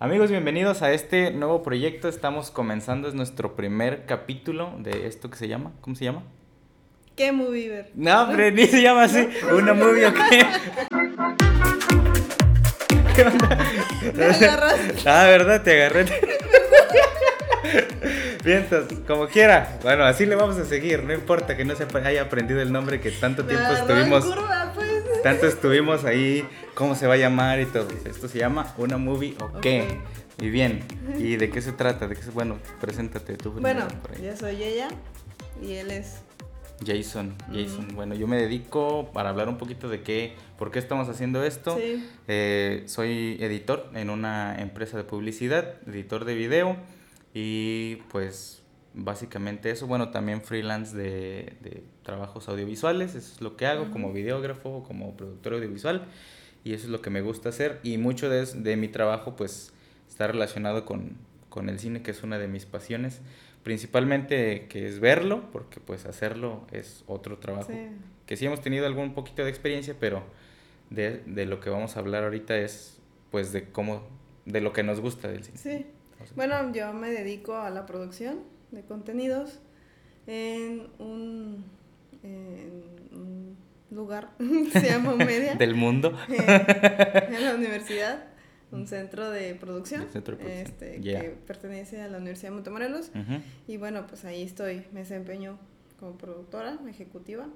Amigos, 0.00 0.30
bienvenidos 0.30 0.82
a 0.82 0.92
este 0.92 1.32
nuevo 1.32 1.64
proyecto. 1.64 2.06
Estamos 2.06 2.52
comenzando, 2.52 3.08
es 3.08 3.14
nuestro 3.14 3.56
primer 3.56 4.06
capítulo 4.06 4.72
de 4.78 5.08
esto 5.08 5.28
que 5.28 5.36
se 5.36 5.48
llama, 5.48 5.72
¿cómo 5.80 5.96
se 5.96 6.04
llama? 6.04 6.22
¿Qué 7.16 7.32
movie 7.32 7.68
ver? 7.68 7.90
No, 7.96 8.22
hombre, 8.22 8.52
ni 8.52 8.68
se 8.68 8.80
llama 8.80 9.02
así. 9.02 9.28
¿Una 9.52 9.74
movie 9.74 10.06
o 10.06 10.14
qué? 10.14 10.20
¿Qué 13.16 13.22
onda? 13.22 13.58
Me 14.14 14.24
agarraste. 14.26 14.94
Ah, 15.04 15.24
¿verdad? 15.24 15.62
Te 15.64 15.72
agarré. 15.72 16.04
Vientos, 18.44 18.86
como 19.04 19.26
quiera. 19.26 19.80
Bueno, 19.82 20.04
así 20.04 20.26
le 20.26 20.36
vamos 20.36 20.58
a 20.58 20.64
seguir. 20.64 21.02
No 21.02 21.12
importa 21.12 21.56
que 21.56 21.64
no 21.64 21.74
se 21.74 21.84
haya 22.04 22.22
aprendido 22.22 22.62
el 22.62 22.70
nombre 22.70 23.00
que 23.00 23.10
tanto 23.10 23.44
tiempo 23.44 23.72
estuvimos. 23.72 24.24
curva, 24.24 24.70
pues. 24.76 24.97
Tanto 25.22 25.46
estuvimos 25.46 26.04
ahí, 26.04 26.46
cómo 26.74 26.94
se 26.94 27.06
va 27.06 27.14
a 27.14 27.16
llamar 27.16 27.60
y 27.60 27.66
todo. 27.66 27.88
Esto 28.04 28.28
se 28.28 28.38
llama 28.38 28.74
una 28.78 28.98
movie 28.98 29.36
o 29.40 29.60
qué. 29.60 29.82
Ok. 29.82 30.42
Y 30.42 30.50
bien, 30.50 30.84
¿y 31.18 31.36
de 31.36 31.50
qué 31.50 31.60
se 31.60 31.72
trata? 31.72 32.06
¿De 32.06 32.14
qué 32.14 32.22
se... 32.22 32.30
Bueno, 32.30 32.58
preséntate 32.80 33.36
tú. 33.36 33.50
Bueno, 33.52 33.88
yo 34.22 34.36
soy 34.36 34.62
ella 34.62 34.88
y 35.60 35.74
él 35.74 35.90
es. 35.90 36.22
Jason, 36.86 37.34
Jason. 37.52 37.88
Bueno, 37.94 38.14
yo 38.14 38.28
me 38.28 38.36
dedico 38.36 39.10
para 39.12 39.30
hablar 39.30 39.48
un 39.48 39.58
poquito 39.58 39.88
de 39.88 40.02
qué, 40.02 40.34
por 40.56 40.70
qué 40.70 40.78
estamos 40.78 41.08
haciendo 41.08 41.42
esto. 41.42 41.76
Sí. 41.76 42.08
Eh, 42.28 42.84
soy 42.86 43.36
editor 43.40 43.90
en 43.94 44.10
una 44.10 44.60
empresa 44.60 44.96
de 44.96 45.02
publicidad, 45.02 45.74
editor 45.88 46.24
de 46.24 46.34
video 46.36 46.76
y 47.34 47.96
pues 48.10 48.62
básicamente 48.94 49.70
eso. 49.70 49.88
Bueno, 49.88 50.10
también 50.10 50.40
freelance 50.40 50.96
de, 50.96 51.56
de 51.62 51.82
trabajos 52.08 52.48
audiovisuales, 52.48 53.14
eso 53.14 53.34
es 53.34 53.40
lo 53.42 53.56
que 53.58 53.66
hago 53.66 53.90
como 53.90 54.14
videógrafo, 54.14 54.82
como 54.82 55.14
productor 55.14 55.52
audiovisual 55.52 56.06
y 56.64 56.72
eso 56.72 56.86
es 56.86 56.90
lo 56.90 57.02
que 57.02 57.10
me 57.10 57.20
gusta 57.20 57.50
hacer 57.50 57.80
y 57.82 57.98
mucho 57.98 58.30
de, 58.30 58.46
de 58.46 58.76
mi 58.78 58.88
trabajo 58.88 59.36
pues 59.36 59.72
está 60.08 60.26
relacionado 60.26 60.86
con, 60.86 61.18
con 61.50 61.68
el 61.68 61.78
cine, 61.78 62.00
que 62.02 62.10
es 62.12 62.22
una 62.22 62.38
de 62.38 62.48
mis 62.48 62.64
pasiones. 62.64 63.20
Principalmente 63.62 64.66
que 64.68 64.86
es 64.88 65.00
verlo, 65.00 65.42
porque 65.52 65.80
pues 65.80 66.06
hacerlo 66.06 66.66
es 66.72 67.04
otro 67.06 67.36
trabajo 67.38 67.70
Sí. 67.70 67.88
que 68.26 68.36
sí 68.38 68.46
hemos 68.46 68.62
tenido 68.62 68.86
algún 68.86 69.12
poquito 69.12 69.44
de 69.44 69.50
experiencia, 69.50 69.94
pero 70.00 70.22
de, 70.88 71.22
de 71.26 71.44
lo 71.44 71.60
que 71.60 71.68
vamos 71.68 71.96
a 71.96 72.00
hablar 72.00 72.24
ahorita 72.24 72.56
es 72.56 72.98
pues 73.30 73.52
de 73.52 73.64
cómo, 73.70 74.02
de 74.46 74.62
lo 74.62 74.72
que 74.72 74.82
nos 74.82 75.00
gusta 75.00 75.28
del 75.28 75.44
cine. 75.44 75.58
Sí. 75.58 75.68
Sea, 76.24 76.34
Bueno, 76.34 76.72
yo 76.72 76.92
me 76.94 77.10
dedico 77.10 77.56
a 77.56 77.68
la 77.68 77.84
producción 77.84 78.40
de 78.70 78.82
contenidos 78.84 79.58
en 80.26 80.88
un, 80.98 81.64
en 82.22 82.82
un 83.12 83.56
lugar, 83.90 84.30
se 84.72 84.82
llama 84.88 85.14
Media, 85.16 85.54
Del 85.54 85.74
mundo. 85.74 86.16
eh, 86.28 87.28
en 87.30 87.44
la 87.44 87.54
universidad, 87.54 88.24
un 88.70 88.86
centro 88.86 89.30
de 89.30 89.54
producción, 89.54 90.06
centro 90.12 90.36
de 90.36 90.42
producción, 90.44 90.66
este, 90.66 91.00
ya. 91.00 91.20
que 91.20 91.28
pertenece 91.30 92.02
a 92.02 92.08
la 92.08 92.18
Universidad 92.18 92.50
de 92.50 92.54
Montemorelos. 92.56 93.10
Ujú. 93.14 93.40
Y 93.66 93.76
bueno, 93.76 94.06
pues 94.06 94.24
ahí 94.24 94.42
estoy, 94.42 94.84
me 94.92 95.00
desempeño 95.00 95.58
como 95.98 96.16
productora 96.16 96.78
ejecutiva 96.88 97.46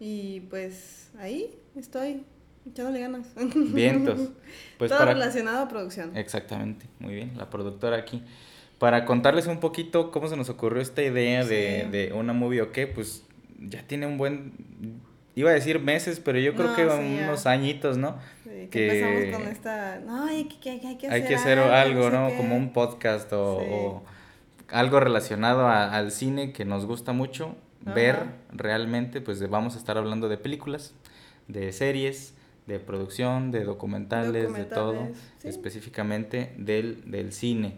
y 0.00 0.40
pues 0.50 1.10
ahí 1.18 1.54
estoy 1.76 2.24
echándole 2.68 3.00
ganas. 3.00 3.26
Vientos. 3.72 4.30
Pues 4.78 4.90
Todo 4.90 4.98
para... 4.98 5.12
relacionado 5.14 5.62
a 5.64 5.68
producción. 5.68 6.16
Exactamente, 6.16 6.86
muy 6.98 7.14
bien, 7.14 7.32
la 7.36 7.50
productora 7.50 7.96
aquí. 7.96 8.22
Para 8.78 9.04
contarles 9.04 9.46
un 9.48 9.58
poquito 9.58 10.10
cómo 10.12 10.28
se 10.28 10.36
nos 10.36 10.48
ocurrió 10.50 10.80
esta 10.82 11.02
idea 11.02 11.44
de, 11.44 11.82
Sí. 11.84 11.90
de 11.90 12.12
una 12.12 12.32
movie 12.32 12.62
o 12.62 12.70
qué, 12.72 12.86
pues 12.86 13.24
ya 13.58 13.82
tiene 13.86 14.06
un 14.06 14.18
buen, 14.18 14.52
iba 15.34 15.50
a 15.50 15.52
decir 15.54 15.80
meses, 15.80 16.20
pero 16.20 16.38
yo 16.38 16.54
creo 16.54 16.68
No, 16.68 16.76
que 16.76 16.82
sí, 16.82 17.16
ya. 17.16 17.24
unos 17.24 17.46
añitos, 17.46 17.96
¿no? 17.98 18.16
Sí, 18.44 18.50
que, 18.50 18.68
que- 18.70 19.00
empezamos 19.18 19.40
con 19.42 19.52
esta, 19.52 20.00
no, 20.00 20.24
hay 20.24 20.44
que, 20.44 20.58
que- 20.58 20.80
que 20.80 20.86
hay 20.88 20.96
que 20.96 21.06
hay 21.06 21.12
hacer 21.22 21.28
que 21.28 21.34
hacer 21.34 21.58
algo, 21.58 22.10
¿no? 22.10 22.28
qué". 22.28 22.36
Como 22.36 22.56
un 22.56 22.72
podcast 22.72 23.32
o, 23.32 23.60
Sí. 23.60 23.66
o 23.70 24.02
algo 24.70 25.00
relacionado 25.00 25.66
a- 25.66 25.94
al 25.96 26.10
cine 26.10 26.52
que 26.52 26.64
nos 26.64 26.86
gusta 26.86 27.12
mucho 27.12 27.56
ver 27.94 28.18
realmente, 28.52 29.20
pues 29.20 29.38
de- 29.40 29.46
vamos 29.46 29.74
a 29.76 29.78
estar 29.78 29.96
hablando 29.96 30.28
de 30.28 30.36
películas, 30.38 30.94
de 31.46 31.72
series, 31.72 32.34
de 32.66 32.78
producción, 32.78 33.50
de 33.50 33.64
documentales, 33.64 34.52
de 34.52 34.64
todo, 34.64 34.92
Documentales, 34.92 35.44
específicamente 35.44 36.52
del, 36.58 37.10
del 37.10 37.32
cine. 37.32 37.76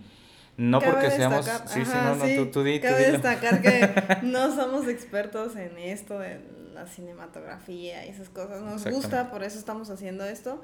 No 0.56 0.80
Cabe 0.80 0.92
porque 0.92 1.10
seamos... 1.10 1.46
destacar- 1.46 1.68
Sí, 1.68 1.84
sí, 1.84 1.90
ajá, 1.92 2.02
no, 2.10 2.14
no, 2.16 2.24
sí, 2.26 2.36
tú, 2.36 2.46
tú 2.50 2.62
di, 2.62 2.78
tú 2.80 2.86
Cabe 2.88 2.98
dilo. 3.06 3.12
destacar 3.12 3.62
que 3.62 4.18
no 4.26 4.54
somos 4.54 4.88
expertos 4.88 5.56
en 5.56 5.78
esto 5.78 6.18
de 6.18 6.40
la 6.74 6.86
cinematografía 6.86 8.04
y 8.06 8.10
esas 8.10 8.28
cosas. 8.28 8.60
Nos 8.62 8.84
gusta, 8.86 9.30
por 9.30 9.42
eso 9.42 9.58
estamos 9.58 9.90
haciendo 9.90 10.24
esto. 10.24 10.60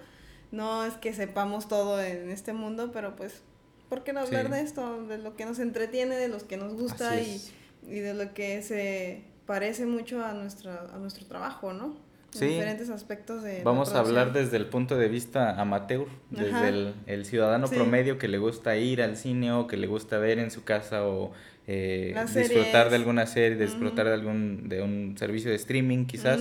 No 0.52 0.84
es 0.84 0.94
que 0.94 1.12
sepamos 1.12 1.66
todo 1.68 2.00
en 2.02 2.30
este 2.30 2.52
mundo, 2.52 2.90
pero 2.92 3.16
pues, 3.16 3.42
¿por 3.88 4.04
qué 4.04 4.12
no 4.12 4.20
hablar 4.20 4.46
Sí. 4.46 4.52
de 4.52 4.60
esto? 4.60 5.02
De 5.06 5.18
lo 5.18 5.34
que 5.36 5.44
nos 5.46 5.58
entretiene, 5.58 6.16
de 6.16 6.28
los 6.28 6.44
que 6.44 6.56
nos 6.56 6.74
gusta 6.74 7.20
y, 7.20 7.42
y 7.86 7.98
de 8.00 8.14
lo 8.14 8.32
que 8.34 8.62
se 8.62 9.24
parece 9.46 9.86
mucho 9.86 10.24
a, 10.24 10.32
nuestra, 10.34 10.86
a 10.94 10.98
nuestro 10.98 11.26
trabajo, 11.26 11.72
¿no? 11.72 11.96
En 12.34 12.38
Sí. 12.40 12.46
diferentes 12.46 12.90
aspectos 12.90 13.42
de 13.42 13.58
la 13.58 13.64
Vamos 13.64 13.94
a 13.94 14.00
hablar 14.00 14.32
desde 14.32 14.56
el 14.58 14.66
punto 14.66 14.96
de 14.98 15.08
vista 15.08 15.58
amateur, 15.60 16.06
desde 16.30 16.68
el, 16.68 16.94
el 17.06 17.24
ciudadano 17.24 17.66
Sí. 17.66 17.74
promedio 17.74 18.18
que 18.18 18.28
le 18.28 18.38
gusta 18.38 18.76
ir 18.76 19.00
al 19.00 19.16
cine 19.16 19.52
o 19.52 19.66
que 19.66 19.76
le 19.76 19.86
gusta 19.86 20.18
ver 20.18 20.38
en 20.38 20.50
su 20.50 20.62
casa 20.64 21.06
o 21.06 21.32
eh, 21.66 22.14
disfrutar 22.34 22.90
de 22.90 22.96
alguna 22.96 23.26
serie, 23.26 23.56
disfrutar 23.58 24.06
de 24.06 24.12
algún 24.14 24.68
de 24.68 24.82
un 24.82 25.16
servicio 25.18 25.50
de 25.50 25.56
streaming 25.56 26.04
quizás, 26.06 26.40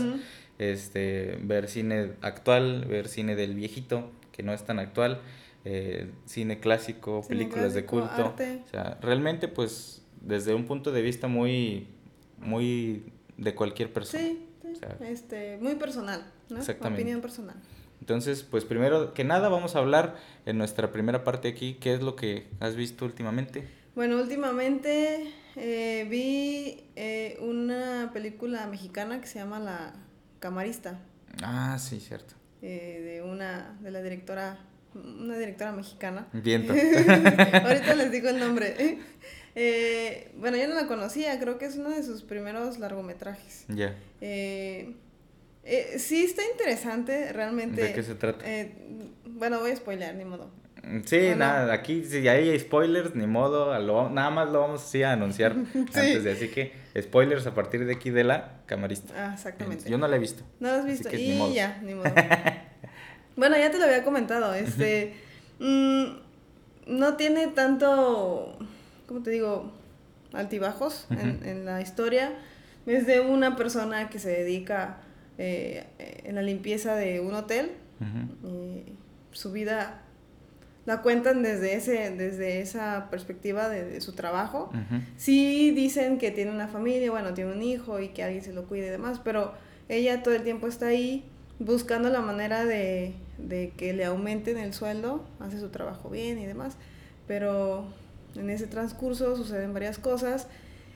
este 0.60 1.38
ver 1.42 1.68
cine 1.68 2.12
actual, 2.22 2.86
ver 2.86 3.08
cine 3.08 3.36
del 3.36 3.56
viejito 3.56 4.12
que 4.32 4.44
no 4.44 4.54
es 4.54 4.64
tan 4.66 4.80
actual, 4.80 5.22
eh, 5.64 6.12
cine 6.26 6.60
clásico, 6.60 7.22
Cine 7.24 7.38
películas 7.40 7.74
de 7.74 7.86
culto, 7.86 8.26
arte. 8.28 8.62
o 8.66 8.70
sea, 8.70 8.98
realmente 9.02 9.48
pues 9.48 10.04
desde 10.22 10.54
un 10.54 10.66
punto 10.66 10.92
de 10.92 11.02
vista 11.02 11.28
muy 11.28 11.88
muy 12.38 13.04
de 13.38 13.56
cualquier 13.56 13.92
persona. 13.94 14.24
Sí, 14.24 14.46
O 14.76 14.80
sea, 14.80 15.10
este, 15.10 15.58
muy 15.62 15.76
personal, 15.76 16.26
¿no? 16.50 16.58
Exactamente. 16.58 17.02
Opinión 17.02 17.22
personal. 17.22 17.56
Entonces, 18.02 18.44
pues 18.44 18.66
primero 18.66 19.14
que 19.14 19.24
nada 19.24 19.50
vamos 19.50 19.76
a 19.76 19.80
hablar 19.80 20.16
en 20.46 20.58
nuestra 20.58 20.92
primera 20.92 21.24
parte 21.24 21.48
aquí, 21.48 21.76
qué 21.80 21.94
es 21.94 22.02
lo 22.02 22.16
que 22.16 22.48
has 22.60 22.76
visto 22.76 23.06
últimamente. 23.06 23.68
Bueno, 23.96 24.18
últimamente 24.18 25.32
eh, 25.56 26.06
vi 26.10 26.84
eh, 26.96 27.38
una 27.40 28.12
película 28.14 28.68
mexicana 28.68 29.22
que 29.22 29.28
se 29.28 29.40
llama 29.40 29.60
La 29.60 29.94
Camarista, 30.40 31.00
Ah, 31.42 31.78
sí, 31.80 32.00
cierto. 32.00 32.36
eh, 32.62 33.02
de 33.04 33.22
una, 33.30 33.78
de 33.82 33.92
la 33.92 34.02
directora, 34.02 34.60
una 34.94 35.38
directora 35.38 35.72
mexicana. 35.72 36.28
Viento. 36.34 36.74
Ahorita 37.64 37.96
les 37.96 38.12
digo 38.12 38.30
el 38.30 38.40
nombre. 38.40 39.00
Eh, 39.56 40.32
bueno, 40.38 40.58
yo 40.58 40.68
no 40.68 40.76
la 40.76 40.86
conocía, 40.88 41.40
creo 41.40 41.58
que 41.58 41.66
es 41.66 41.78
uno 41.78 41.90
de 41.90 42.04
sus 42.04 42.24
primeros 42.24 42.78
largometrajes. 42.80 43.66
ya. 43.70 43.96
Eh, 44.22 44.94
eh, 45.64 45.98
sí 45.98 46.24
está 46.26 46.42
interesante, 46.52 47.32
realmente. 47.34 47.82
¿De 47.82 47.94
qué 47.94 48.04
se 48.04 48.16
trata? 48.16 48.46
Bueno, 49.26 49.60
voy 49.62 49.72
a 49.72 49.76
spoiler, 49.76 50.14
ni 50.16 50.26
modo. 50.26 50.50
Sí, 51.06 51.18
bueno. 51.18 51.38
nada, 51.38 51.74
aquí 51.74 52.04
si 52.04 52.28
hay 52.28 52.60
spoilers, 52.60 53.16
ni 53.16 53.26
modo, 53.26 53.78
lo- 53.80 54.10
nada 54.12 54.30
más 54.30 54.52
lo 54.52 54.60
vamos 54.62 54.94
a 54.96 55.12
anunciar 55.14 55.54
antes 55.74 56.24
de, 56.24 56.32
así 56.34 56.50
que 56.50 56.74
spoilers 57.02 57.48
a 57.48 57.56
partir 57.56 57.86
de 57.86 57.94
aquí 57.94 58.12
de 58.12 58.24
la 58.24 58.60
camarista. 58.68 59.12
Ah, 59.18 59.34
exactamente. 59.34 59.90
Yo 59.90 59.98
no 59.98 60.08
la 60.08 60.18
he 60.18 60.20
visto. 60.20 60.44
No 60.60 60.68
lo 60.68 60.74
has 60.76 60.80
Así 60.82 60.92
visto. 60.92 61.10
ni 61.12 61.32
y 61.34 61.38
modo. 61.40 61.54
ya, 61.56 61.80
ni 61.82 61.96
modo. 61.96 62.12
bueno, 63.36 63.58
ya 63.58 63.72
te 63.72 63.80
lo 63.80 63.86
había 63.86 64.04
comentado. 64.04 64.54
Este. 64.54 65.16
mm, 65.60 66.06
no 66.88 67.16
tiene 67.18 67.48
tanto. 67.48 68.56
¿Cómo 69.16 69.24
te 69.24 69.32
digo? 69.32 69.72
Altibajos 70.34 71.08
en, 71.10 71.40
en 71.46 71.64
la 71.64 71.80
historia. 71.80 72.34
Es 72.86 73.08
de 73.08 73.22
una 73.22 73.56
persona 73.56 74.10
que 74.10 74.20
se 74.20 74.28
dedica 74.28 74.98
eh, 75.38 75.86
en 76.26 76.36
la 76.36 76.42
limpieza 76.42 76.98
de 76.98 77.22
un 77.22 77.34
hotel. 77.34 77.72
Eh, 78.44 78.84
su 79.32 79.54
vida 79.54 80.02
la 80.86 81.02
cuentan 81.02 81.44
desde, 81.44 81.76
ese, 81.76 82.12
desde 82.12 82.60
esa 82.60 83.08
perspectiva 83.10 83.70
de, 83.70 83.86
de 83.86 84.02
su 84.02 84.16
trabajo. 84.16 84.70
Ujú. 84.74 85.02
Sí 85.16 85.72
dicen 85.72 86.18
que 86.18 86.32
tiene 86.32 86.52
una 86.52 86.68
familia, 86.68 87.10
bueno, 87.10 87.34
tiene 87.34 87.54
un 87.54 87.64
hijo 87.64 88.02
y 88.02 88.10
que 88.10 88.22
alguien 88.22 88.44
se 88.44 88.52
lo 88.52 88.66
cuide 88.68 88.88
y 88.88 88.90
demás, 88.90 89.22
pero 89.24 89.54
ella 89.88 90.24
todo 90.24 90.34
el 90.34 90.44
tiempo 90.44 90.68
está 90.68 90.88
ahí 90.88 91.24
buscando 91.60 92.10
la 92.10 92.20
manera 92.20 92.66
de, 92.66 93.14
de 93.38 93.72
que 93.78 93.94
le 93.94 94.04
aumenten 94.04 94.58
el 94.58 94.74
sueldo, 94.74 95.26
hace 95.40 95.58
su 95.58 95.70
trabajo 95.70 96.10
bien 96.10 96.38
y 96.38 96.46
demás, 96.46 96.76
pero 97.28 97.86
en 98.38 98.50
ese 98.50 98.68
transcurso 98.68 99.36
suceden 99.36 99.74
varias 99.74 99.98
cosas. 100.00 100.48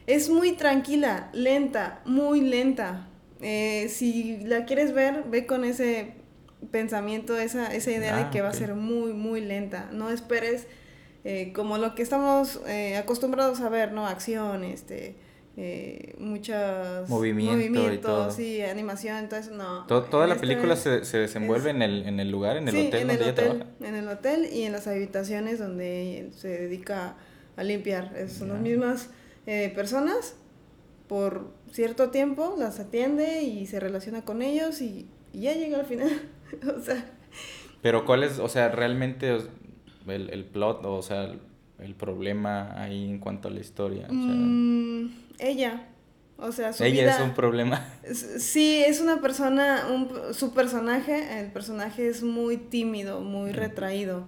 Es 0.07 0.30
muy 0.30 0.53
tranquila, 0.53 1.30
lenta, 1.33 2.01
muy 2.06 2.41
lenta. 2.41 3.07
Eh, 3.41 3.88
si 3.89 4.38
la 4.45 4.65
quieres 4.65 4.94
ver, 4.94 5.24
ve 5.30 5.45
con 5.45 5.63
ese 5.63 6.13
pensamiento, 6.71 7.38
esa, 7.38 7.74
esa 7.74 7.91
idea 7.91 8.18
Ah, 8.18 8.24
de 8.25 8.30
que 8.31 8.41
va 8.41 8.50
a 8.50 8.53
ser 8.53 8.74
muy, 8.75 9.13
muy 9.13 9.39
lenta. 9.41 9.89
No 9.94 10.09
esperes 10.12 10.68
eh, 11.24 11.51
como 11.53 11.77
lo 11.77 11.95
que 11.95 12.01
estamos 12.01 12.59
eh, 12.68 12.97
acostumbrados 12.97 13.62
a 13.62 13.69
ver, 13.69 13.92
¿no? 13.92 14.07
Acción, 14.07 14.63
este, 14.63 15.15
eh, 15.57 16.15
Movimiento 17.07 17.53
y 17.53 17.69
movimientos, 17.69 18.01
todo. 18.01 18.31
sí, 18.31 18.62
animación, 18.62 19.18
entonces 19.18 19.51
no. 19.53 19.85
To- 19.88 20.03
toda 20.03 20.27
la 20.27 20.35
película 20.35 20.75
se, 20.75 21.06
se 21.06 21.18
desenvuelve 21.18 21.69
es- 21.69 21.75
en, 21.75 21.81
el, 21.81 22.03
en 22.07 22.19
el 22.19 22.31
lugar, 22.31 22.57
en 22.57 22.68
el 22.68 22.74
sí, 22.75 22.88
hotel 22.88 23.01
en 23.01 23.07
donde 23.07 23.13
el 23.15 23.21
ella 23.21 23.31
hotel, 23.31 23.45
trabaja. 23.59 23.71
en 23.88 23.95
el 23.95 24.07
hotel 24.07 24.50
y 24.53 24.63
en 24.63 24.71
las 24.71 24.88
habitaciones 24.88 25.59
donde 25.59 26.30
se 26.35 26.47
dedica 26.47 27.09
a 27.09 27.15
limpiar. 27.63 28.13
Es- 28.17 28.33
Son 28.33 28.50
las 28.50 28.59
mismas 28.61 29.09
eh, 29.45 29.71
personas, 29.75 30.35
por 31.07 31.51
cierto 31.71 32.09
tiempo 32.09 32.56
las 32.57 32.79
atiende 32.79 33.44
y 33.44 33.65
se 33.67 33.79
relaciona 33.79 34.23
con 34.23 34.41
ellos 34.41 34.81
y, 34.81 35.07
y 35.33 35.41
ya 35.41 35.53
llega 35.53 35.79
al 35.79 35.85
final. 35.85 36.09
o 36.77 36.81
sea, 36.81 37.03
Pero 37.81 38.06
¿cuál 38.06 38.23
es, 38.23 38.39
o 38.39 38.50
sea, 38.50 38.69
realmente 38.69 39.29
el, 40.07 40.29
el 40.29 40.45
plot, 40.45 40.83
o 40.85 41.01
sea, 41.01 41.23
el, 41.25 41.39
el 41.79 41.95
problema 41.95 42.73
ahí 42.81 43.09
en 43.09 43.19
cuanto 43.19 43.47
a 43.47 43.51
la 43.51 43.59
historia? 43.59 44.06
O 44.07 44.13
sea, 44.13 44.17
mm, 44.19 45.11
ella, 45.39 45.88
o 46.38 46.51
sea, 46.51 46.73
su 46.73 46.83
ella 46.83 47.01
vida... 47.03 47.15
es 47.17 47.21
un 47.21 47.33
problema. 47.33 47.85
Sí, 48.13 48.83
es 48.85 49.00
una 49.01 49.21
persona, 49.21 49.88
un- 49.91 50.33
su 50.33 50.53
personaje, 50.53 51.39
el 51.39 51.51
personaje 51.51 52.07
es 52.07 52.23
muy 52.23 52.57
tímido, 52.57 53.21
muy 53.21 53.51
retraído. 53.51 54.27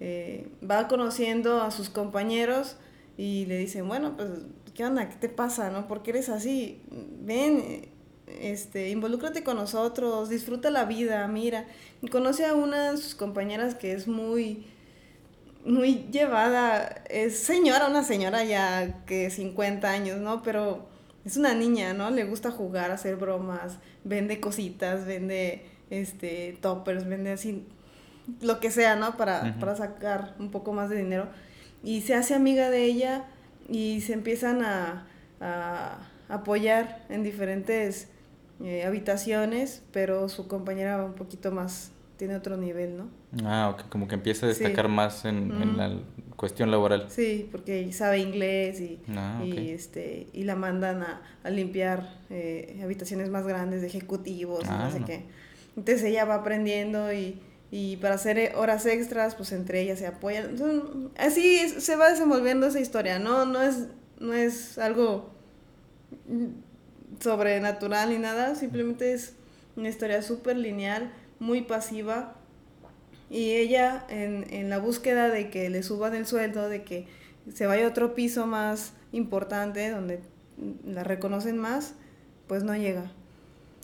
Eh, 0.00 0.48
va 0.68 0.88
conociendo 0.88 1.62
a 1.62 1.70
sus 1.70 1.88
compañeros 1.88 2.76
y 3.16 3.46
le 3.46 3.58
dicen, 3.58 3.86
bueno, 3.88 4.16
pues, 4.16 4.30
¿qué 4.74 4.84
onda? 4.84 5.08
¿Qué 5.08 5.16
te 5.16 5.28
pasa? 5.28 5.70
¿No? 5.70 5.86
¿Por 5.86 6.02
qué 6.02 6.10
eres 6.10 6.28
así? 6.28 6.80
Ven, 7.22 7.88
este, 8.26 8.90
involúcrate 8.90 9.44
con 9.44 9.56
nosotros, 9.56 10.28
disfruta 10.28 10.70
la 10.70 10.84
vida, 10.84 11.26
mira. 11.28 11.66
Y 12.02 12.08
conoce 12.08 12.44
a 12.46 12.54
una 12.54 12.92
de 12.92 12.98
sus 12.98 13.14
compañeras 13.14 13.74
que 13.74 13.92
es 13.92 14.08
muy, 14.08 14.66
muy 15.64 16.06
llevada, 16.10 17.02
es 17.08 17.38
señora, 17.38 17.88
una 17.88 18.02
señora 18.04 18.44
ya 18.44 19.04
que 19.06 19.30
50 19.30 19.88
años, 19.90 20.20
¿no? 20.20 20.42
Pero 20.42 20.86
es 21.24 21.36
una 21.36 21.54
niña, 21.54 21.94
¿no? 21.94 22.10
Le 22.10 22.24
gusta 22.24 22.50
jugar, 22.50 22.90
hacer 22.90 23.16
bromas, 23.16 23.78
vende 24.04 24.40
cositas, 24.40 25.06
vende 25.06 25.66
este 25.90 26.58
toppers, 26.60 27.06
vende 27.08 27.32
así 27.32 27.64
lo 28.40 28.60
que 28.60 28.70
sea, 28.70 28.96
¿no? 28.96 29.16
Para, 29.16 29.56
para 29.60 29.76
sacar 29.76 30.34
un 30.38 30.50
poco 30.50 30.72
más 30.72 30.90
de 30.90 30.96
dinero. 30.96 31.28
Y 31.82 32.00
se 32.02 32.14
hace 32.14 32.34
amiga 32.34 32.70
de 32.70 32.84
ella 32.84 33.24
y 33.68 34.00
se 34.00 34.12
empiezan 34.14 34.62
a, 34.62 35.06
a 35.40 35.98
apoyar 36.28 37.04
en 37.10 37.22
diferentes 37.22 38.08
eh, 38.62 38.84
habitaciones, 38.84 39.82
pero 39.92 40.28
su 40.28 40.48
compañera 40.48 40.96
va 40.96 41.04
un 41.04 41.14
poquito 41.14 41.52
más, 41.52 41.90
tiene 42.16 42.36
otro 42.36 42.56
nivel, 42.56 42.96
¿no? 42.96 43.08
Ah, 43.44 43.70
ok, 43.74 43.88
como 43.88 44.08
que 44.08 44.14
empieza 44.14 44.46
a 44.46 44.54
Sí. 44.54 44.60
destacar 44.62 44.88
más 44.88 45.24
en, 45.24 45.50
en 45.60 45.76
la 45.76 45.92
cuestión 46.36 46.70
laboral. 46.70 47.06
Sí, 47.10 47.48
porque 47.50 47.92
sabe 47.92 48.20
inglés 48.20 48.80
y, 48.80 49.00
Ah, 49.16 49.42
y, 49.44 49.70
este, 49.70 50.28
y 50.32 50.44
la 50.44 50.54
mandan 50.56 51.02
a, 51.02 51.22
a 51.42 51.50
limpiar 51.50 52.20
eh, 52.30 52.80
habitaciones 52.82 53.28
más 53.28 53.46
grandes 53.46 53.80
de 53.82 53.88
ejecutivos 53.88 54.62
Ah, 54.68 54.84
no 54.84 54.90
sé 54.90 55.00
no. 55.00 55.06
qué. 55.06 55.24
Entonces 55.76 56.04
ella 56.04 56.24
va 56.24 56.36
aprendiendo 56.36 57.12
y, 57.12 57.40
y 57.76 57.96
para 57.96 58.14
hacer 58.14 58.38
eh, 58.38 58.52
horas 58.54 58.86
extras, 58.86 59.34
pues 59.34 59.50
entre 59.50 59.80
ellas 59.80 59.98
se 59.98 60.06
apoyan. 60.06 61.10
Así 61.18 61.68
se 61.68 61.96
va 61.96 62.08
desenvolviendo 62.08 62.68
esa 62.68 62.78
historia, 62.78 63.18
¿no? 63.18 63.46
No 63.46 63.60
es, 63.62 63.88
no 64.20 64.32
es 64.32 64.78
algo 64.78 65.34
sobrenatural 67.18 68.10
ni 68.10 68.18
nada, 68.18 68.54
simplemente 68.54 69.12
es 69.12 69.34
una 69.74 69.88
historia 69.88 70.22
súper 70.22 70.56
lineal, 70.56 71.12
muy 71.40 71.62
pasiva. 71.62 72.36
Y 73.28 73.50
ella 73.50 74.06
en, 74.08 74.46
en 74.54 74.70
la 74.70 74.78
búsqueda 74.78 75.28
de 75.28 75.50
que 75.50 75.68
le 75.68 75.82
suban 75.82 76.14
el 76.14 76.28
sueldo, 76.28 76.68
de 76.68 76.84
que 76.84 77.08
se 77.52 77.66
vaya 77.66 77.86
a 77.86 77.88
otro 77.88 78.14
piso 78.14 78.46
más 78.46 78.92
importante, 79.10 79.90
donde 79.90 80.20
la 80.86 81.02
reconocen 81.02 81.58
más, 81.58 81.94
pues 82.46 82.62
no 82.62 82.76
llega. 82.76 83.10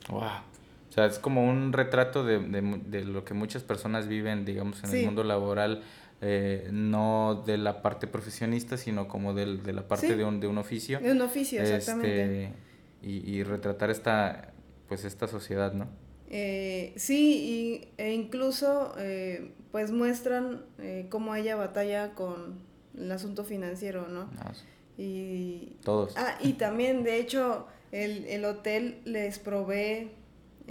Wow. 0.09 0.50
O 0.91 0.93
sea, 0.93 1.07
es 1.07 1.19
como 1.19 1.49
un 1.49 1.73
retrato 1.73 2.25
de, 2.25 2.39
de 2.41 2.61
de 2.87 3.05
lo 3.05 3.25
que 3.25 3.33
muchas 3.33 3.63
personas 3.63 4.09
viven, 4.09 4.45
digamos, 4.45 4.83
en 4.85 4.91
el 4.91 5.05
mundo 5.07 5.23
laboral, 5.25 5.83
eh, 6.21 6.69
no 6.73 7.43
de 7.47 7.57
la 7.59 7.81
parte 7.81 8.07
profesionista, 8.07 8.77
sino 8.77 9.07
como 9.09 9.33
del, 9.33 9.63
de 9.63 9.73
la 9.73 9.87
parte 9.89 10.09
Sí. 10.09 10.15
de, 10.15 10.25
un, 10.25 10.41
de 10.41 10.49
un 10.49 10.59
oficio. 10.59 10.99
Es 10.99 11.13
un 11.13 11.23
oficio, 11.23 11.63
exactamente. 11.63 12.45
Este, 12.45 12.55
y, 13.03 13.31
y 13.37 13.43
retratar 13.45 13.89
esta, 13.91 14.53
pues 14.89 15.05
esta 15.05 15.29
sociedad, 15.29 15.73
¿no? 15.73 15.87
Eh, 16.29 16.93
sí, 16.97 17.83
y, 17.97 18.03
e 18.03 18.13
incluso 18.13 18.95
eh, 18.99 19.53
pues 19.73 19.91
muestran 19.93 20.65
eh, 20.79 21.07
cómo 21.09 21.35
ella 21.35 21.57
batalla 21.57 22.15
con 22.15 22.59
el 22.99 23.11
asunto 23.13 23.45
financiero, 23.45 24.09
¿no? 24.09 24.29
Ah, 24.39 24.53
sí. 24.55 24.65
Y, 25.03 25.77
Todos. 25.85 26.15
ah, 26.17 26.37
y 26.41 26.53
también, 26.55 27.03
de 27.05 27.17
hecho, 27.19 27.67
el, 27.93 28.27
el 28.27 28.45
hotel 28.45 29.01
les 29.05 29.39
provee 29.39 30.11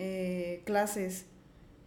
eh, 0.02 0.62
clases 0.66 1.26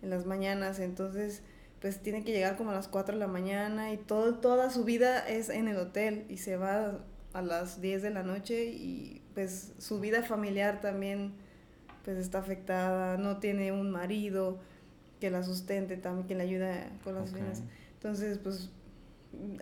en 0.02 0.10
las 0.10 0.26
mañanas, 0.26 0.80
entonces 0.80 1.42
pues 1.80 2.00
tiene 2.00 2.22
que 2.22 2.32
llegar 2.32 2.56
como 2.56 2.70
a 2.70 2.74
las 2.74 2.86
4 2.88 3.14
de 3.14 3.18
la 3.20 3.26
mañana 3.26 3.92
y 3.92 3.96
todo, 3.96 4.34
toda 4.34 4.70
su 4.70 4.84
vida 4.84 5.26
es 5.26 5.48
en 5.48 5.66
el 5.66 5.78
hotel 5.78 6.26
y 6.28 6.36
se 6.36 6.56
va 6.56 6.98
a 7.32 7.42
las 7.42 7.80
10 7.80 8.02
de 8.02 8.10
la 8.10 8.22
noche 8.22 8.66
y 8.66 9.22
pues 9.34 9.72
su 9.78 9.98
vida 9.98 10.22
familiar 10.22 10.80
también 10.82 11.32
pues 12.04 12.18
está 12.18 12.38
afectada, 12.38 13.16
no 13.16 13.38
tiene 13.38 13.72
un 13.72 13.90
marido 13.90 14.58
que 15.20 15.30
la 15.30 15.42
sustente 15.42 15.96
también, 15.96 16.26
que 16.28 16.34
le 16.34 16.42
ayuda 16.42 16.90
con 17.02 17.14
las 17.14 17.30
Ok. 17.30 17.36
finanzas. 17.36 17.64
Entonces, 17.94 18.38
pues 18.38 18.70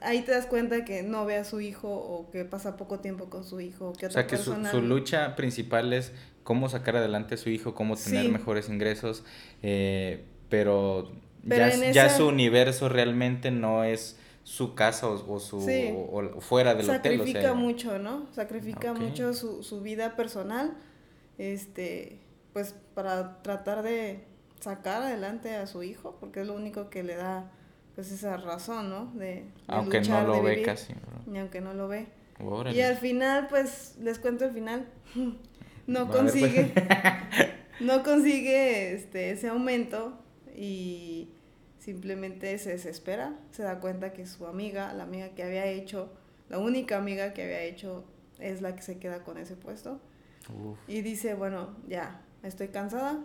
ahí 0.03 0.23
te 0.23 0.33
das 0.33 0.47
cuenta 0.47 0.85
que 0.85 1.03
no 1.03 1.25
ve 1.27 1.37
a 1.37 1.45
su 1.45 1.61
hijo 1.61 1.89
o 1.91 2.31
que 2.31 2.45
pasa 2.45 2.77
poco 2.77 2.99
tiempo 3.01 3.31
con 3.31 3.45
su 3.45 3.61
hijo, 3.61 3.93
que 3.93 4.07
O 4.07 4.09
otra 4.09 4.23
sea, 4.23 4.27
que 4.27 4.37
su, 4.37 4.51
persona... 4.51 4.71
su 4.71 4.81
lucha 4.83 5.37
principal 5.37 5.93
es 5.93 6.13
cómo 6.45 6.69
sacar 6.69 6.97
adelante 6.97 7.35
a 7.35 7.39
su 7.39 7.51
hijo, 7.51 7.75
cómo 7.75 7.97
tener 7.97 8.25
Sí. 8.25 8.29
mejores 8.31 8.69
ingresos, 8.69 9.25
eh, 9.63 10.25
pero, 10.49 11.13
Pero 11.49 11.67
ya, 11.69 11.93
ya 11.93 12.07
esa- 12.07 12.17
su 12.17 12.27
universo 12.29 12.89
realmente 12.89 13.51
no 13.51 13.85
es 13.85 14.19
su 14.43 14.75
casa 14.75 15.07
o, 15.09 15.33
o 15.35 15.39
su 15.39 15.61
Sí. 15.61 15.91
o- 15.95 16.19
o 16.37 16.41
fuera 16.41 16.75
del 16.75 16.89
hotel, 16.91 17.19
sacrifica 17.19 17.55
mucho, 17.55 17.99
¿no? 17.99 18.27
Sacrifica 18.33 18.93
mucho 18.95 19.33
su, 19.35 19.63
su 19.63 19.81
vida 19.81 20.17
personal, 20.17 20.75
este, 21.39 22.19
pues 22.53 22.75
para 22.95 23.43
tratar 23.43 23.83
de 23.83 24.25
sacar 24.61 25.03
adelante 25.03 25.55
a 25.57 25.67
su 25.67 25.83
hijo, 25.83 26.17
porque 26.21 26.41
es 26.41 26.47
lo 26.47 26.55
único 26.55 26.91
que 26.91 27.03
le 27.03 27.17
da, 27.17 27.51
pues 27.95 28.11
esa 28.13 28.37
razón, 28.37 28.91
¿no? 28.91 29.07
De, 29.15 29.27
de 29.27 29.45
aunque 29.69 29.99
luchar, 30.01 30.25
no 30.27 30.33
de 30.33 30.39
lo 30.39 30.43
ve 30.43 30.51
vivir, 30.51 30.67
casi. 30.67 30.93
¿no? 31.27 31.35
Y 31.35 31.39
aunque 31.39 31.61
no 31.61 31.73
lo 31.75 31.87
ve. 31.89 32.07
Órale. 32.43 32.77
Y 32.77 32.81
al 32.83 32.97
final, 32.97 33.47
pues, 33.49 33.97
les 34.01 34.19
cuento 34.19 34.47
el 34.47 34.53
final. 34.53 34.87
No 35.91 36.07
pues. 36.07 36.19
consigue, 36.19 36.73
no 37.81 38.05
consigue 38.05 38.95
este, 38.95 39.33
ese 39.33 39.49
aumento 39.49 40.17
y 40.57 41.31
simplemente 41.81 42.57
se 42.59 42.71
desespera, 42.71 43.37
se 43.51 43.65
da 43.65 43.81
cuenta 43.81 44.13
que 44.13 44.25
su 44.25 44.47
amiga, 44.47 44.95
la 44.95 45.03
amiga 45.03 45.31
que 45.31 45.43
había 45.43 45.67
hecho, 45.67 46.13
la 46.49 46.61
única 46.61 46.97
amiga 46.97 47.33
que 47.33 47.43
había 47.43 47.63
hecho, 47.63 48.05
es 48.39 48.63
la 48.63 48.77
que 48.77 48.83
se 48.83 49.01
queda 49.01 49.25
con 49.25 49.37
ese 49.37 49.57
puesto. 49.57 50.01
Uf. 50.49 50.79
Y 50.87 51.03
dice, 51.03 51.35
bueno, 51.35 51.77
ya, 51.89 52.23
estoy 52.45 52.69
cansada, 52.69 53.19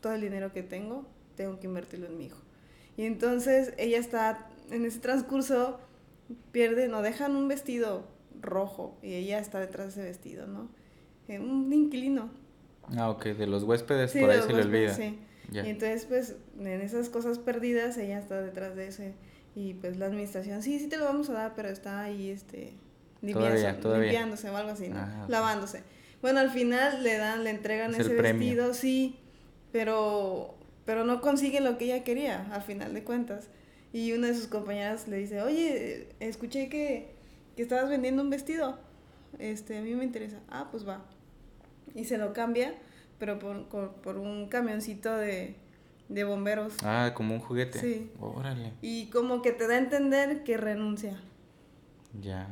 todo 0.00 0.12
el 0.12 0.20
dinero 0.20 0.52
que 0.52 0.62
tengo, 0.62 1.08
tengo 1.34 1.58
que 1.58 1.66
invertirlo 1.66 2.06
en 2.06 2.18
mi 2.18 2.26
hijo. 2.26 2.38
Y 2.96 3.02
entonces 3.02 3.74
ella 3.78 3.98
está, 3.98 4.46
en 4.70 4.84
ese 4.84 5.00
transcurso, 5.00 5.80
pierde, 6.52 6.86
no 6.86 7.02
dejan 7.02 7.34
un 7.34 7.48
vestido 7.48 8.06
rojo 8.40 8.96
y 9.02 9.14
ella 9.14 9.40
está 9.40 9.58
detrás 9.58 9.86
de 9.86 10.02
ese 10.02 10.08
vestido, 10.08 10.46
¿no? 10.46 10.68
Eh, 11.28 11.38
un 11.38 11.72
inquilino. 11.72 12.30
Ah, 12.96 13.10
ok, 13.10 13.24
de 13.26 13.46
los 13.46 13.64
huéspedes 13.64 14.12
Sí, 14.12 14.20
por 14.20 14.30
ahí 14.30 14.40
se 14.42 14.52
le 14.52 14.62
olvida. 14.62 14.94
sí. 14.94 15.18
Y 15.52 15.58
entonces, 15.58 16.06
pues, 16.06 16.34
en 16.58 16.80
esas 16.80 17.08
cosas 17.08 17.38
perdidas, 17.38 17.96
ella 17.98 18.18
está 18.18 18.42
detrás 18.42 18.74
de 18.74 18.88
ese. 18.88 19.14
Y 19.54 19.74
pues 19.74 19.96
la 19.96 20.06
administración, 20.06 20.62
sí, 20.62 20.78
sí 20.78 20.88
te 20.88 20.96
lo 20.98 21.04
vamos 21.04 21.30
a 21.30 21.34
dar, 21.34 21.54
pero 21.54 21.68
está 21.68 22.02
ahí, 22.02 22.30
este, 22.30 22.72
limpiándose, 23.22 23.62
Todavía, 23.62 23.80
todavía. 23.80 24.04
limpiándose 24.10 24.50
o 24.50 24.56
algo 24.56 24.70
así, 24.70 24.88
¿no? 24.88 24.98
Ah. 24.98 25.24
Lavándose. 25.28 25.82
Bueno, 26.20 26.40
al 26.40 26.50
final 26.50 27.02
le 27.02 27.16
dan, 27.16 27.44
le 27.44 27.50
entregan 27.50 27.94
Es 27.94 28.00
ese 28.00 28.14
vestido, 28.14 28.74
sí, 28.74 29.18
pero, 29.72 30.54
pero 30.84 31.04
no 31.04 31.20
consigue 31.20 31.60
lo 31.60 31.78
que 31.78 31.86
ella 31.86 32.04
quería, 32.04 32.48
al 32.52 32.62
final 32.62 32.92
de 32.92 33.02
cuentas. 33.04 33.48
Y 33.92 34.12
una 34.12 34.26
de 34.26 34.34
sus 34.34 34.48
compañeras 34.48 35.08
le 35.08 35.16
dice, 35.16 35.40
oye, 35.42 36.08
escuché 36.20 36.68
que, 36.68 37.14
que 37.56 37.62
estabas 37.62 37.88
vendiendo 37.88 38.22
un 38.22 38.30
vestido, 38.30 38.78
este, 39.38 39.78
a 39.78 39.80
mí 39.82 39.94
me 39.94 40.04
interesa. 40.04 40.40
Ah, 40.48 40.68
pues 40.70 40.86
va. 40.86 41.02
Y 41.94 42.04
se 42.04 42.18
lo 42.18 42.32
cambia, 42.32 42.74
pero 43.18 43.38
por, 43.38 43.64
por, 43.68 43.92
por 43.92 44.18
un 44.18 44.48
camioncito 44.48 45.16
de, 45.16 45.54
de 46.08 46.24
bomberos. 46.24 46.74
Ah, 46.82 47.12
como 47.14 47.34
un 47.34 47.40
juguete. 47.40 47.78
Sí. 47.80 48.10
Órale. 48.20 48.72
Y 48.82 49.06
como 49.06 49.42
que 49.42 49.52
te 49.52 49.66
da 49.66 49.74
a 49.74 49.78
entender 49.78 50.44
que 50.44 50.56
renuncia. 50.56 51.20
Ya. 52.20 52.48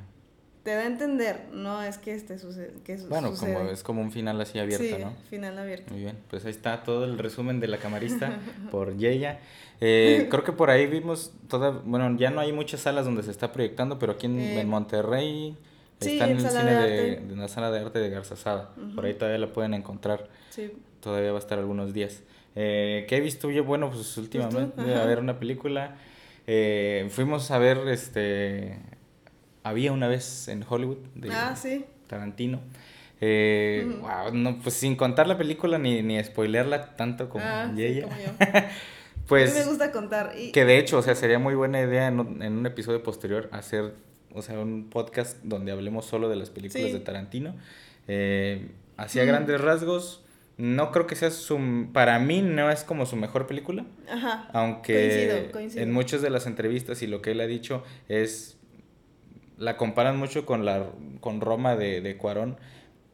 Te 0.63 0.71
da 0.75 0.81
a 0.81 0.87
entender, 0.87 1.49
no 1.53 1.83
es 1.83 1.99
que 1.99 2.15
este 2.15 2.39
sucede. 2.39 2.73
Que 2.85 2.97
Bueno, 2.97 3.29
sucede. 3.29 3.53
como 3.55 3.69
es 3.69 3.83
como 3.83 4.01
un 4.01 4.11
final 4.11 4.41
así 4.41 4.59
abierto, 4.59 4.97
sí, 4.97 5.03
¿no? 5.03 5.15
final 5.29 5.59
abierto. 5.59 5.93
Muy 5.93 6.03
bien, 6.05 6.17
pues 6.31 6.47
ahí 6.47 6.53
está 6.53 6.83
todo 6.83 7.05
el 7.05 7.19
resumen 7.19 7.61
de 7.61 7.69
la 7.69 7.77
camarista 7.77 8.39
por 8.71 8.97
Yeya. 8.97 9.41
Eh, 9.83 10.27
creo 10.31 10.43
que 10.43 10.53
por 10.53 10.71
ahí 10.71 10.87
vimos 10.87 11.33
toda, 11.49 11.71
bueno, 11.71 12.17
ya 12.17 12.31
no 12.31 12.41
hay 12.41 12.53
muchas 12.55 12.81
salas 12.81 13.05
donde 13.05 13.23
se 13.23 13.31
está 13.31 13.53
proyectando, 13.53 13.99
pero 13.99 14.13
aquí 14.13 14.25
en, 14.25 14.39
Eh, 14.41 14.61
en 14.61 14.69
Monterrey 14.71 15.55
Está 16.01 16.29
en, 16.29 16.39
el 16.39 16.41
cine 16.41 16.75
de, 16.75 17.17
de, 17.17 17.37
la 17.37 17.49
sala 17.49 17.71
de 17.71 17.81
arte 17.81 17.99
de 17.99 18.11
Garzazada. 18.11 18.71
Por 18.95 19.05
ahí 19.05 19.15
todavía 19.15 19.39
la 19.39 19.53
pueden 19.53 19.75
encontrar. 19.75 20.29
Sí. 20.51 20.73
Todavía 21.01 21.31
va 21.31 21.39
a 21.39 21.41
estar 21.41 21.59
algunos 21.59 21.95
días. 21.95 22.23
Eh, 22.57 23.07
¿Qué 23.09 23.17
he 23.17 23.21
visto 23.21 23.51
yo? 23.51 23.65
Bueno, 23.65 23.91
pues 23.91 24.17
últimamente 24.17 24.95
a 24.95 25.05
ver 25.05 25.19
una 25.19 25.39
película. 25.39 25.97
Eh, 26.47 27.09
fuimos 27.11 27.51
a 27.51 27.59
ver, 27.59 27.79
este, 27.89 28.79
había 29.63 29.93
una 29.93 30.09
vez 30.09 30.49
en 30.49 30.65
Hollywood 30.69 30.99
de 31.15 31.31
ah, 31.33 31.57
¿sí? 31.57 31.85
Tarantino. 32.07 32.61
Eh, 33.21 33.99
wow, 34.01 34.35
no, 34.35 34.59
pues 34.59 34.75
sin 34.75 34.97
contar 34.97 35.27
la 35.27 35.39
película 35.39 35.79
ni, 35.79 36.03
ni 36.03 36.23
spoilerla 36.23 36.97
tanto 36.97 37.29
como 37.29 37.45
ah, 37.45 37.73
ella. 37.77 37.95
Sí, 37.95 38.03
como 38.03 38.17
yo. 38.17 38.31
pues, 39.27 39.51
a 39.51 39.55
mí 39.55 39.61
me 39.61 39.67
gusta 39.67 39.93
contar. 39.93 40.35
Y... 40.39 40.53
Que 40.53 40.65
de 40.65 40.79
hecho, 40.79 40.99
o 40.99 41.03
sea, 41.03 41.15
sería 41.15 41.39
muy 41.39 41.55
buena 41.55 41.81
idea 41.81 42.09
en 42.09 42.21
un, 42.21 42.43
en 42.43 42.53
un 42.53 42.67
episodio 42.67 43.03
posterior 43.03 43.49
hacer, 43.53 43.95
o 44.35 44.43
sea, 44.43 44.59
un 44.59 44.91
podcast 44.91 45.39
donde 45.43 45.73
hablemos 45.73 46.05
solo 46.05 46.29
de 46.29 46.37
las 46.37 46.51
películas 46.51 46.89
Sí. 46.89 46.93
de 46.93 47.01
Tarantino. 47.01 47.55
Eh, 48.09 48.69
hacia 48.97 49.25
grandes 49.25 49.61
rasgos, 49.61 50.23
no 50.57 50.93
creo 50.93 51.07
que 51.07 51.17
sea 51.17 51.31
su... 51.31 51.89
Para 51.93 52.19
mí 52.19 52.43
no 52.43 52.71
es 52.71 52.85
como 52.85 53.07
su 53.07 53.17
mejor 53.17 53.47
película. 53.47 53.85
Ajá. 54.11 54.49
Aunque 54.53 54.93
Coincido, 55.31 55.53
coincido. 55.53 55.83
en 55.83 55.93
muchas 55.93 56.21
de 56.23 56.31
las 56.31 56.47
entrevistas 56.47 57.03
y 57.03 57.07
lo 57.07 57.23
que 57.23 57.31
él 57.33 57.41
ha 57.41 57.47
dicho 57.47 57.83
es... 58.09 58.57
La 59.57 59.77
comparan 59.77 60.17
mucho 60.19 60.45
con, 60.47 60.65
la, 60.65 60.85
con 61.21 61.41
Roma 61.41 61.77
de, 61.77 62.01
de 62.01 62.17
Cuarón 62.17 62.57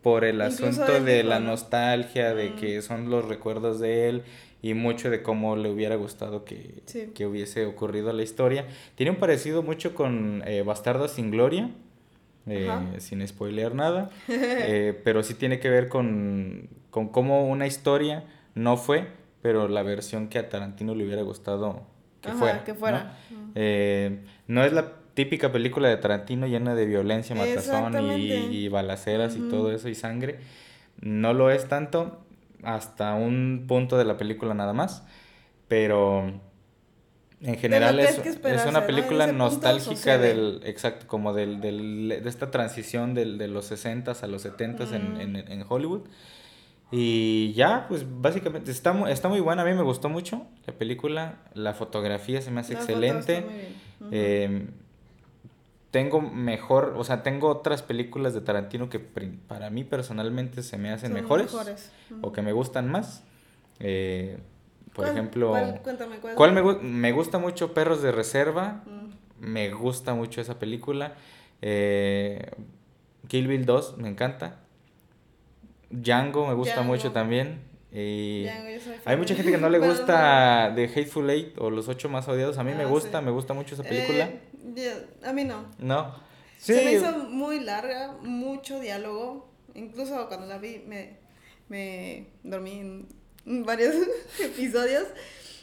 por 0.02 0.24
el 0.24 0.36
Incluso 0.36 0.66
asunto 0.68 1.00
de 1.04 1.22
la 1.22 1.38
¿no? 1.38 1.50
nostalgia, 1.50 2.34
de 2.34 2.50
Mm. 2.50 2.56
que 2.56 2.80
son 2.82 3.10
los 3.10 3.26
recuerdos 3.28 3.78
de 3.78 4.08
él 4.08 4.22
y 4.62 4.74
mucho 4.74 5.08
de 5.10 5.22
cómo 5.22 5.56
le 5.56 5.70
hubiera 5.70 5.96
gustado 5.96 6.44
que, 6.44 6.82
Sí. 6.86 7.10
que 7.14 7.26
hubiese 7.26 7.64
ocurrido 7.66 8.12
la 8.12 8.22
historia. 8.22 8.66
Tiene 8.94 9.10
un 9.12 9.16
parecido 9.18 9.62
mucho 9.62 9.94
con 9.94 10.42
eh, 10.46 10.62
Bastardos 10.62 11.12
sin 11.12 11.30
Gloria, 11.30 11.70
eh, 12.46 12.70
sin 12.98 13.26
spoilear 13.26 13.74
nada, 13.74 14.10
eh, 14.28 14.98
pero 15.04 15.22
sí 15.22 15.34
tiene 15.34 15.60
que 15.60 15.70
ver 15.70 15.88
con, 15.88 16.68
con 16.90 17.08
cómo 17.08 17.48
una 17.48 17.66
historia 17.66 18.24
no 18.54 18.76
fue, 18.76 19.06
pero 19.42 19.68
la 19.68 19.82
versión 19.82 20.28
que 20.28 20.38
a 20.38 20.48
Tarantino 20.48 20.94
le 20.94 21.04
hubiera 21.04 21.22
gustado 21.22 21.82
que 22.20 22.28
Ajá, 22.30 22.38
fuera. 22.38 22.64
que 22.64 22.72
¿no? 22.72 22.78
fuera. 22.78 23.18
Eh, 23.54 24.18
no 24.46 24.62
es 24.64 24.72
la 24.72 24.92
típica 25.14 25.50
película 25.52 25.88
de 25.88 25.96
Tarantino 25.96 26.46
llena 26.46 26.74
de 26.74 26.84
violencia, 26.86 27.34
matazón 27.34 27.94
y, 28.20 28.30
y 28.32 28.68
balaceras 28.68 29.36
y 29.36 29.40
Ujú. 29.40 29.48
todo 29.48 29.72
eso 29.72 29.88
y 29.88 29.94
sangre. 29.94 30.38
No 31.00 31.32
lo 31.32 31.50
es 31.50 31.66
tanto 31.68 32.20
hasta 32.62 33.14
un 33.14 33.64
punto 33.66 33.96
de 33.98 34.04
la 34.04 34.16
película 34.16 34.54
nada 34.54 34.72
más, 34.72 35.04
pero 35.68 36.40
en 37.42 37.56
general 37.56 37.98
es, 38.00 38.18
que 38.18 38.28
es 38.30 38.66
una 38.66 38.86
película 38.86 39.26
nostálgica 39.28 40.18
del, 40.18 40.60
exacto, 40.64 41.06
como 41.06 41.32
del, 41.32 41.60
del- 41.60 42.08
de 42.22 42.28
esta 42.28 42.50
transición 42.50 43.14
del, 43.14 43.38
de 43.38 43.48
los 43.48 43.70
60s 43.70 44.22
a 44.22 44.26
los 44.26 44.44
70s 44.44 44.92
en, 44.92 45.14
Mm. 45.14 45.20
en, 45.20 45.36
en 45.36 45.64
Hollywood. 45.68 46.02
Y 46.92 47.52
ya, 47.52 47.86
pues 47.88 48.04
básicamente 48.20 48.70
está, 48.72 48.92
mu- 48.92 49.06
está 49.06 49.28
muy 49.28 49.38
buena, 49.40 49.62
a 49.62 49.64
mí 49.64 49.72
me 49.74 49.82
gustó 49.82 50.08
mucho 50.08 50.46
la 50.66 50.72
película, 50.74 51.36
la 51.54 51.72
fotografía 51.72 52.42
se 52.42 52.50
me 52.50 52.60
hace 52.60 52.74
La 52.74 52.80
excelente. 52.80 53.38
está 53.38 53.46
muy 53.48 53.58
bien. 53.58 53.74
Ujú. 54.00 54.08
Eh, 54.12 54.66
tengo 55.90 56.20
mejor, 56.20 56.94
o 56.96 57.02
sea, 57.04 57.22
tengo 57.22 57.48
otras 57.48 57.82
películas 57.82 58.32
de 58.34 58.40
Tarantino 58.40 58.88
que 58.88 59.00
para 59.00 59.70
mí 59.70 59.82
personalmente 59.84 60.62
se 60.62 60.78
me 60.78 60.90
hacen 60.90 61.12
Son 61.12 61.20
mejores, 61.20 61.52
o 62.22 62.32
que 62.32 62.42
me 62.42 62.52
gustan 62.52 62.90
más. 62.90 63.24
Eh, 63.80 64.38
por 64.94 65.04
¿Cuál- 65.06 65.10
ejemplo, 65.16 65.48
cuál? 65.50 65.80
Cuéntame, 65.82 66.16
¿cuál? 66.18 66.34
¿cuál 66.34 66.52
me, 66.52 66.62
gu- 66.62 66.80
me 66.80 67.12
gusta 67.12 67.38
mucho 67.38 67.74
Perros 67.74 68.02
de 68.02 68.12
Reserva? 68.12 68.82
Mm. 68.86 69.10
Me 69.46 69.70
gusta 69.70 70.14
mucho 70.14 70.40
esa 70.40 70.58
película. 70.58 71.14
Eh, 71.62 72.50
Kill 73.28 73.46
Bill 73.48 73.64
2, 73.64 73.96
me 73.98 74.08
encanta. 74.08 74.56
Django 75.90 76.46
me 76.46 76.54
gusta 76.54 76.74
Django. 76.74 76.92
mucho 76.92 77.12
también. 77.12 77.60
Y 77.92 78.46
hay 79.04 79.16
mucha 79.16 79.34
gente 79.34 79.50
que 79.50 79.58
no 79.58 79.68
le 79.68 79.80
gusta 79.80 80.72
The 80.76 80.84
Hateful 80.84 81.28
Eight 81.30 81.58
o 81.58 81.70
Los 81.70 81.88
Ocho 81.88 82.08
Más 82.08 82.28
Odiados. 82.28 82.58
A 82.58 82.62
mí 82.64 82.72
me 82.74 82.84
Ah, 82.84 82.86
gusta, 82.86 83.18
sí. 83.18 83.24
me 83.24 83.32
gusta 83.32 83.52
mucho 83.54 83.74
esa 83.74 83.82
película. 83.82 84.26
Eh, 84.26 84.40
a 85.24 85.32
mí 85.32 85.44
no. 85.44 85.66
¿No? 85.78 86.14
Sí, 86.58 86.74
Se 86.74 86.84
me 86.84 86.92
hizo 86.94 87.12
muy 87.30 87.60
larga, 87.60 88.12
mucho 88.22 88.80
diálogo. 88.80 89.48
Incluso 89.74 90.26
cuando 90.28 90.46
la 90.46 90.58
vi 90.58 90.82
me, 90.86 91.16
me 91.68 92.26
dormí 92.42 92.80
en 92.80 93.64
varios 93.64 93.94
episodios. 94.40 95.04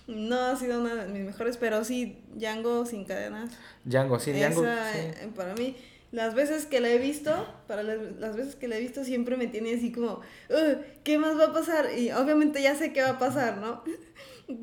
No 0.07 0.39
ha 0.39 0.55
sido 0.55 0.79
una 0.79 0.95
de 0.95 1.07
mis 1.09 1.23
mejores, 1.23 1.57
pero 1.57 1.83
sí, 1.83 2.23
Django 2.33 2.85
sin 2.85 3.03
cadenas. 3.03 3.51
Django, 3.83 4.17
sí, 4.19 4.31
Django. 4.31 4.63
Esa, 4.63 4.93
sí. 4.93 4.99
eh, 4.99 5.29
para 5.35 5.53
mí, 5.53 5.75
las 6.13 6.33
veces 6.33 6.65
que 6.65 6.79
la 6.79 6.87
he 6.89 6.97
visto, 6.97 7.45
para 7.67 7.83
las, 7.83 7.97
las 8.17 8.35
veces 8.37 8.55
que 8.55 8.69
la 8.69 8.77
he 8.77 8.79
visto 8.79 9.03
siempre 9.03 9.35
me 9.35 9.47
tiene 9.47 9.73
así 9.75 9.91
como, 9.91 10.21
"Ugh, 10.49 10.77
¿qué 11.03 11.17
más 11.17 11.37
va 11.37 11.47
a 11.47 11.53
pasar? 11.53 11.89
Y 11.97 12.11
obviamente 12.13 12.61
ya 12.61 12.73
sé 12.75 12.93
qué 12.93 13.01
va 13.01 13.09
a 13.09 13.19
pasar, 13.19 13.57
¿no? 13.57 13.83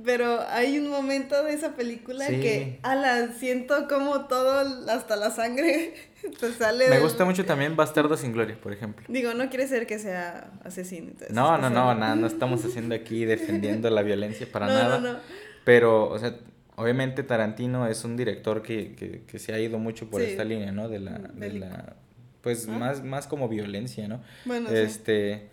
Pero 0.03 0.41
hay 0.49 0.79
un 0.79 0.89
momento 0.89 1.43
de 1.45 1.53
esa 1.53 1.75
película 1.77 2.27
Sí. 2.27 2.41
que, 2.41 2.79
ala, 2.83 3.33
siento 3.39 3.87
como 3.87 4.27
todo, 4.27 4.61
hasta 4.91 5.15
la 5.17 5.31
sangre, 5.31 5.93
se 6.41 6.53
sale. 6.55 6.87
Me 6.89 6.95
del- 6.95 7.03
gusta 7.03 7.27
mucho 7.27 7.45
también 7.45 7.77
Bastardo 7.77 8.17
sin 8.17 8.33
Gloria, 8.33 8.57
por 8.63 8.73
ejemplo. 8.73 9.05
Digo, 9.11 9.35
no 9.35 9.51
quiere 9.51 9.69
ser 9.69 9.87
que 9.87 9.99
sea 9.99 10.51
asesino. 10.65 11.09
entonces, 11.09 11.33
No, 11.35 11.53
no, 11.59 11.69
sea, 11.69 11.71
no, 11.71 11.95
nada, 11.95 12.17
no 12.17 12.27
estamos 12.27 12.65
haciendo 12.65 12.95
aquí 12.95 13.25
defendiendo 13.27 13.91
la 13.91 14.01
violencia 14.03 14.47
para 14.51 14.69
no, 14.69 14.73
nada. 14.73 14.99
No, 15.01 15.13
no, 15.15 15.19
Pero, 15.65 16.09
o 16.09 16.19
sea, 16.19 16.35
obviamente 16.77 17.23
Tarantino 17.23 17.87
es 17.87 18.05
un 18.05 18.17
director 18.17 18.63
que, 18.63 18.95
que, 18.95 19.25
que 19.27 19.39
se 19.39 19.53
ha 19.53 19.59
ido 19.59 19.79
mucho 19.79 20.09
por 20.09 20.23
Sí. 20.23 20.29
esta 20.31 20.45
línea, 20.45 20.73
¿no? 20.73 20.89
De 20.89 20.99
la, 21.01 21.19
de 21.19 21.53
la 21.53 21.97
pues 22.41 22.69
¿Ah? 22.69 22.73
más, 22.73 23.03
más 23.05 23.27
como 23.27 23.49
violencia, 23.51 24.09
¿no? 24.09 24.23
Bueno, 24.47 24.69
sí, 24.71 24.77
este, 24.77 25.49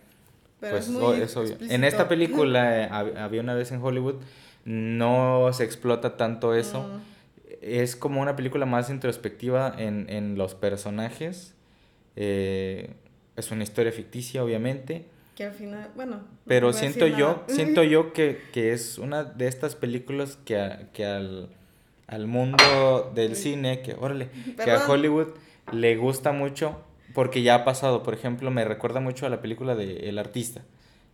pero 0.61 0.71
pues 0.77 0.85
es 0.85 0.91
muy 0.91 1.01
o- 1.03 1.13
es 1.15 1.35
obvio. 1.35 1.57
En 1.69 1.83
esta 1.83 2.07
película, 2.07 2.81
eh, 2.83 2.89
hab- 2.89 3.17
había 3.17 3.41
una 3.41 3.53
vez 3.55 3.71
en 3.73 3.81
Hollywood, 3.81 4.15
no 4.63 5.49
se 5.53 5.63
explota 5.65 6.15
tanto 6.15 6.55
eso. 6.55 6.83
Mm. 6.83 7.01
Es 7.61 7.95
como 7.97 8.21
una 8.21 8.35
película 8.37 8.65
más 8.65 8.89
introspectiva 8.89 9.73
en, 9.77 10.07
en 10.09 10.37
los 10.37 10.55
personajes. 10.55 11.53
Eh, 12.15 12.91
es 13.35 13.51
una 13.51 13.63
historia 13.63 13.91
ficticia, 13.91 14.43
obviamente. 14.43 15.05
Que 15.35 15.45
al 15.45 15.53
final, 15.53 15.89
bueno. 15.95 16.17
no 16.17 16.23
Pero 16.45 16.73
siento 16.73 17.07
yo, 17.07 17.43
siento 17.47 17.83
yo 17.93 18.13
que, 18.13 18.41
que 18.53 18.73
es 18.73 18.97
una 18.97 19.23
de 19.23 19.47
estas 19.47 19.75
películas 19.75 20.37
que, 20.45 20.57
a- 20.59 20.89
que 20.93 21.05
al, 21.05 21.49
al 22.07 22.27
mundo 22.27 23.11
del 23.15 23.35
cine, 23.35 23.81
que, 23.81 23.95
órale, 23.99 24.29
que 24.63 24.71
a. 24.71 24.87
Hollywood 24.87 25.27
le 25.71 25.95
gusta 25.97 26.31
mucho 26.31 26.81
porque 27.13 27.41
ya 27.43 27.55
ha 27.55 27.65
pasado. 27.65 28.03
Por 28.03 28.13
ejemplo, 28.13 28.51
me 28.51 28.65
recuerda 28.65 28.99
mucho 28.99 29.25
a 29.25 29.29
la 29.29 29.41
película 29.41 29.75
de 29.75 30.09
El 30.09 30.17
Artista, 30.19 30.61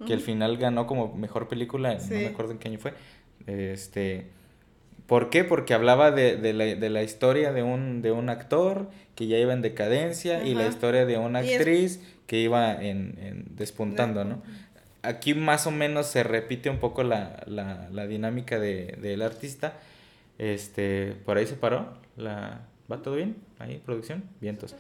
que 0.06 0.14
al 0.14 0.20
final 0.20 0.58
ganó 0.58 0.86
como 0.88 1.16
mejor 1.16 1.48
película, 1.48 1.94
no 1.96 2.00
me 2.16 2.28
acuerdo 2.28 2.52
en 2.52 2.60
qué 2.60 2.68
año 2.70 2.80
fue. 2.80 2.94
Este, 3.48 4.28
¿Por 5.08 5.30
qué? 5.30 5.44
Porque 5.44 5.74
hablaba 5.74 6.12
de, 6.12 6.36
de 6.36 6.54
la, 6.54 6.66
de 6.66 6.90
la 6.90 7.02
historia 7.04 7.54
de 7.54 7.64
un, 7.64 8.02
de 8.02 8.12
un 8.12 8.30
actor 8.30 8.90
que 9.16 9.28
ya 9.28 9.38
iba 9.38 9.54
en 9.54 9.62
decadencia 9.62 10.44
y 10.46 10.54
la 10.54 10.68
historia 10.68 11.06
de 11.06 11.18
una 11.18 11.42
es- 11.42 11.58
actriz 11.58 12.02
que 12.28 12.40
iba 12.40 12.74
en, 12.74 13.18
en 13.22 13.46
despuntando, 13.56 14.26
¿no? 14.26 14.42
Aquí 15.02 15.34
más 15.34 15.66
o 15.66 15.72
menos 15.72 16.08
se 16.08 16.24
repite 16.24 16.70
un 16.70 16.80
poco 16.80 17.04
la, 17.04 17.42
la, 17.48 17.88
la 17.92 18.06
dinámica 18.08 18.60
de, 18.60 18.98
del 19.02 19.22
artista. 19.22 19.80
Este, 20.38 21.14
por 21.26 21.38
ahí 21.38 21.48
se 21.48 21.56
paró. 21.56 21.94
La, 22.18 22.62
¿Va 22.90 23.02
todo 23.02 23.16
bien? 23.16 23.36
Ahí, 23.60 23.82
producción. 23.86 24.24
Vientos. 24.40 24.76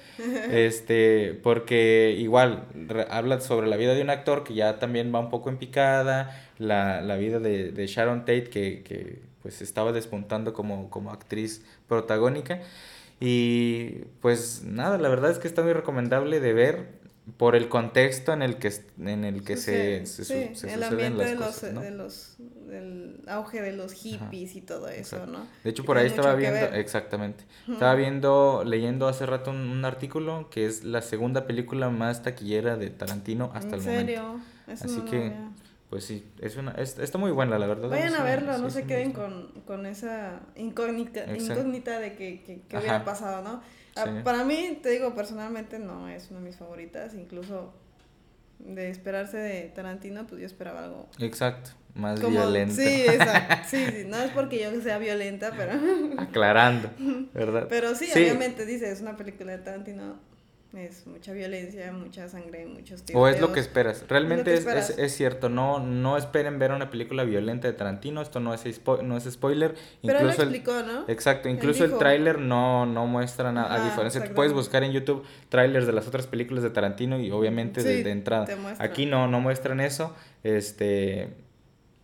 Este, 0.52 1.38
porque 1.44 2.16
igual 2.18 2.64
habla 3.10 3.42
sobre 3.42 3.68
la 3.68 3.76
vida 3.76 3.94
de 3.96 4.02
un 4.02 4.10
actor 4.10 4.44
que 4.46 4.54
ya 4.54 4.80
también 4.80 5.14
va 5.14 5.20
un 5.20 5.30
poco 5.30 5.50
en 5.50 5.58
picada. 5.58 6.50
La, 6.58 7.02
la 7.02 7.18
vida 7.18 7.40
de, 7.40 7.72
de 7.72 7.88
Sharon 7.88 8.22
Tate 8.22 8.46
que, 8.46 8.82
que 8.84 9.20
pues 9.42 9.62
estaba 9.62 9.92
despuntando 9.92 10.54
como, 10.54 10.90
como 10.90 11.12
actriz 11.12 11.66
protagónica. 11.88 12.62
Y 13.20 14.06
pues 14.22 14.64
nada, 14.64 14.98
la 14.98 15.10
verdad 15.10 15.32
es 15.32 15.40
que 15.40 15.48
está 15.48 15.64
muy 15.64 15.74
recomendable 15.74 16.40
de 16.40 16.54
ver 16.54 16.97
por 17.36 17.56
el 17.56 17.68
contexto 17.68 18.32
en 18.32 18.42
el 18.42 18.58
que, 18.58 18.72
en 19.00 19.26
el 19.26 19.44
que 19.44 19.58
se, 19.58 20.06
se, 20.06 20.24
su- 20.24 20.24
sí, 20.24 20.50
se 20.54 20.74
el 20.74 20.84
suceden 20.84 21.18
las 21.18 21.30
de 21.32 21.36
cosas, 21.36 21.64
los, 21.64 21.74
¿no? 21.74 21.82
de 21.82 21.92
los, 21.92 22.38
auge 23.28 23.62
de 23.62 23.74
los 23.74 23.94
hippies 23.94 24.56
y 24.56 24.62
todo 24.62 24.88
eso, 24.88 25.18
Exacto. 25.18 25.32
¿no? 25.40 25.48
De 25.64 25.70
hecho, 25.70 25.84
por 25.84 25.98
ahí 25.98 26.08
estaba 26.08 26.36
viendo, 26.36 26.66
exactamente, 26.74 27.44
estaba 27.70 27.96
viendo, 27.96 28.64
leyendo 28.66 29.08
hace 29.08 29.26
rato 29.26 29.52
un, 29.52 29.58
un 29.58 29.84
artículo 29.86 30.50
que 30.50 30.66
es 30.66 30.84
la 30.84 31.02
segunda 31.02 31.46
película 31.48 31.90
más 31.90 32.24
taquillera 32.24 32.78
de 32.78 32.90
Tarantino 32.90 33.52
hasta 33.54 33.76
¿En 33.76 33.82
el 33.82 33.82
momento. 33.82 34.12
serio? 34.14 34.40
Eso 34.68 34.86
Así 34.86 35.00
no 35.00 35.06
que. 35.06 35.34
Pues 35.90 36.04
sí, 36.04 36.26
es 36.42 36.58
una, 36.58 36.72
es- 36.72 37.00
está 37.00 37.18
muy 37.18 37.32
buena, 37.32 37.58
la 37.58 37.66
verdad. 37.66 37.88
Vayan 37.90 38.14
a 38.16 38.24
verlo, 38.24 38.56
sí, 38.56 38.62
no 38.62 38.70
se 38.70 38.84
queden 38.84 39.14
con, 39.14 39.52
con 39.66 39.86
esa 39.86 40.42
incógnita, 40.58 41.34
incógnita 41.34 42.00
de 42.00 42.14
que, 42.16 42.44
que, 42.44 42.62
que 42.68 42.76
Ajá. 42.76 42.80
hubiera 42.86 43.06
pasado, 43.06 43.42
¿no? 43.42 43.62
Ah, 43.98 44.04
Sí. 44.06 44.12
Para 44.24 44.44
mí, 44.44 44.80
te 44.82 44.90
digo, 44.90 45.14
personalmente 45.16 45.80
no 45.80 46.08
es 46.08 46.30
una 46.32 46.40
de 46.40 46.46
mis 46.46 46.56
favoritas, 46.56 47.14
incluso 47.14 47.74
de 48.60 48.90
esperarse 48.90 49.38
de 49.38 49.64
Tarantino, 49.76 50.26
pues 50.28 50.42
yo 50.42 50.46
esperaba 50.48 50.84
algo 50.86 51.08
Exacto, 51.20 51.72
más 51.94 52.20
como... 52.20 52.32
violento. 52.40 52.74
Sí, 52.76 53.06
exacto, 53.06 53.56
sí, 53.70 53.86
sí, 53.86 54.04
no 54.08 54.18
es 54.18 54.32
porque 54.32 54.60
yo 54.60 54.82
sea 54.82 54.98
violenta, 54.98 55.52
pero... 55.56 55.74
Aclarando, 56.18 56.90
¿verdad? 57.34 57.68
Pero 57.70 57.94
sí, 57.96 58.06
Sí. 58.08 58.20
obviamente 58.24 58.66
dice, 58.66 58.92
es 58.92 59.02
una 59.02 59.16
película 59.16 59.52
de 59.52 59.60
Tarantino, 59.60 60.20
es 60.78 61.08
mucha 61.08 61.34
violencia, 61.34 61.92
mucha 61.92 62.30
sangre, 62.30 62.66
muchos 62.66 63.04
tiroteos. 63.04 63.16
O 63.16 63.28
es 63.28 63.42
lo 63.42 63.52
que 63.52 63.60
esperas. 63.60 64.06
Realmente 64.08 64.54
es, 64.54 64.66
es, 64.66 65.16
cierto, 65.16 65.50
no, 65.50 65.80
no 65.80 66.18
esperen 66.18 66.60
ver 66.60 66.72
una 66.72 66.90
película 66.90 67.24
violenta 67.24 67.68
de 67.68 67.74
Tarantino, 67.74 68.22
esto 68.22 68.40
no 68.40 68.54
es, 68.54 68.64
no 69.04 69.18
es 69.18 69.24
spoiler. 69.26 69.76
Pero 70.02 70.20
incluso 70.20 70.44
él 70.44 70.50
explicó, 70.50 70.84
¿no? 70.84 71.06
Exacto, 71.08 71.50
incluso 71.50 71.84
el 71.86 71.98
tráiler 71.98 72.40
no, 72.40 72.86
no 72.86 73.08
muestra 73.08 73.52
nada, 73.52 73.74
a 73.74 73.86
diferencia, 73.86 74.24
puedes 74.34 74.54
buscar 74.54 74.84
en 74.84 74.92
YouTube 74.92 75.26
trailers 75.50 75.88
de 75.88 75.94
las 75.94 76.08
otras 76.08 76.28
películas 76.28 76.64
de 76.64 76.70
Tarantino 76.70 77.20
y 77.20 77.32
obviamente 77.32 77.84
de, 77.84 78.10
entrada. 78.10 78.48
Aquí 78.80 79.06
no, 79.06 79.28
no 79.28 79.40
muestran 79.40 79.80
eso, 79.80 80.16
este... 80.44 81.34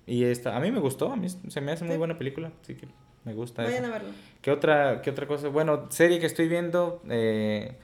Y 0.05 0.25
esta, 0.25 0.57
a 0.57 0.59
mí 0.59 0.69
me 0.69 0.81
gustó, 0.81 1.13
a 1.13 1.15
mí 1.15 1.27
se 1.29 1.61
me 1.61 1.71
hace 1.71 1.85
muy 1.85 1.95
buena 1.95 2.17
película, 2.17 2.51
así 2.61 2.75
que 2.75 2.87
me 3.23 3.33
gusta 3.33 3.63
Vayan 3.63 3.85
a 3.85 3.89
verlo. 3.89 4.09
¿Qué 4.41 4.51
otra, 4.51 5.01
¿Qué 5.01 5.11
otra 5.11 5.27
cosa? 5.27 5.47
Bueno, 5.47 5.85
serie 5.89 6.19
que 6.19 6.25
estoy 6.25 6.49
viendo... 6.49 7.01
Eh, 7.09 7.77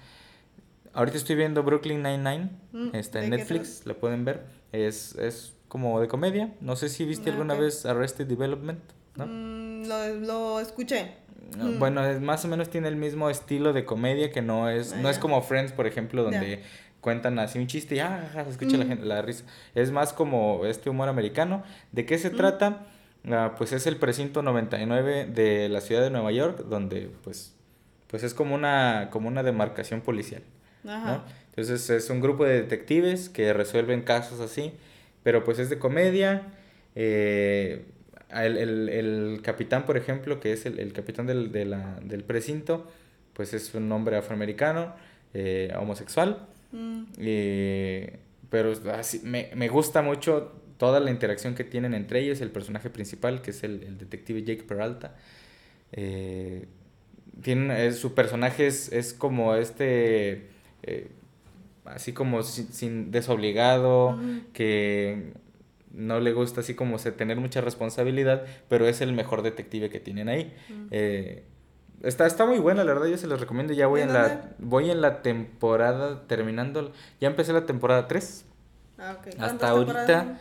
Ahorita 0.93 1.17
estoy 1.17 1.35
viendo 1.35 1.63
Brooklyn 1.63 2.01
Nine-Nine. 2.01 2.49
Mm, 2.71 2.95
está 2.95 3.23
en 3.23 3.29
Netflix, 3.31 3.85
la 3.85 3.93
pueden 3.93 4.25
ver. 4.25 4.45
Es, 4.71 5.15
es 5.15 5.53
como 5.67 5.99
de 6.01 6.07
comedia. 6.07 6.53
No 6.61 6.75
sé 6.75 6.89
si 6.89 7.05
viste 7.05 7.29
ah, 7.29 7.33
alguna 7.33 7.53
vez 7.53 7.85
Arrested 7.85 8.27
Development, 8.27 8.79
¿no? 9.15 9.25
Mm, 9.27 9.87
lo, 9.87 10.15
lo, 10.15 10.59
escuché. 10.59 11.13
Mm. 11.57 11.79
Bueno, 11.79 12.05
es, 12.05 12.19
más 12.19 12.43
o 12.45 12.47
menos 12.47 12.69
tiene 12.69 12.87
el 12.87 12.95
mismo 12.95 13.29
estilo 13.29 13.73
de 13.73 13.85
comedia 13.85 14.31
que 14.31 14.41
no 14.41 14.69
es, 14.69 14.95
no 14.95 15.09
es 15.09 15.17
ah, 15.17 15.21
como 15.21 15.41
Friends, 15.41 15.71
por 15.71 15.87
ejemplo, 15.87 16.23
donde 16.23 16.63
cuentan 17.01 17.39
así 17.39 17.59
un 17.59 17.67
chiste 17.67 17.95
y 17.95 17.99
ah, 17.99 18.29
se 18.33 18.49
escucha 18.49 18.77
la, 18.77 18.85
gente, 18.85 19.05
la 19.05 19.21
risa. 19.21 19.45
Es 19.75 19.91
más 19.91 20.11
como 20.11 20.65
este 20.65 20.89
humor 20.89 21.07
americano. 21.07 21.63
¿De 21.91 22.05
qué 22.05 22.17
se 22.17 22.29
trata? 22.29 22.87
Ah, 23.29 23.55
pues 23.57 23.73
es 23.73 23.85
el 23.87 23.97
precinto 23.97 24.41
99 24.41 25.25
de 25.25 25.69
la 25.69 25.81
ciudad 25.81 26.01
de 26.01 26.09
Nueva 26.09 26.31
York, 26.31 26.65
donde 26.69 27.11
pues, 27.23 27.55
pues 28.07 28.23
es 28.23 28.33
como 28.33 28.55
una, 28.55 29.09
como 29.11 29.27
una 29.27 29.43
demarcación 29.43 30.01
policial. 30.01 30.41
Entonces 30.83 31.89
es 31.89 32.09
un 32.09 32.21
grupo 32.21 32.45
de 32.45 32.61
detectives 32.61 33.29
que 33.29 33.53
resuelven 33.53 34.01
casos 34.01 34.39
así, 34.39 34.73
pero 35.23 35.43
pues 35.43 35.59
es 35.59 35.69
de 35.69 35.79
comedia. 35.79 36.43
Eh, 36.95 37.85
el, 38.31 39.41
capitán, 39.43 39.85
por 39.85 39.97
ejemplo, 39.97 40.39
que 40.39 40.53
es 40.53 40.65
el, 40.65 40.93
capitán 40.93 41.25
del, 41.27 41.51
del 41.51 42.23
precinto, 42.23 42.89
pues 43.33 43.53
es 43.53 43.73
un 43.73 43.91
hombre 43.91 44.17
afroamericano, 44.17 44.93
eh, 45.33 45.73
homosexual. 45.77 46.47
Mm. 46.71 47.03
pero 48.49 48.73
así, 48.93 49.21
me, 49.23 49.49
me, 49.55 49.69
gusta 49.69 50.03
mucho 50.03 50.51
toda 50.77 50.99
la 50.99 51.09
interacción 51.09 51.55
que 51.55 51.63
tienen 51.63 51.93
entre 51.93 52.19
ellos, 52.19 52.41
el 52.41 52.51
personaje 52.51 52.89
principal, 52.89 53.41
que 53.41 53.51
es 53.51 53.63
el, 53.63 53.97
detective 53.97 54.43
Jake 54.43 54.63
Peralta. 54.63 55.15
Eh, 55.91 56.67
tiene, 57.41 57.91
su 57.93 58.13
personaje 58.13 58.67
es, 58.67 58.91
es 58.91 59.13
como 59.13 59.55
este 59.55 60.49
eh, 60.83 61.11
así 61.85 62.13
como 62.13 62.43
sin, 62.43 63.11
desobligado, 63.11 64.17
que 64.53 65.33
no 65.91 66.19
le 66.19 66.33
gusta 66.33 66.61
así 66.61 66.75
como 66.75 66.99
se, 66.99 67.11
tener 67.11 67.37
mucha 67.37 67.61
responsabilidad, 67.61 68.45
pero 68.67 68.87
es 68.87 69.01
el 69.01 69.13
mejor 69.13 69.41
detective 69.41 69.89
que 69.89 69.99
tienen 69.99 70.29
ahí. 70.29 70.55
Eh, 70.91 71.43
está, 72.03 72.27
está 72.27 72.45
muy 72.45 72.59
buena, 72.59 72.83
la 72.83 72.93
verdad, 72.93 73.07
yo 73.07 73.17
se 73.17 73.27
los 73.27 73.39
recomiendo. 73.39 73.73
Ya 73.73 73.87
voy 73.87 74.01
en 74.01 74.13
la, 74.13 74.51
voy 74.59 74.91
en 74.91 75.01
la 75.01 75.21
temporada, 75.21 76.27
terminando, 76.27 76.91
ya 77.19 77.27
empecé 77.27 77.53
la 77.53 77.65
temporada 77.65 78.07
3. 78.07 78.45
Ah, 78.99 79.17
Hasta 79.39 79.69
ahorita, 79.69 80.37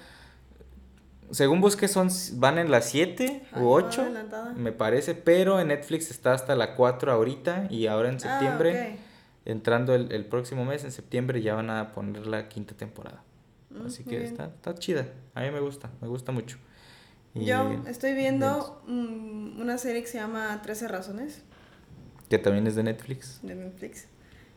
según 1.30 1.60
busqué, 1.60 1.88
son, 1.88 2.08
van 2.34 2.58
en 2.58 2.70
las 2.70 2.90
7 2.90 3.44
u 3.56 3.68
8, 3.68 4.06
me 4.56 4.72
parece, 4.72 5.14
pero 5.14 5.60
en 5.60 5.68
Netflix 5.68 6.10
está 6.10 6.32
hasta 6.32 6.56
la 6.56 6.74
4 6.74 7.12
ahorita 7.12 7.68
y 7.70 7.86
ahora 7.86 8.08
en 8.08 8.16
ah, 8.16 8.20
septiembre 8.20 8.98
entrando 9.48 9.94
el, 9.94 10.12
el, 10.12 10.26
próximo 10.26 10.64
mes, 10.64 10.84
en 10.84 10.92
septiembre, 10.92 11.42
ya 11.42 11.54
van 11.54 11.70
a 11.70 11.92
poner 11.92 12.26
la 12.26 12.48
quinta 12.48 12.74
temporada. 12.74 13.22
Mm, 13.70 13.86
Así 13.86 14.04
que 14.04 14.22
está, 14.22 14.46
está 14.46 14.74
chida. 14.74 15.08
A 15.34 15.40
mí 15.40 15.50
me 15.50 15.60
gusta, 15.60 15.90
me 16.00 16.08
gusta 16.08 16.32
mucho. 16.32 16.58
Yo 17.34 17.82
estoy 17.86 18.14
viendo 18.14 18.82
una 18.86 19.78
serie 19.78 20.02
que 20.02 20.08
se 20.08 20.18
llama 20.18 20.60
13 20.62 20.88
Razones. 20.88 21.42
Que 22.28 22.38
también 22.38 22.66
es 22.66 22.74
de 22.74 22.82
Netflix. 22.82 23.40
De 23.42 23.54
Netflix. 23.54 24.06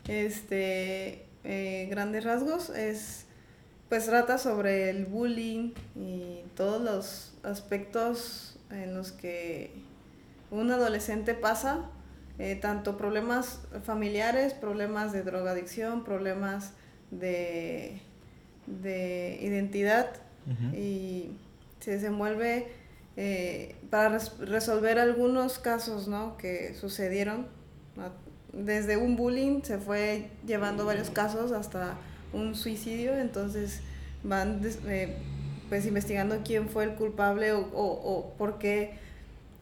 Este, 0.07 1.25
eh, 1.43 1.87
grandes 1.89 2.23
rasgos, 2.23 2.69
es, 2.69 3.25
pues 3.87 4.05
trata 4.07 4.37
sobre 4.37 4.89
el 4.89 5.05
bullying 5.05 5.73
y 5.95 6.41
todos 6.55 6.81
los 6.81 7.33
aspectos 7.43 8.57
en 8.71 8.95
los 8.95 9.11
que 9.11 9.71
un 10.49 10.71
adolescente 10.71 11.33
pasa 11.33 11.89
eh, 12.39 12.55
tanto 12.55 12.97
problemas 12.97 13.61
familiares, 13.83 14.53
problemas 14.53 15.11
de 15.11 15.23
drogadicción, 15.23 16.03
problemas 16.03 16.73
de, 17.11 18.01
de 18.67 19.37
identidad 19.41 20.07
y 20.73 21.31
se 21.79 21.91
desenvuelve 21.91 22.67
eh, 23.17 23.75
para 23.89 24.17
resolver 24.39 24.97
algunos 24.97 25.59
casos 25.59 26.07
¿no? 26.07 26.37
que 26.37 26.73
sucedieron. 26.75 27.47
Desde 28.53 28.97
un 28.97 29.15
bullying 29.15 29.61
se 29.61 29.77
fue 29.77 30.29
llevando 30.45 30.85
varios 30.85 31.09
casos 31.09 31.51
hasta 31.51 31.97
un 32.33 32.55
suicidio, 32.55 33.17
entonces 33.17 33.81
van 34.23 34.61
eh, 34.87 35.17
pues 35.69 35.85
investigando 35.85 36.41
quién 36.43 36.69
fue 36.69 36.85
el 36.85 36.95
culpable 36.95 37.53
o, 37.53 37.59
o, 37.59 37.85
o 37.85 38.33
por 38.37 38.57
qué 38.57 38.99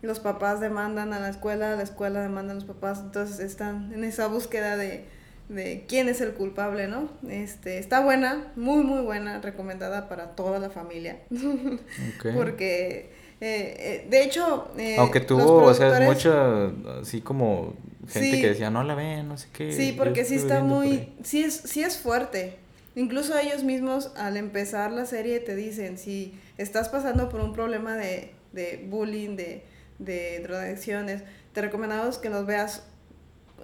los 0.01 0.19
papás 0.19 0.59
demandan 0.59 1.13
a 1.13 1.19
la 1.19 1.29
escuela, 1.29 1.75
la 1.75 1.83
escuela 1.83 2.21
demanda 2.21 2.53
a 2.53 2.55
los 2.55 2.63
papás, 2.65 2.99
entonces 3.03 3.39
están 3.39 3.91
en 3.93 4.03
esa 4.03 4.27
búsqueda 4.27 4.77
de, 4.77 5.05
de 5.49 5.85
quién 5.87 6.07
es 6.07 6.21
el 6.21 6.33
culpable, 6.33 6.87
¿no? 6.87 7.09
Este, 7.27 7.79
está 7.79 8.01
buena, 8.01 8.51
muy, 8.55 8.83
muy 8.83 9.01
buena, 9.01 9.41
recomendada 9.41 10.07
para 10.07 10.35
toda 10.35 10.59
la 10.59 10.69
familia. 10.69 11.19
Porque, 12.35 13.11
eh, 13.41 13.75
eh, 13.77 14.07
de 14.09 14.23
hecho... 14.23 14.71
Eh, 14.77 14.95
Aunque 14.97 15.19
tuvo, 15.19 15.63
o 15.63 15.73
sea, 15.73 15.99
mucho, 15.99 16.73
así 17.01 17.21
como 17.21 17.73
gente 18.07 18.39
que 18.39 18.49
decía, 18.49 18.69
no 18.69 18.83
la 18.83 18.95
ven, 18.95 19.27
no 19.27 19.37
sé 19.37 19.47
qué. 19.51 19.73
Sí, 19.73 19.93
porque 19.97 20.25
sí 20.25 20.35
está 20.35 20.61
muy, 20.61 21.13
sí 21.23 21.43
es, 21.43 21.55
sí 21.55 21.83
es 21.83 21.97
fuerte. 21.97 22.57
Incluso 22.95 23.37
ellos 23.37 23.63
mismos 23.63 24.11
al 24.17 24.35
empezar 24.35 24.91
la 24.91 25.05
serie 25.05 25.39
te 25.39 25.55
dicen, 25.55 25.97
si 25.97 26.33
estás 26.57 26.89
pasando 26.89 27.29
por 27.29 27.41
un 27.41 27.53
problema 27.53 27.95
de, 27.95 28.33
de 28.51 28.85
bullying, 28.89 29.35
de 29.35 29.63
de 29.99 30.39
drogadicciones, 30.39 31.23
te 31.53 31.61
recomendamos 31.61 32.17
que 32.17 32.29
nos 32.29 32.45
veas 32.45 32.83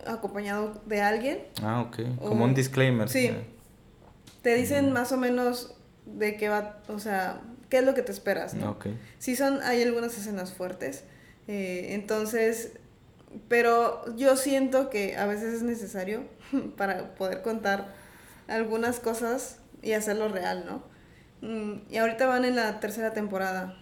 acompañado 0.06 0.82
de 0.86 1.02
alguien. 1.02 1.39
Ah, 1.62 1.82
ok. 1.82 2.19
Como 2.19 2.45
un 2.45 2.54
disclaimer. 2.54 3.10
Sí. 3.10 3.32
Te 4.41 4.56
dicen 4.56 4.91
más 4.91 5.12
o 5.12 5.17
menos 5.17 5.76
de 6.06 6.38
qué 6.38 6.50
va, 6.50 6.78
o 6.88 7.00
sea, 7.00 7.41
qué 7.69 7.78
es 7.78 7.84
lo 7.84 7.95
que 7.95 8.04
te 8.04 8.12
esperas, 8.12 8.54
¿no? 8.54 8.71
Ok. 8.71 8.88
Sí 9.17 9.36
son, 9.36 9.62
hay 9.63 9.82
algunas 9.82 10.17
escenas 10.17 10.54
fuertes. 10.54 11.04
Eh, 11.48 11.89
entonces, 11.93 12.74
pero 13.48 14.04
yo 14.15 14.36
siento 14.36 14.89
que 14.89 15.17
a 15.17 15.26
veces 15.26 15.56
es 15.56 15.63
necesario 15.63 16.24
para 16.78 17.15
poder 17.15 17.41
contar 17.41 17.93
algunas 18.48 19.00
cosas 19.00 19.60
y 19.82 19.93
hacerlo 19.93 20.30
real, 20.30 20.65
¿no? 20.67 20.84
Mm, 21.41 21.91
y 21.91 21.98
ahorita 21.98 22.26
van 22.28 22.45
en 22.45 22.56
la 22.56 22.80
tercera 22.80 23.13
temporada. 23.13 23.78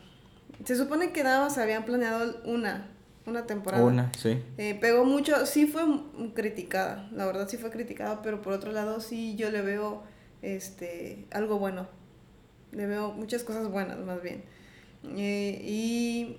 Se 0.65 0.75
supone 0.75 1.11
que 1.11 1.23
nada 1.23 1.41
más 1.41 1.57
habían 1.57 1.85
planeado 1.85 2.41
una, 2.45 2.89
una 3.25 3.45
temporada. 3.45 3.83
Una, 3.83 4.11
sí. 4.17 4.41
Eh, 4.57 4.77
pegó 4.79 5.05
mucho, 5.05 5.45
sí 5.45 5.67
fue 5.67 5.83
criticada, 6.33 7.09
la 7.11 7.25
verdad 7.25 7.47
sí 7.47 7.57
fue 7.57 7.69
criticada, 7.69 8.21
pero 8.21 8.41
por 8.41 8.53
otro 8.53 8.71
lado 8.71 9.01
sí 9.01 9.35
yo 9.35 9.51
le 9.51 9.61
veo 9.61 10.03
este 10.41 11.25
algo 11.31 11.59
bueno. 11.59 11.87
Le 12.71 12.87
veo 12.87 13.11
muchas 13.11 13.43
cosas 13.43 13.69
buenas, 13.69 13.99
más 13.99 14.21
bien. 14.21 14.43
Eh, 15.15 15.61
y 15.63 16.37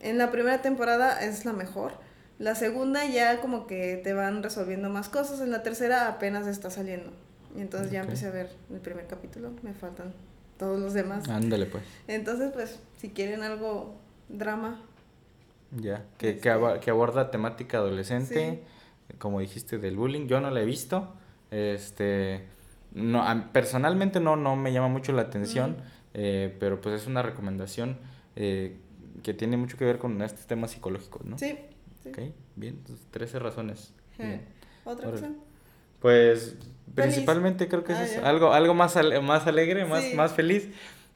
en 0.00 0.18
la 0.18 0.30
primera 0.30 0.62
temporada 0.62 1.20
es 1.24 1.44
la 1.44 1.52
mejor. 1.52 1.92
La 2.38 2.54
segunda 2.54 3.04
ya 3.04 3.40
como 3.40 3.66
que 3.66 4.00
te 4.02 4.12
van 4.14 4.42
resolviendo 4.42 4.88
más 4.88 5.08
cosas. 5.08 5.40
En 5.40 5.50
la 5.50 5.62
tercera 5.62 6.08
apenas 6.08 6.46
está 6.46 6.70
saliendo. 6.70 7.12
Y 7.54 7.60
entonces 7.60 7.90
ya 7.90 8.00
empecé 8.00 8.26
a 8.26 8.30
ver 8.30 8.50
el 8.72 8.80
primer 8.80 9.06
capítulo. 9.06 9.52
Me 9.62 9.74
faltan 9.74 10.14
todos 10.60 10.78
los 10.78 10.92
demás. 10.92 11.26
Ándale, 11.28 11.64
pues. 11.64 11.82
Entonces, 12.06 12.52
pues, 12.52 12.78
si 12.98 13.08
quieren 13.08 13.42
algo 13.42 13.94
drama. 14.28 14.78
Ya, 15.72 16.04
que, 16.18 16.36
que, 16.38 16.50
este, 16.50 16.80
que 16.80 16.90
aborda 16.90 17.30
temática 17.30 17.78
adolescente, 17.78 18.62
como 19.18 19.40
dijiste, 19.40 19.78
del 19.78 19.96
bullying. 19.96 20.26
Yo 20.26 20.38
no 20.40 20.50
la 20.50 20.60
he 20.60 20.66
visto. 20.66 21.14
Este, 21.50 22.44
no, 22.92 23.24
personalmente 23.52 24.20
no, 24.20 24.36
no 24.36 24.54
me 24.54 24.70
llama 24.72 24.88
mucho 24.88 25.12
la 25.12 25.22
atención, 25.22 25.78
eh, 26.12 26.54
pero 26.60 26.80
pues 26.82 27.00
es 27.00 27.06
una 27.06 27.22
recomendación 27.22 27.96
eh, 28.36 28.76
que 29.22 29.32
tiene 29.32 29.56
mucho 29.56 29.78
que 29.78 29.86
ver 29.86 29.98
con 29.98 30.20
estos 30.20 30.46
temas 30.46 30.72
psicológicos, 30.72 31.24
¿no? 31.24 31.38
Sí. 31.38 31.58
Ok, 32.06 32.18
bien, 32.56 32.74
entonces 32.76 33.06
13 33.10 33.38
razones. 33.38 33.94
¿Otra 34.84 35.10
cosa? 35.10 35.30
Pues 36.00 36.54
principalmente 36.94 37.68
creo 37.68 37.84
que 37.84 37.92
ah, 37.92 38.04
es 38.04 38.18
algo, 38.18 38.52
algo 38.52 38.74
más, 38.74 38.96
más 39.22 39.46
alegre, 39.46 39.84
más, 39.84 40.04
más 40.14 40.32
feliz. 40.32 40.68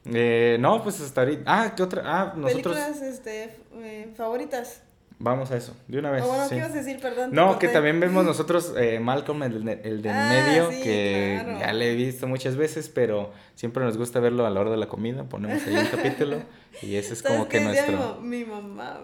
Eh, 0.05 0.57
no, 0.59 0.83
pues 0.83 1.01
hasta 1.01 1.21
ahorita. 1.21 1.43
Ah, 1.45 1.73
¿qué 1.75 1.83
otra? 1.83 2.03
Ah, 2.05 2.33
nosotros. 2.35 2.75
Películas 2.75 3.01
este, 3.01 3.57
eh, 3.81 4.13
favoritas. 4.15 4.81
Vamos 5.17 5.49
a 5.49 5.55
eso, 5.57 5.73
de 5.87 5.97
una 5.97 6.11
vez. 6.11 6.23
O 6.23 6.27
bueno, 6.27 6.43
sí. 6.43 6.49
¿qué 6.49 6.55
ibas 6.57 6.71
a 6.71 6.75
decir? 6.75 6.99
Perdón. 6.99 7.29
No, 7.31 7.57
que 7.57 7.69
también 7.69 7.99
vemos 8.01 8.25
nosotros 8.25 8.73
eh, 8.77 8.99
Malcolm, 8.99 9.43
el, 9.43 9.63
de- 9.63 9.81
el 9.85 10.01
del 10.01 10.11
Ah, 10.13 10.29
medio, 10.29 10.69
sí, 10.71 10.83
que 10.83 11.39
claro. 11.41 11.59
ya 11.59 11.73
le 11.73 11.91
he 11.91 11.95
visto 11.95 12.27
muchas 12.27 12.57
veces, 12.57 12.89
pero 12.89 13.31
siempre 13.55 13.83
nos 13.83 13.97
gusta 13.97 14.19
verlo 14.19 14.45
a 14.45 14.49
la 14.49 14.59
hora 14.59 14.71
de 14.71 14.77
la 14.77 14.87
comida. 14.87 15.23
Ponemos 15.23 15.65
ahí 15.65 15.75
un 15.77 15.85
capítulo 15.91 16.41
y 16.81 16.95
ese 16.97 17.13
es 17.13 17.19
¿Sabes 17.19 17.37
como 17.37 17.47
que 17.49 17.59
decía 17.61 17.87
nuestro. 17.87 18.21
Mi, 18.21 18.43
ma- 18.43 18.59
mi 18.61 18.67
mamá, 18.67 18.99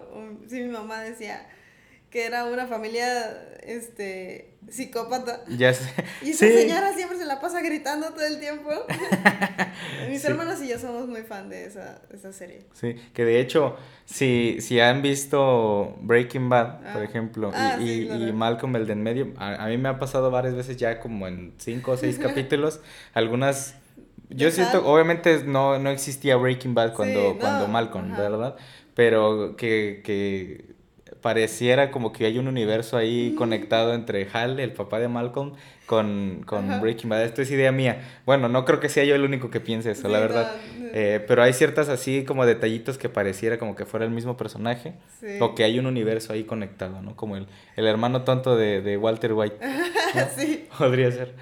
sí, 0.50 0.60
mi 0.62 0.68
mamá 0.70 1.00
decía 1.02 1.48
que 2.12 2.26
era 2.26 2.46
una 2.46 2.68
familia, 2.68 3.32
este, 3.64 4.54
psicópata. 4.70 5.42
Ya 5.48 5.74
sé. 5.74 5.90
Y 6.22 6.32
esa 6.32 6.46
Sí. 6.46 6.52
señora 6.54 6.94
siempre 6.94 7.18
se 7.18 7.26
la 7.26 7.40
pasa 7.42 7.62
gritando 7.62 8.10
todo 8.12 8.26
el 8.26 8.40
tiempo. 8.40 8.70
Mis 10.10 10.22
Sí. 10.22 10.28
hermanos 10.28 10.62
y 10.62 10.68
yo 10.68 10.78
somos 10.78 11.08
muy 11.08 11.22
fan 11.22 11.50
de 11.50 11.66
esa, 11.66 12.02
esa 12.14 12.34
serie. 12.34 12.66
Sí, 12.74 12.96
que 13.14 13.26
de 13.26 13.40
hecho, 13.40 13.78
si, 14.06 14.58
si 14.60 14.80
han 14.80 15.02
visto 15.02 15.96
Breaking 16.02 16.50
Bad, 16.50 16.80
por 16.94 17.02
Ah. 17.02 17.06
ejemplo, 17.06 17.52
Ah, 17.54 17.78
y, 17.80 17.86
sí, 17.88 18.02
y- 18.02 18.06
claro. 18.08 18.28
y 18.28 18.32
Malcolm 18.34 18.76
el 18.76 18.88
de 18.88 18.94
en 18.94 19.04
medio, 19.04 19.34
a, 19.38 19.64
a 19.64 19.68
mí 19.68 19.78
me 19.78 19.90
ha 19.90 19.98
pasado 20.00 20.30
varias 20.32 20.54
veces 20.56 20.78
ya 20.78 21.00
como 21.00 21.28
en 21.28 21.54
cinco 21.58 21.92
o 21.92 21.98
seis 21.98 22.20
capítulos, 22.20 22.82
algunas... 23.14 23.76
Yo 24.30 24.50
siento, 24.52 24.86
obviamente 24.86 25.44
no, 25.44 25.78
no 25.80 25.90
existía 25.90 26.38
Breaking 26.38 26.74
Bad 26.74 26.94
cuando, 26.94 27.38
cuando 27.38 27.68
Malcolm, 27.68 28.14
ajá. 28.14 28.22
¿verdad? 28.22 28.56
Pero 28.96 29.56
que, 29.58 30.02
que 30.06 30.72
pareciera 31.22 31.92
como 31.92 32.12
que 32.14 32.26
hay 32.26 32.38
un 32.38 32.48
universo 32.48 32.98
ahí 32.98 33.34
conectado 33.38 33.94
entre 33.94 34.28
Hal, 34.34 34.60
el 34.60 34.74
papá 34.74 35.00
de 35.00 35.08
Malcolm, 35.08 35.54
con, 35.86 36.44
con 36.46 36.70
Ajá. 36.72 36.80
Breaking 36.82 37.10
Bad. 37.10 37.24
Esto 37.24 37.42
es 37.42 37.52
idea 37.52 37.72
mía. 37.72 38.02
Bueno, 38.26 38.50
no 38.50 38.66
creo 38.66 38.80
que 38.80 38.90
sea 38.90 39.04
yo 39.04 39.14
el 39.16 39.24
único 39.24 39.50
que 39.52 39.60
piense 39.60 39.92
eso, 39.92 40.08
la 40.08 40.20
verdad. 40.20 40.52
no, 40.78 40.84
no. 40.86 40.90
Eh, 40.94 41.24
pero 41.28 41.42
hay 41.44 41.54
ciertas 41.54 41.88
así 41.90 42.26
como 42.26 42.46
detallitos 42.46 42.98
que 42.98 43.08
pareciera 43.10 43.58
como 43.58 43.76
que 43.76 43.86
fuera 43.86 44.06
el 44.06 44.12
mismo 44.12 44.36
personaje. 44.38 44.94
Sí. 45.20 45.38
O 45.40 45.56
que 45.56 45.64
hay 45.64 45.80
un 45.80 45.86
universo 45.86 46.34
ahí 46.34 46.44
conectado, 46.44 47.02
¿no? 47.02 47.16
Como 47.16 47.38
el, 47.38 47.48
el 47.78 47.88
hermano 47.88 48.24
tonto 48.24 48.58
de, 48.58 48.82
de 48.82 48.98
Walter 48.98 49.34
White. 49.34 49.58
¿no? 49.62 50.22
sí, 50.38 50.68
Podría 50.78 51.12
ser. 51.12 51.34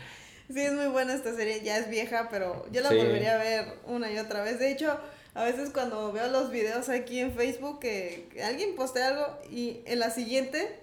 sí, 0.53 0.61
es 0.61 0.73
muy 0.73 0.87
buena 0.87 1.13
esta 1.13 1.33
serie. 1.35 1.61
Ya 1.63 1.77
es 1.77 1.89
vieja, 1.89 2.27
pero 2.29 2.65
yo 2.71 2.81
la 2.81 2.89
Sí. 2.89 2.95
volvería 2.97 3.35
a 3.35 3.37
ver 3.37 3.65
una 3.87 4.11
y 4.11 4.17
otra 4.17 4.43
vez. 4.43 4.59
De 4.59 4.71
hecho, 4.71 4.99
a 5.39 5.43
veces 5.45 5.69
cuando 5.69 6.12
veo 6.12 6.28
los 6.28 6.52
videos 6.52 6.89
aquí 6.89 7.19
en 7.19 7.32
Facebook 7.32 7.80
que, 7.80 8.28
que 8.34 8.43
alguien 8.43 8.75
postea 8.75 9.08
algo 9.08 9.25
y 9.49 9.80
en 9.86 9.99
la 9.99 10.10
siguiente, 10.10 10.80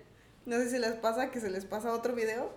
no 0.46 0.56
sé 0.56 0.70
si 0.70 0.78
les 0.78 0.92
pasa 0.92 1.30
que 1.30 1.40
se 1.40 1.50
les 1.50 1.66
pasa 1.66 1.92
otro 1.92 2.14
video, 2.14 2.50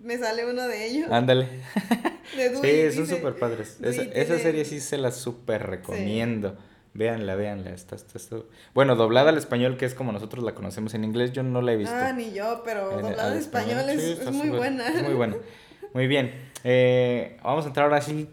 me 0.00 0.16
sale 0.16 0.46
uno 0.48 0.66
de 0.68 0.86
ellos. 0.86 1.10
Ándale. 1.10 1.48
de 2.36 2.50
Dewey, 2.50 2.90
Sí, 2.90 2.96
son 2.96 3.06
súper 3.08 3.34
padres. 3.34 3.78
Esa, 3.82 4.38
serie 4.38 4.64
sí 4.64 4.80
se 4.80 4.96
la 4.96 5.10
súper 5.10 5.66
recomiendo. 5.66 6.56
Véanla, 6.94 7.34
véanla. 7.34 7.70
Está, 7.70 7.96
está, 7.96 8.16
está- 8.16 8.36
Bueno, 8.72 8.94
doblada 8.94 9.30
al 9.30 9.36
español, 9.38 9.76
que 9.76 9.84
es 9.86 9.94
como 9.94 10.12
nosotros 10.12 10.44
la 10.44 10.54
conocemos 10.54 10.94
en 10.94 11.02
inglés, 11.02 11.32
yo 11.32 11.42
no 11.42 11.60
la 11.62 11.72
he 11.72 11.76
visto. 11.76 11.92
Ah, 11.94 12.12
ni 12.12 12.32
yo, 12.32 12.62
pero 12.64 12.92
En- 12.92 13.02
doblada 13.02 13.32
al 13.32 13.38
español 13.38 13.88
es, 13.90 14.00
Sí, 14.00 14.18
es 14.20 14.30
muy 14.30 14.50
buena. 14.50 14.88
es 14.88 15.02
muy 15.02 15.14
buena. 15.14 15.36
Muy 15.94 16.08
bien. 16.08 16.32
Eh, 16.64 17.36
vamos 17.44 17.64
a 17.66 17.68
entrar 17.68 17.84
ahora 17.84 18.00
sí 18.00 18.28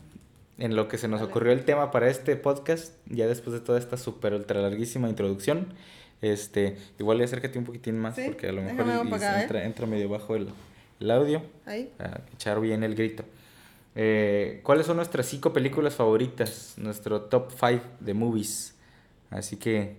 en 0.61 0.75
lo 0.75 0.87
que 0.87 0.97
se 0.97 1.07
nos 1.07 1.21
ocurrió 1.21 1.51
el 1.51 1.65
tema 1.65 1.91
para 1.91 2.07
este 2.09 2.35
podcast, 2.35 2.93
ya 3.07 3.27
después 3.27 3.53
de 3.53 3.59
toda 3.61 3.79
esta 3.79 3.97
súper 3.97 4.33
ultra 4.33 4.61
larguísima 4.61 5.09
introducción. 5.09 5.73
Este, 6.21 6.77
igual 6.99 7.19
acércate 7.21 7.57
un 7.57 7.65
poquitín 7.65 7.97
más, 7.97 8.15
Sí, 8.15 8.23
porque 8.27 8.49
a 8.49 8.51
lo 8.51 8.61
mejor 8.61 8.85
y- 8.87 9.07
apagar, 9.07 9.39
¿eh? 9.39 9.41
entra, 9.43 9.63
entra 9.65 9.87
medio 9.87 10.07
bajo 10.07 10.35
el, 10.35 10.49
el 10.99 11.11
audio, 11.11 11.41
Ahí. 11.65 11.91
para 11.97 12.21
echar 12.33 12.59
bien 12.61 12.83
el 12.83 12.93
grito. 12.95 13.23
Eh, 13.95 14.61
¿Cuáles 14.63 14.85
son 14.85 14.97
nuestras 14.97 15.25
cinco 15.25 15.51
películas 15.51 15.95
favoritas? 15.95 16.75
Nuestro 16.77 17.21
top 17.23 17.51
5 17.59 17.83
de 17.99 18.13
movies. 18.13 18.75
Así 19.31 19.57
que... 19.57 19.95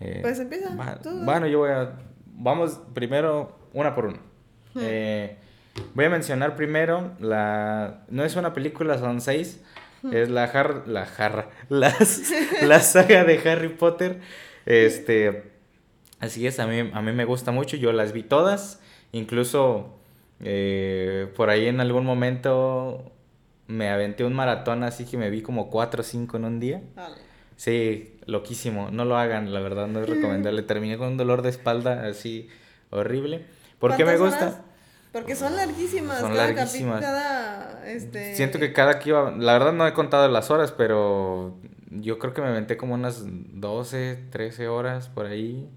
eh, 0.00 0.18
Pues 0.22 0.38
empieza, 0.40 0.74
va- 0.74 0.98
bueno, 1.24 1.46
yo 1.46 1.60
voy 1.60 1.70
a... 1.70 1.92
Vamos 2.34 2.80
primero 2.92 3.56
una 3.72 3.94
por 3.94 4.06
una. 4.06 4.18
Eh, 4.80 5.36
voy 5.94 6.06
a 6.06 6.10
mencionar 6.10 6.56
primero 6.56 7.12
la... 7.20 8.04
No 8.08 8.24
es 8.24 8.34
una 8.36 8.52
película, 8.52 8.98
son 8.98 9.20
seis. 9.20 9.60
Es 10.10 10.30
la 10.30 10.48
jar... 10.48 10.84
La 10.86 11.06
jarra. 11.06 11.50
Las, 11.68 12.32
la 12.62 12.80
saga 12.80 13.24
de 13.24 13.38
Harry 13.48 13.68
Potter. 13.68 14.20
Este... 14.66 15.50
Así 16.18 16.46
es, 16.46 16.60
a 16.60 16.66
mí, 16.68 16.90
a 16.92 17.02
mí 17.02 17.12
me 17.12 17.24
gusta 17.24 17.50
mucho. 17.50 17.76
Yo 17.76 17.92
las 17.92 18.12
vi 18.12 18.22
todas. 18.22 18.80
Incluso 19.12 19.98
eh, 20.40 21.28
por 21.36 21.50
ahí 21.50 21.66
en 21.66 21.80
algún 21.80 22.04
momento 22.04 23.12
me 23.66 23.88
aventé 23.90 24.24
un 24.24 24.34
maratón 24.34 24.82
así 24.82 25.04
que 25.04 25.16
me 25.16 25.30
vi 25.30 25.42
como 25.42 25.70
cuatro 25.70 26.00
o 26.02 26.04
cinco 26.04 26.36
en 26.36 26.44
un 26.44 26.60
día. 26.60 26.82
Sí, 27.56 28.16
loquísimo. 28.26 28.90
No 28.90 29.04
lo 29.04 29.16
hagan, 29.16 29.52
la 29.52 29.60
verdad, 29.60 29.86
no 29.86 30.00
es 30.00 30.08
recomendable. 30.08 30.62
Terminé 30.64 30.98
con 30.98 31.08
un 31.08 31.16
dolor 31.16 31.42
de 31.42 31.50
espalda 31.50 32.06
así 32.06 32.48
horrible. 32.90 33.44
¿Por 33.78 33.96
qué 33.96 34.04
me 34.04 34.16
¿Cuántas 34.16 34.20
gusta? 34.20 34.46
horas? 34.46 34.60
Porque 35.12 35.36
son 35.36 35.54
larguísimas. 35.56 36.20
Son 36.20 36.32
cada 36.34 36.52
larguísimas. 36.52 37.00
capi- 37.00 37.02
cada, 37.02 37.86
este... 37.86 38.34
Siento 38.34 38.58
que 38.58 38.72
cada 38.72 38.98
que 38.98 39.10
iba, 39.10 39.30
la 39.32 39.52
verdad 39.52 39.72
no 39.72 39.86
he 39.86 39.92
contado 39.92 40.26
las 40.28 40.50
horas, 40.50 40.72
pero 40.72 41.54
yo 41.90 42.18
creo 42.18 42.32
que 42.32 42.40
me 42.40 42.48
aventé 42.48 42.76
como 42.76 42.94
unas 42.94 43.22
12, 43.26 44.18
13 44.30 44.68
horas 44.68 45.08
por 45.08 45.26
ahí. 45.26 45.68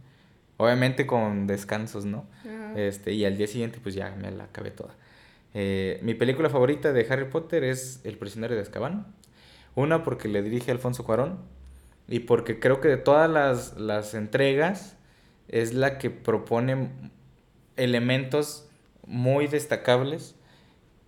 Obviamente 0.58 1.06
con 1.06 1.48
descansos, 1.48 2.06
¿no? 2.06 2.26
Ajá. 2.42 2.80
Este, 2.80 3.12
y 3.12 3.26
al 3.26 3.36
día 3.38 3.48
siguiente 3.48 3.80
pues 3.84 3.94
ya 3.94 4.12
me 4.12 4.32
la 4.32 4.46
acabé 4.46 4.72
toda. 4.72 4.94
Eh, 5.54 6.00
mi 6.02 6.14
película 6.14 6.50
favorita 6.50 6.94
de 6.94 7.06
Harry 7.10 7.26
Potter 7.26 7.64
es 7.66 8.00
El 8.06 8.18
prisionero 8.18 8.56
de 8.56 8.62
Azkaban. 8.62 9.06
Una 9.76 10.04
porque 10.04 10.30
le 10.30 10.42
dirige 10.42 10.72
Alfonso 10.72 11.04
Cuarón 11.04 11.40
y 12.08 12.20
porque 12.20 12.60
creo 12.62 12.80
que 12.80 12.88
de 12.88 12.96
todas 12.98 13.30
las, 13.30 13.78
las 13.78 14.14
entregas 14.14 14.96
es 15.50 15.74
la 15.74 15.98
que 15.98 16.10
propone 16.10 16.90
elementos 17.76 18.65
muy 19.08 19.48
destacables 19.48 20.36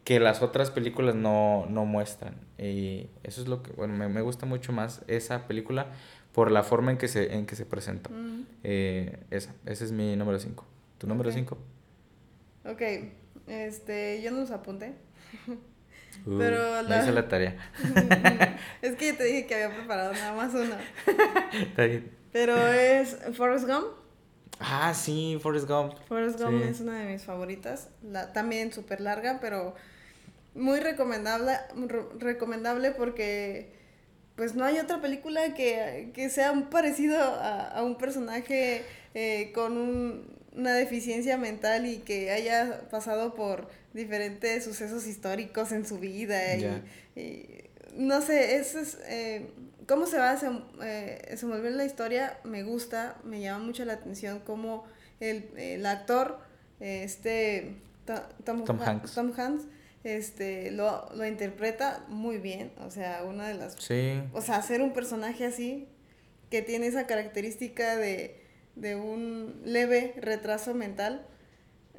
que 0.04 0.20
las 0.20 0.42
otras 0.42 0.72
películas 0.72 1.16
no, 1.16 1.66
no 1.70 1.86
muestran. 1.86 2.36
Y 2.58 3.08
eso 3.24 3.42
es 3.42 3.48
lo 3.48 3.62
que, 3.64 3.72
bueno, 3.74 3.94
me, 3.94 4.08
me 4.08 4.22
gusta 4.22 4.46
mucho 4.46 4.72
más 4.72 5.02
esa 5.08 5.48
película 5.48 5.88
por 6.32 6.50
la 6.52 6.64
forma 6.64 6.92
en 6.92 6.98
que 6.98 7.08
se, 7.08 7.34
en 7.36 7.46
que 7.46 7.56
se 7.56 7.66
presentó. 7.66 8.10
Mm, 8.12 8.44
Eh, 8.64 9.20
esa, 9.32 9.54
ese 9.66 9.84
es 9.86 9.92
mi 9.92 10.16
número 10.16 10.40
5. 10.40 10.66
¿Tu 10.98 11.08
número 11.08 11.30
Ok. 11.30 11.36
5? 11.36 11.58
Ok, 12.66 12.82
este, 13.48 14.22
yo 14.22 14.32
no 14.32 14.40
los 14.42 14.52
apunté. 14.52 14.94
Uh, 16.26 16.38
Pero 16.40 16.82
no 16.82 16.90
la- 16.90 17.00
hice 17.04 17.12
la 17.12 17.28
tarea. 17.30 17.56
es 18.82 18.96
que 18.96 19.14
te 19.14 19.24
dije 19.26 19.46
que 19.46 19.56
había 19.56 19.76
preparado 19.78 20.14
nada 20.14 20.34
más 20.34 20.54
una. 20.54 20.80
Está 21.54 21.84
bien. 21.86 22.10
Pero 22.32 22.58
es 22.68 23.18
Forrest 23.34 23.68
Gump. 23.68 23.86
Ah, 24.60 24.94
sí, 24.96 25.38
Forrest 25.42 25.68
Gump. 25.68 25.94
Forrest 26.08 26.40
Gump 26.42 26.64
Sí. 26.64 26.70
es 26.70 26.80
una 26.80 27.00
de 27.00 27.14
mis 27.14 27.24
favoritas. 27.24 27.90
La, 28.04 28.34
también 28.34 28.72
súper 28.74 29.02
larga, 29.02 29.40
pero 29.40 29.76
muy 30.56 30.80
recomendable, 30.80 31.54
re- 31.88 32.06
recomendable 32.20 32.92
porque 32.92 33.76
pues 34.36 34.56
no 34.56 34.66
hay 34.66 34.78
otra 34.80 35.02
película 35.02 35.54
que, 35.56 36.12
que 36.14 36.30
sea 36.30 36.52
un 36.52 36.70
parecido 36.70 37.18
a, 37.20 37.68
a 37.70 37.84
un 37.84 37.98
personaje 37.98 38.84
eh, 39.14 39.52
con 39.54 39.78
un- 39.78 40.36
una 40.56 40.74
deficiencia 40.74 41.38
mental 41.38 41.86
y 41.86 41.98
que 42.00 42.32
haya 42.32 42.88
pasado 42.90 43.36
por 43.36 43.68
diferentes 43.94 44.64
sucesos 44.64 45.06
históricos 45.06 45.72
en 45.72 45.86
su 45.86 46.00
vida. 46.00 46.56
Y, 46.56 47.20
y 47.20 47.46
no 47.96 48.22
sé, 48.22 48.58
eso 48.58 48.80
es... 48.80 48.98
eh, 49.06 49.48
cómo 49.88 50.06
se 50.06 50.18
va 50.18 50.32
a 50.32 50.40
eh, 50.84 51.28
desenvolver 51.32 51.72
la 51.74 51.86
historia 51.86 52.38
me 52.44 52.64
gusta, 52.64 53.18
me 53.24 53.42
llama 53.42 53.64
mucho 53.66 53.86
la 53.86 53.94
atención 53.94 54.40
cómo 54.46 54.86
el, 55.20 55.50
el 55.58 55.86
actor, 55.86 56.40
este 56.80 57.76
Tom, 58.46 58.64
Tom 58.64 58.80
Ha- 58.82 58.86
Hanks. 58.86 59.14
Tom 59.14 59.34
Hanks, 59.36 59.64
este, 60.04 60.72
lo, 60.72 61.10
lo 61.16 61.26
interpreta 61.26 62.06
muy 62.08 62.38
bien, 62.38 62.72
o 62.86 62.90
sea, 62.92 63.24
una 63.26 63.48
de 63.48 63.56
las... 63.56 63.74
Sí. 63.74 64.22
O 64.34 64.42
sea, 64.42 64.56
hacer 64.58 64.82
un 64.82 64.94
personaje 64.94 65.46
así, 65.46 65.88
que 66.50 66.62
tiene 66.62 66.88
esa 66.88 67.08
característica 67.08 67.98
de, 67.98 68.40
de 68.76 68.96
un 68.96 69.62
leve 69.66 70.14
retraso 70.18 70.74
mental, 70.74 71.26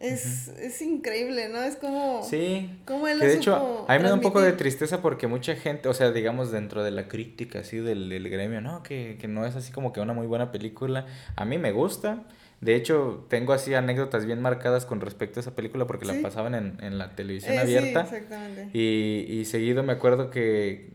es, 0.00 0.48
es 0.48 0.80
increíble, 0.82 1.48
¿no? 1.48 1.62
Es 1.62 1.76
como... 1.76 2.22
Sí. 2.22 2.70
Cómo 2.84 3.08
él 3.08 3.18
Que 3.20 3.26
de 3.26 3.34
hecho, 3.34 3.84
a 3.88 3.96
mí 3.96 4.02
me 4.02 4.08
da 4.08 4.14
un 4.14 4.20
poco 4.20 4.40
de 4.40 4.52
tristeza 4.52 5.02
porque 5.02 5.26
mucha 5.26 5.54
gente, 5.56 5.88
o 5.88 5.94
sea, 5.94 6.10
digamos 6.12 6.50
dentro 6.52 6.82
de 6.84 6.90
la 6.90 7.08
crítica 7.08 7.60
así 7.60 7.78
del, 7.78 8.08
del 8.08 8.28
gremio, 8.28 8.60
no, 8.60 8.82
que, 8.82 9.16
que 9.20 9.28
no 9.28 9.44
es 9.46 9.56
así 9.56 9.72
como 9.72 9.92
que 9.92 10.00
una 10.00 10.12
muy 10.14 10.26
buena 10.26 10.52
película. 10.52 11.06
A 11.36 11.44
mí 11.44 11.58
me 11.58 11.72
gusta. 11.72 12.22
De 12.60 12.74
hecho, 12.74 13.24
tengo 13.28 13.52
así 13.52 13.74
anécdotas 13.74 14.24
bien 14.26 14.40
marcadas 14.42 14.84
con 14.84 15.00
respecto 15.00 15.38
a 15.38 15.42
esa 15.42 15.54
película 15.54 15.86
porque 15.86 16.06
Sí. 16.06 16.16
la 16.16 16.22
pasaban 16.22 16.54
en, 16.54 16.76
en 16.82 16.98
la 16.98 17.14
televisión 17.14 17.54
Eh, 17.54 17.56
sí, 17.66 17.76
abierta. 17.76 18.00
exactamente. 18.02 18.68
Y, 18.76 19.26
y 19.30 19.44
seguido 19.44 19.82
me 19.84 19.92
acuerdo 19.92 20.30
que 20.30 20.90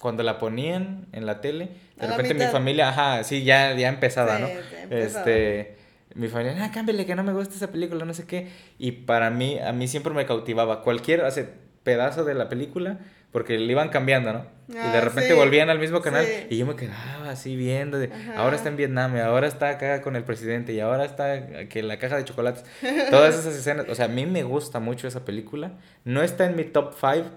cuando 0.00 0.22
la 0.22 0.38
ponían 0.38 1.06
en 1.12 1.24
la 1.26 1.40
tele, 1.40 1.68
de 1.96 2.06
A 2.06 2.10
repente 2.16 2.34
mi 2.34 2.50
familia, 2.50 2.90
ajá, 2.90 3.24
sí, 3.24 3.42
ya, 3.44 3.72
ya 3.74 3.88
empezada, 3.88 4.36
Sí, 4.36 4.42
¿no? 4.42 4.48
empezaba. 4.82 5.20
Este, 5.24 5.76
mi 6.14 6.28
familia, 6.28 6.56
ah, 6.64 6.70
cámbiale 6.72 7.06
que 7.06 7.14
no 7.14 7.22
me 7.24 7.32
gusta 7.32 7.54
esa 7.54 7.70
película, 7.70 8.04
no 8.04 8.14
sé 8.14 8.26
qué. 8.26 8.48
Y 8.78 8.92
para 8.92 9.30
mí, 9.30 9.58
a 9.58 9.72
mí 9.72 9.88
siempre 9.88 10.12
me 10.14 10.26
cautivaba. 10.26 10.82
Cualquier, 10.82 11.30
sea, 11.32 11.48
pedazo 11.82 12.24
de 12.24 12.34
la 12.34 12.48
película 12.48 12.98
porque 13.32 13.58
le 13.58 13.70
iban 13.72 13.88
cambiando, 13.88 14.32
¿no? 14.32 14.46
y 14.68 14.74
de 14.74 14.78
Ah, 14.80 15.00
repente 15.00 15.30
sí, 15.30 15.34
volvían 15.34 15.68
al 15.68 15.80
mismo 15.80 16.00
canal 16.00 16.24
sí. 16.24 16.46
y 16.50 16.56
yo 16.56 16.66
me 16.66 16.76
quedaba 16.76 17.30
así 17.30 17.56
viendo, 17.56 17.98
de, 17.98 18.08
ahora 18.36 18.54
está 18.54 18.68
en 18.68 18.76
Vietnam, 18.76 19.16
y 19.16 19.18
ahora 19.18 19.48
está 19.48 19.70
acá 19.70 20.00
con 20.02 20.14
el 20.14 20.22
presidente 20.22 20.72
y 20.72 20.78
ahora 20.78 21.04
está 21.04 21.68
que 21.68 21.82
la 21.82 21.98
caja 21.98 22.16
de 22.16 22.24
chocolates. 22.24 22.64
Todas 23.10 23.34
esas 23.36 23.56
escenas, 23.56 23.86
o 23.88 23.94
sea, 23.96 24.04
a 24.04 24.08
mí 24.08 24.24
me 24.24 24.44
gusta 24.44 24.78
mucho 24.78 25.08
esa 25.08 25.24
película. 25.24 25.72
No 26.04 26.22
está 26.22 26.46
en 26.46 26.54
mi 26.54 26.62
top 26.62 26.94
5, 26.98 27.28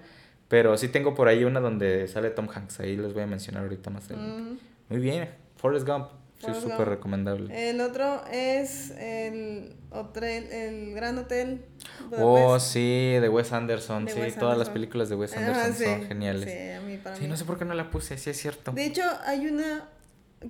pero 0.48 0.78
sí 0.78 0.88
tengo 0.88 1.16
por 1.16 1.28
ahí 1.30 1.44
una 1.44 1.60
donde 1.62 2.08
sale 2.08 2.30
Tom 2.30 2.48
Hanks, 2.54 2.80
ahí 2.80 2.96
les 2.96 3.14
voy 3.14 3.24
a 3.24 3.28
mencionar 3.28 3.64
ahorita 3.64 3.90
más 3.90 4.06
adelante. 4.06 4.42
Mm. 4.52 4.58
Muy 4.90 5.00
bien, 5.02 5.28
Forrest 5.56 5.88
Gump, 5.88 6.10
sí, 6.40 6.46
Forrest 6.48 6.62
súper 6.64 6.90
recomendable. 6.90 7.70
El 7.70 7.82
otro 7.82 8.24
es 8.32 8.92
el 8.92 9.76
hotel, 9.92 10.52
el 10.52 10.94
Gran 10.94 11.18
Hotel. 11.18 11.66
Oh, 12.18 12.60
sí, 12.60 13.14
de 13.20 13.30
Wes 13.30 13.52
Anderson, 13.54 14.06
De 14.06 14.12
sí, 14.14 14.20
Wes 14.20 14.38
todas 14.38 14.58
las 14.58 14.70
películas 14.70 15.10
de 15.10 15.16
Wes 15.16 15.34
Ajá, 15.34 15.46
Anderson 15.48 15.74
sí, 15.76 15.84
son 15.86 16.08
geniales. 16.08 16.52
Sí, 16.52 16.70
a 16.72 16.82
mí, 16.82 16.98
para 16.98 17.16
Sí, 17.16 17.24
mí. 17.24 17.28
no 17.28 17.38
sé 17.38 17.46
por 17.46 17.58
qué 17.58 17.66
no 17.66 17.74
la 17.74 17.90
puse, 17.90 18.18
sí 18.18 18.30
es 18.30 18.38
cierto. 18.38 18.72
De 18.72 18.86
hecho, 18.86 19.04
hay 19.26 19.48
una 19.48 19.90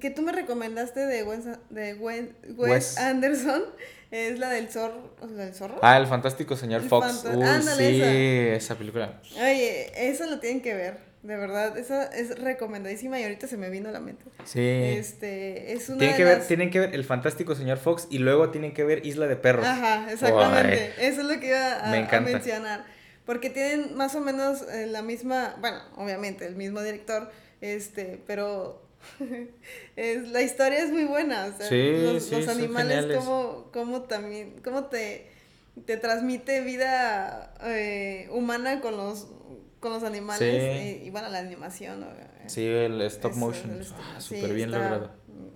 que 0.02 0.10
tú 0.10 0.22
me 0.22 0.32
recomendaste 0.34 1.00
de 1.00 1.24
Wes, 1.24 1.46
de 1.70 1.94
Wes, 1.96 2.26
Wes. 2.58 2.98
Anderson. 2.98 3.64
Es 4.10 4.40
la 4.40 4.50
del 4.50 4.70
zorro. 4.70 5.16
¿La 5.36 5.44
del 5.46 5.54
zorro? 5.54 5.80
Ah, 5.82 5.98
el 5.98 6.08
fantástico 6.08 6.56
señor 6.56 6.82
El 6.84 6.88
Fox. 6.88 7.26
ándale, 7.26 7.90
sí, 7.90 8.02
esa. 8.02 8.56
esa 8.56 8.76
película. 8.78 9.20
Oye, 9.36 10.10
eso 10.10 10.26
lo 10.28 10.40
tienen 10.40 10.62
que 10.62 10.74
ver. 10.74 11.07
De 11.24 11.36
verdad, 11.36 11.78
esa 11.78 12.06
es 12.06 12.40
recomendadísima 12.40 13.20
y 13.20 13.24
ahorita 13.24 13.48
se 13.48 13.58
me 13.58 13.70
vino 13.70 13.90
a 13.90 13.92
la 13.92 14.00
mente. 14.00 14.24
Sí. 14.46 14.60
Este, 14.62 15.74
es 15.74 15.90
una 15.90 15.98
Tienen 15.98 16.16
de 16.16 16.18
que, 16.18 16.24
ver, 16.24 16.48
tienen 16.48 16.70
que 16.70 16.80
ver 16.80 16.96
El 16.96 17.04
Fantástico 17.04 17.56
Señor 17.56 17.78
Fox 17.80 18.08
y 18.10 18.20
luego 18.20 18.50
tienen 18.52 18.74
que 18.74 18.84
ver 18.84 19.06
Isla 19.06 19.28
de 19.28 19.36
Perros. 19.36 19.66
Ajá, 19.66 20.12
exactamente. 20.12 20.94
Eso 21.00 21.22
es 21.22 21.28
lo 21.28 21.40
que 21.40 21.48
iba 21.48 21.86
a, 21.88 21.92
Me 21.92 21.98
a 21.98 22.00
encanta. 22.02 22.32
mencionar. 22.32 22.86
Porque 23.26 23.50
tienen 23.50 23.96
más 23.96 24.16
o 24.16 24.22
menos 24.22 24.62
eh, 24.72 24.88
la 24.88 25.02
misma, 25.02 25.56
bueno, 25.60 25.80
obviamente 25.98 26.46
el 26.46 26.56
mismo 26.56 26.82
director, 26.82 27.30
este, 27.60 28.22
pero 28.26 28.82
es, 29.98 30.30
la 30.30 30.42
historia 30.42 30.80
es 30.80 30.92
muy 30.92 31.04
buena. 31.04 31.48
O 31.48 31.58
sea, 31.58 31.68
Sí, 31.68 31.92
los, 32.04 32.24
sí, 32.24 32.36
los 32.36 32.48
animales 32.48 33.18
como, 33.18 33.70
como 33.74 34.02
también, 34.04 34.62
cómo 34.64 34.86
te, 34.86 35.28
te 35.86 35.98
transmite 35.98 36.62
vida 36.62 37.54
eh, 37.64 38.30
humana 38.32 38.80
con 38.80 38.96
los 38.96 39.28
con 39.90 39.94
los 40.02 40.04
animales 40.04 40.40
Sí. 40.40 40.46
eh, 40.46 41.04
y 41.06 41.10
bueno 41.10 41.30
la 41.30 41.40
animación 41.40 42.00
¿no? 42.02 42.08
Sí, 42.48 42.66
el 42.66 43.02
stop 43.04 43.34
motion. 43.36 43.72
el 43.72 43.82
Ah, 43.82 44.20
sí, 44.20 44.36
súper 44.36 44.54
bien 44.54 44.72
logrado. 44.72 45.12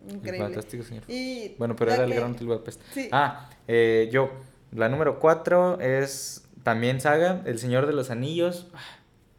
El 0.07 0.15
increíble 0.15 0.39
Fantástico 0.39 0.83
Señor 0.83 1.03
y 1.07 1.55
Bueno, 1.57 1.75
pero 1.75 1.93
era 1.93 2.03
el 2.03 2.09
que- 2.11 2.15
Gran 2.17 2.31
Hotel 2.31 2.47
Budapest. 2.47 2.81
sí, 2.93 3.09
Ah, 3.11 3.49
eh, 3.67 4.09
yo. 4.11 4.31
La 4.71 4.87
número 4.89 5.19
4 5.19 5.79
es 5.81 6.45
también 6.63 7.01
saga, 7.01 7.41
El 7.45 7.59
Señor 7.59 7.87
de 7.87 7.93
los 7.93 8.09
Anillos. 8.09 8.67
Ah, 8.73 8.79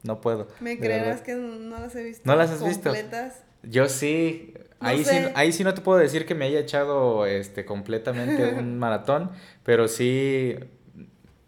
No 0.02 0.20
puedo. 0.20 0.48
me 0.60 0.78
creerás 0.78 1.20
que 1.22 1.34
no 1.34 1.78
las 1.78 1.94
he 1.94 2.02
visto 2.02 2.22
¿No 2.26 2.34
las 2.36 2.50
has 2.50 2.62
visto? 2.64 2.90
completas 2.90 3.42
Yo 3.62 3.88
sí. 3.88 4.54
No 4.80 4.88
Ahí, 4.88 5.04
sí 5.04 5.16
ahí 5.36 5.52
sí 5.52 5.62
no 5.62 5.74
te 5.74 5.80
puedo 5.80 5.98
decir 6.00 6.26
que 6.26 6.34
me 6.34 6.44
haya 6.46 6.58
echado 6.58 7.24
este, 7.26 7.64
completamente 7.64 8.42
un 8.58 8.78
maratón, 8.80 9.30
pero 9.62 9.86
sí, 9.86 10.56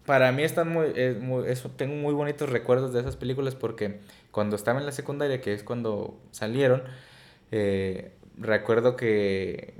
para 0.06 0.32
mí 0.32 0.42
están 0.42 0.68
muy, 0.68 0.86
es 0.94 1.18
muy- 1.18 1.48
eso, 1.48 1.70
tengo 1.70 1.94
muy 1.94 2.12
bonitos 2.14 2.48
recuerdos 2.50 2.92
de 2.92 3.00
esas 3.00 3.16
películas 3.16 3.54
porque 3.54 4.00
cuando 4.30 4.56
estaba 4.56 4.78
en 4.80 4.86
la 4.86 4.92
secundaria, 4.92 5.40
que 5.40 5.52
es 5.54 5.62
cuando 5.62 6.20
salieron, 6.30 6.82
eh, 7.52 8.12
recuerdo 8.38 8.96
que 8.96 9.74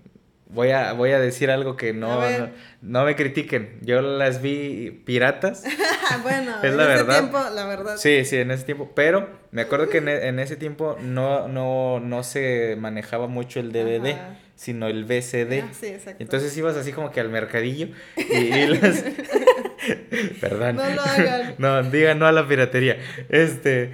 voy 0.48 0.70
a, 0.70 0.92
voy 0.92 1.10
a 1.10 1.18
decir 1.18 1.50
algo 1.50 1.76
que 1.76 1.92
no, 1.92 2.20
no, 2.38 2.48
no 2.82 3.04
me 3.04 3.16
critiquen. 3.16 3.78
Yo 3.82 4.00
las 4.00 4.40
vi 4.40 4.90
piratas. 5.04 5.64
bueno 6.22 6.52
Es 6.62 6.70
en 6.70 6.76
la 6.76 6.84
ese 6.84 7.02
verdad. 7.02 7.18
tiempo 7.20 7.38
la 7.54 7.66
verdad 7.66 7.96
Sí, 7.96 8.24
sí, 8.24 8.37
en 8.37 8.50
ese 8.52 8.64
tiempo. 8.64 8.92
Pero 8.94 9.28
me 9.50 9.62
acuerdo 9.62 9.88
que 9.88 9.98
en, 9.98 10.08
e- 10.08 10.28
en 10.28 10.38
ese 10.38 10.56
tiempo 10.56 10.96
no, 11.02 11.48
no, 11.48 11.98
no 12.00 12.22
se 12.22 12.76
manejaba 12.78 13.26
mucho 13.26 13.58
el 13.58 13.72
DVD, 13.72 14.12
Ajá. 14.12 14.37
sino 14.54 14.87
el 14.87 15.04
VCD. 15.04 15.64
Ah, 15.64 15.72
sí, 15.72 15.87
exacto. 15.87 16.22
Entonces 16.22 16.56
ibas 16.56 16.76
así 16.76 16.92
como 16.92 17.10
que 17.10 17.20
al 17.20 17.28
mercadillo 17.30 17.88
y, 18.16 18.32
y 18.37 18.66
las... 18.68 19.04
Perdón. 20.40 20.76
No 20.76 20.88
lo 20.88 21.02
hagan. 21.02 21.54
No, 21.58 21.82
digan 21.84 22.18
no 22.18 22.26
a 22.26 22.32
la 22.32 22.46
piratería. 22.46 22.98
Este... 23.28 23.92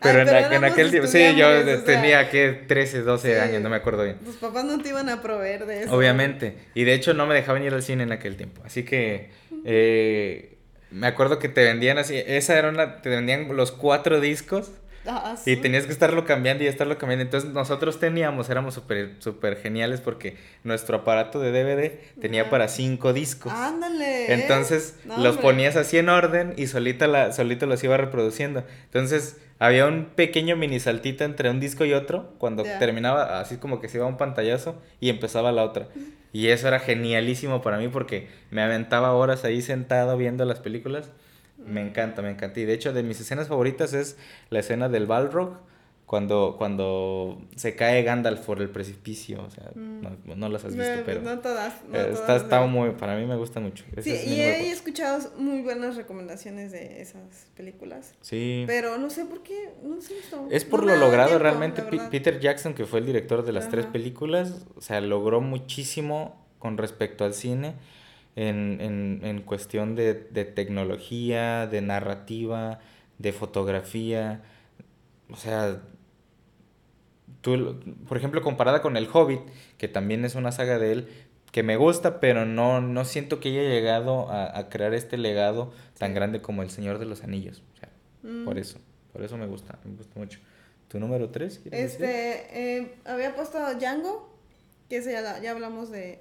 Pero, 0.00 0.20
Ay, 0.20 0.44
en, 0.44 0.48
pero 0.50 0.66
aquel 0.66 0.90
tiempo... 0.90 1.08
Sí, 1.08 1.18
yo 1.18 1.50
estudiantes, 1.50 1.82
o 1.82 1.86
sea, 1.86 1.94
tenía 1.96 2.30
que 2.30 2.52
13, 2.68 3.02
12 3.02 3.34
sí. 3.34 3.40
años, 3.40 3.62
no 3.62 3.68
me 3.68 3.76
acuerdo 3.76 4.04
bien. 4.04 4.18
tus 4.18 4.36
papás 4.36 4.64
no 4.64 4.80
te 4.80 4.90
iban 4.90 5.08
a 5.08 5.20
proveer 5.22 5.66
de 5.66 5.82
eso 5.82 5.96
Obviamente. 5.96 6.54
Y 6.74 6.84
de 6.84 6.94
hecho 6.94 7.14
no 7.14 7.26
me 7.26 7.34
dejaban 7.34 7.64
ir 7.64 7.74
al 7.74 7.82
cine 7.82 8.04
en 8.04 8.12
aquel 8.12 8.36
tiempo. 8.36 8.62
Así 8.64 8.84
que 8.84 9.30
eh, 9.64 10.58
me 10.90 11.06
acuerdo 11.06 11.38
que 11.38 11.48
te 11.48 11.64
vendían 11.64 11.98
así. 11.98 12.22
Esa 12.26 12.58
era 12.58 12.68
una. 12.68 13.02
Te 13.02 13.08
vendían 13.08 13.54
los 13.56 13.72
cuatro 13.72 14.20
discos. 14.20 14.70
Ah, 15.10 15.34
Y 15.46 15.56
tenías 15.56 15.86
que 15.86 15.92
estarlo 15.92 16.24
cambiando 16.24 16.64
y 16.64 16.66
estarlo 16.66 16.98
cambiando. 16.98 17.22
Entonces 17.24 17.50
nosotros 17.50 17.98
teníamos, 17.98 18.50
éramos 18.50 18.74
súper 18.74 19.14
super 19.20 19.56
geniales 19.56 20.00
porque 20.00 20.36
nuestro 20.64 20.98
aparato 20.98 21.40
de 21.40 21.50
DVD 21.50 21.98
tenía 22.20 22.50
para 22.50 22.68
cinco 22.68 23.12
discos. 23.12 23.52
ándale 23.52 24.32
Entonces 24.34 24.96
No, 25.04 25.16
los 25.18 25.36
hombre. 25.36 25.42
ponías 25.42 25.76
así 25.76 25.98
en 25.98 26.08
orden 26.08 26.52
y 26.56 26.66
solita 26.66 27.06
la, 27.06 27.32
solito 27.32 27.66
los 27.66 27.82
iba 27.82 27.96
reproduciendo. 27.96 28.64
Entonces 28.84 29.38
había 29.58 29.86
un 29.86 30.04
pequeño 30.14 30.56
mini 30.56 30.78
saltito 30.78 31.24
entre 31.24 31.50
un 31.50 31.58
disco 31.58 31.84
y 31.84 31.92
otro 31.94 32.34
cuando 32.38 32.64
Ya. 32.64 32.78
terminaba 32.78 33.40
así 33.40 33.56
como 33.56 33.80
que 33.80 33.88
se 33.88 33.96
iba 33.98 34.06
un 34.06 34.16
pantallazo 34.16 34.80
y 35.00 35.08
empezaba 35.08 35.52
la 35.52 35.64
otra. 35.64 35.88
Y 36.32 36.48
eso 36.48 36.68
era 36.68 36.78
genialísimo 36.78 37.62
para 37.62 37.78
mí 37.78 37.88
porque 37.88 38.28
me 38.50 38.62
aventaba 38.62 39.12
horas 39.14 39.44
ahí 39.44 39.62
sentado 39.62 40.16
viendo 40.18 40.44
las 40.44 40.60
películas. 40.60 41.10
Me 41.58 41.80
encanta, 41.86 42.22
me 42.22 42.30
encanta. 42.30 42.60
Y 42.60 42.64
de 42.64 42.72
hecho 42.72 42.92
de 42.92 43.02
mis 43.02 43.20
escenas 43.20 43.48
favoritas 43.48 43.92
es 43.92 44.16
la 44.50 44.60
escena 44.60 44.88
del 44.88 45.06
Balrog. 45.06 45.66
Cuando, 46.06 46.54
cuando 46.56 47.38
se 47.54 47.76
cae 47.76 48.02
Gandalf 48.02 48.40
por 48.46 48.62
el 48.62 48.70
precipicio, 48.70 49.42
o 49.44 49.50
sea, 49.50 49.70
Mm. 49.74 50.00
no, 50.24 50.36
no 50.36 50.48
las 50.48 50.64
has 50.64 50.74
No, 50.74 50.82
visto, 50.82 51.02
pero 51.04 51.20
no 51.20 51.38
todas 51.40 51.84
no 51.86 51.98
eh, 51.98 52.04
todas 52.04 52.20
está, 52.20 52.36
está 52.36 52.60
muy, 52.66 52.92
para 52.92 53.14
mí 53.14 53.26
me 53.26 53.36
gusta 53.36 53.60
mucho. 53.60 53.84
Ese 53.94 54.02
sí 54.02 54.10
es 54.16 54.26
y 54.26 54.40
he 54.40 54.70
escuchado 54.70 55.18
muy 55.36 55.60
buenas 55.60 55.96
recomendaciones 55.96 56.72
de 56.72 57.02
esas 57.02 57.48
películas 57.54 58.14
Sí. 58.22 58.64
pero 58.66 58.96
no 58.96 59.10
sé 59.10 59.26
por 59.26 59.42
qué 59.42 59.74
no 59.82 60.00
sé 60.00 60.18
esto 60.18 60.48
Es 60.50 60.64
por 60.64 60.86
lo 60.86 60.96
logrado 60.96 61.28
tiempo, 61.28 61.42
realmente. 61.42 61.82
Peter 61.82 62.40
Jackson, 62.40 62.72
que 62.72 62.86
fue 62.86 63.00
el 63.00 63.04
director 63.06 63.44
de 63.44 63.52
las 63.52 63.68
tres 63.68 63.84
películas, 63.84 64.64
o 64.76 64.80
sea, 64.80 65.02
logró 65.02 65.42
muchísimo 65.42 66.42
con 66.58 66.78
respecto 66.78 67.26
al 67.26 67.34
cine 67.34 67.74
en, 68.38 68.78
en, 68.80 69.20
en 69.24 69.42
cuestión 69.42 69.94
de, 69.96 70.14
de 70.14 70.44
tecnología, 70.44 71.66
de 71.66 71.80
narrativa, 71.82 72.78
de 73.18 73.32
fotografía. 73.32 74.42
O 75.30 75.36
sea, 75.36 75.82
tú, 77.40 77.80
por 78.06 78.16
ejemplo, 78.16 78.42
comparada 78.42 78.82
con 78.82 78.96
El 78.96 79.08
Hobbit, 79.12 79.40
que 79.76 79.88
también 79.88 80.24
es 80.24 80.34
una 80.34 80.52
saga 80.52 80.78
de 80.78 80.92
él, 80.92 81.08
que 81.52 81.62
me 81.62 81.76
gusta, 81.76 82.20
pero 82.20 82.44
no, 82.44 82.80
no 82.80 83.04
siento 83.04 83.40
que 83.40 83.48
haya 83.48 83.62
llegado 83.62 84.30
a, 84.30 84.56
a 84.58 84.68
crear 84.68 84.92
este 84.94 85.16
legado 85.16 85.72
tan 85.98 86.14
grande 86.14 86.40
como 86.42 86.62
El 86.62 86.70
Señor 86.70 86.98
de 86.98 87.06
los 87.06 87.22
Anillos. 87.22 87.62
O 87.74 87.76
sea, 87.78 87.88
Mm. 88.20 88.44
por 88.44 88.58
eso, 88.58 88.80
por 89.12 89.22
eso 89.22 89.36
me 89.36 89.46
gusta, 89.46 89.78
me 89.84 89.94
gusta 89.94 90.18
mucho. 90.18 90.40
¿Tu 90.88 90.98
número 90.98 91.30
3? 91.30 91.60
este 91.70 92.78
eh, 92.80 92.94
había 93.04 93.34
puesto 93.36 93.58
Django 93.74 94.28
que 94.88 94.96
ese 94.96 95.12
ya, 95.12 95.20
la- 95.20 95.40
ya 95.40 95.52
hablamos 95.52 95.88
de 95.90 96.18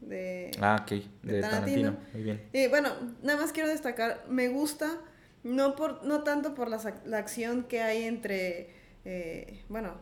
de 0.00 0.50
Ah, 0.60 0.78
ok, 0.82 0.90
de 1.22 1.40
Tarantino. 1.40 1.90
Tarantino, 1.92 1.96
muy 2.12 2.22
bien. 2.22 2.42
Y 2.52 2.66
bueno, 2.68 2.90
nada 3.22 3.40
más 3.40 3.52
quiero 3.52 3.68
destacar, 3.68 4.24
me 4.28 4.48
gusta, 4.48 4.98
no, 5.44 5.74
por, 5.76 6.04
no 6.04 6.22
tanto 6.22 6.54
por 6.54 6.68
la, 6.68 6.78
la 7.04 7.18
acción 7.18 7.64
que 7.64 7.82
hay 7.82 8.04
entre, 8.04 8.70
eh, 9.04 9.62
bueno, 9.68 9.94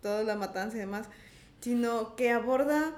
toda 0.00 0.24
la 0.24 0.34
matanza 0.34 0.76
y 0.76 0.80
demás, 0.80 1.08
sino 1.60 2.16
que 2.16 2.30
aborda 2.30 2.96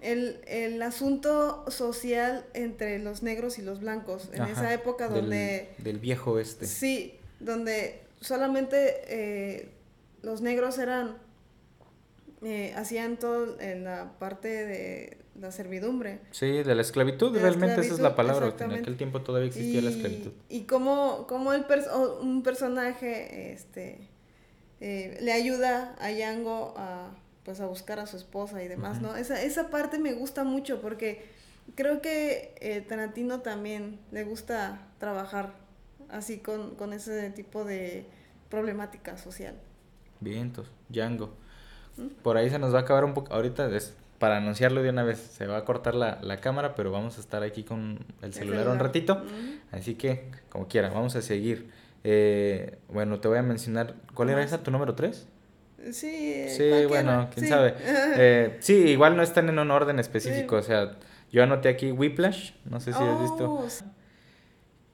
el, 0.00 0.40
el 0.46 0.80
asunto 0.82 1.64
social 1.70 2.44
entre 2.54 2.98
los 2.98 3.22
negros 3.22 3.58
y 3.58 3.62
los 3.62 3.80
blancos, 3.80 4.28
en 4.32 4.42
Ajá, 4.42 4.52
esa 4.52 4.74
época 4.74 5.08
del- 5.08 5.22
donde... 5.22 5.70
Del, 5.78 5.98
viejo 5.98 6.32
oeste. 6.32 6.66
Sí, 6.66 7.18
donde 7.40 8.02
solamente 8.20 8.76
eh, 9.08 9.70
los 10.22 10.40
negros 10.42 10.78
eran, 10.78 11.16
eh, 12.42 12.72
hacían 12.76 13.16
todo 13.16 13.58
en 13.60 13.84
la 13.84 14.12
parte 14.18 14.48
de 14.48 15.17
la 15.40 15.52
servidumbre. 15.52 16.20
Sí, 16.30 16.62
de 16.62 16.74
la 16.74 16.82
esclavitud, 16.82 17.32
De 17.32 17.40
la 17.40 17.48
realmente 17.48 17.80
esa 17.80 17.94
es 17.94 18.00
la 18.00 18.14
palabra. 18.14 18.54
En 18.58 18.72
aquel 18.72 18.96
tiempo 18.96 19.22
todavía 19.22 19.48
existía 19.48 19.80
la 19.82 19.90
esclavitud. 19.90 20.32
Y 20.48 20.62
cómo, 20.62 21.26
cómo 21.28 21.52
el 21.52 21.64
un 22.20 22.42
personaje 22.42 23.52
este, 23.52 24.08
eh, 24.80 25.18
le 25.20 25.32
ayuda 25.32 25.96
a 26.00 26.10
Yango 26.10 26.74
a, 26.76 27.10
pues, 27.44 27.60
a 27.60 27.66
buscar 27.66 27.98
a 28.00 28.06
su 28.06 28.16
esposa 28.16 28.62
y 28.62 28.68
demás. 28.68 29.00
¿no? 29.00 29.16
Esa, 29.16 29.42
esa 29.42 29.70
parte 29.70 29.98
me 29.98 30.12
gusta 30.12 30.44
mucho 30.44 30.80
porque 30.80 31.24
creo 31.74 32.00
que 32.00 32.54
eh, 32.60 32.80
Tarantino 32.80 33.40
también 33.40 34.00
le 34.10 34.24
gusta 34.24 34.88
trabajar 34.98 35.52
así 36.08 36.38
con, 36.38 36.74
con 36.74 36.92
ese 36.92 37.30
tipo 37.30 37.64
de 37.64 38.06
problemática 38.48 39.16
social. 39.18 39.54
Vientos, 40.20 40.70
Django. 40.88 41.34
¿Mm? 41.96 42.08
Por 42.22 42.36
ahí 42.36 42.50
se 42.50 42.58
nos 42.58 42.74
va 42.74 42.80
a 42.80 42.82
acabar 42.82 43.04
un 43.04 43.14
poco. 43.14 43.32
Ahorita 43.32 43.68
es 43.74 43.94
para 44.18 44.36
anunciarlo 44.38 44.82
de 44.82 44.90
una 44.90 45.04
vez. 45.04 45.18
Se 45.18 45.46
va 45.46 45.58
a 45.58 45.64
cortar 45.64 45.94
la, 45.94 46.18
la 46.22 46.38
cámara, 46.38 46.74
pero 46.74 46.90
vamos 46.90 47.18
a 47.18 47.20
estar 47.20 47.42
aquí 47.42 47.62
con 47.64 47.98
el 48.22 48.32
celular 48.34 48.68
un 48.68 48.78
ratito. 48.78 49.22
Así 49.72 49.94
que, 49.94 50.30
como 50.48 50.68
quiera, 50.68 50.88
vamos 50.90 51.14
a 51.16 51.22
seguir. 51.22 51.70
Eh, 52.04 52.78
bueno, 52.88 53.20
te 53.20 53.28
voy 53.28 53.38
a 53.38 53.42
mencionar. 53.42 53.94
¿Cuál 54.14 54.30
era 54.30 54.42
esa? 54.42 54.62
¿Tu 54.62 54.70
número 54.70 54.94
3? 54.94 55.26
Sí, 55.92 56.48
Sí, 56.48 56.70
bueno, 56.88 57.28
quién 57.34 57.48
sabe. 57.48 57.74
Eh, 58.20 58.56
sí, 58.60 58.74
igual 58.74 59.16
no 59.16 59.22
están 59.22 59.48
en 59.48 59.58
un 59.58 59.70
orden 59.70 59.98
específico. 59.98 60.56
O 60.56 60.62
sea, 60.62 60.96
yo 61.30 61.42
anoté 61.42 61.68
aquí 61.68 61.92
Whiplash. 61.92 62.52
No 62.64 62.80
sé 62.80 62.92
si 62.92 63.02
has 63.02 63.20
visto. 63.20 63.50
Oh, 63.52 63.68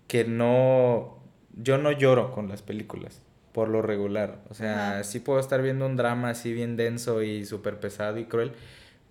Que 0.07 0.25
no. 0.25 1.19
Yo 1.57 1.79
no 1.79 1.93
lloro 1.93 2.33
con 2.33 2.49
las 2.49 2.63
películas. 2.63 3.21
Por 3.53 3.69
lo 3.69 3.81
regular. 3.83 4.41
O 4.51 4.55
sea, 4.55 4.91
Ajá. 4.95 5.05
sí 5.05 5.21
puedo 5.21 5.39
estar 5.39 5.63
viendo 5.63 5.87
un 5.87 5.97
drama 5.97 6.31
así 6.31 6.53
bien 6.53 6.77
denso 6.77 7.23
y 7.23 7.45
súper 7.47 7.79
pesado 7.79 8.19
y 8.19 8.25
cruel. 8.25 8.53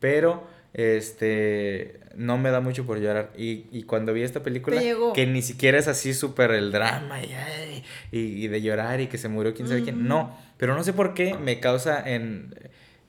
Pero. 0.03 0.51
Este, 0.75 1.99
no 2.15 2.37
me 2.37 2.49
da 2.51 2.59
mucho 2.59 2.85
por 2.85 2.99
llorar. 2.99 3.31
Y, 3.37 3.65
y 3.71 3.83
cuando 3.83 4.11
vi 4.13 4.23
esta 4.23 4.41
película, 4.43 4.81
que 5.13 5.25
ni 5.27 5.41
siquiera 5.41 5.77
es 5.77 5.87
así 5.87 6.13
súper 6.13 6.51
el 6.51 6.71
drama 6.71 7.21
y, 7.23 7.31
ay, 7.33 7.83
y, 8.11 8.19
y 8.43 8.47
de 8.47 8.61
llorar 8.61 8.99
y 9.01 9.07
que 9.07 9.17
se 9.17 9.29
murió 9.29 9.53
quién 9.53 9.67
sabe 9.67 9.83
quién. 9.83 10.07
No, 10.07 10.35
pero 10.57 10.75
no 10.75 10.83
sé 10.83 10.93
por 10.93 11.13
qué 11.13 11.35
me 11.37 11.59
causa 11.59 12.01
en 12.07 12.53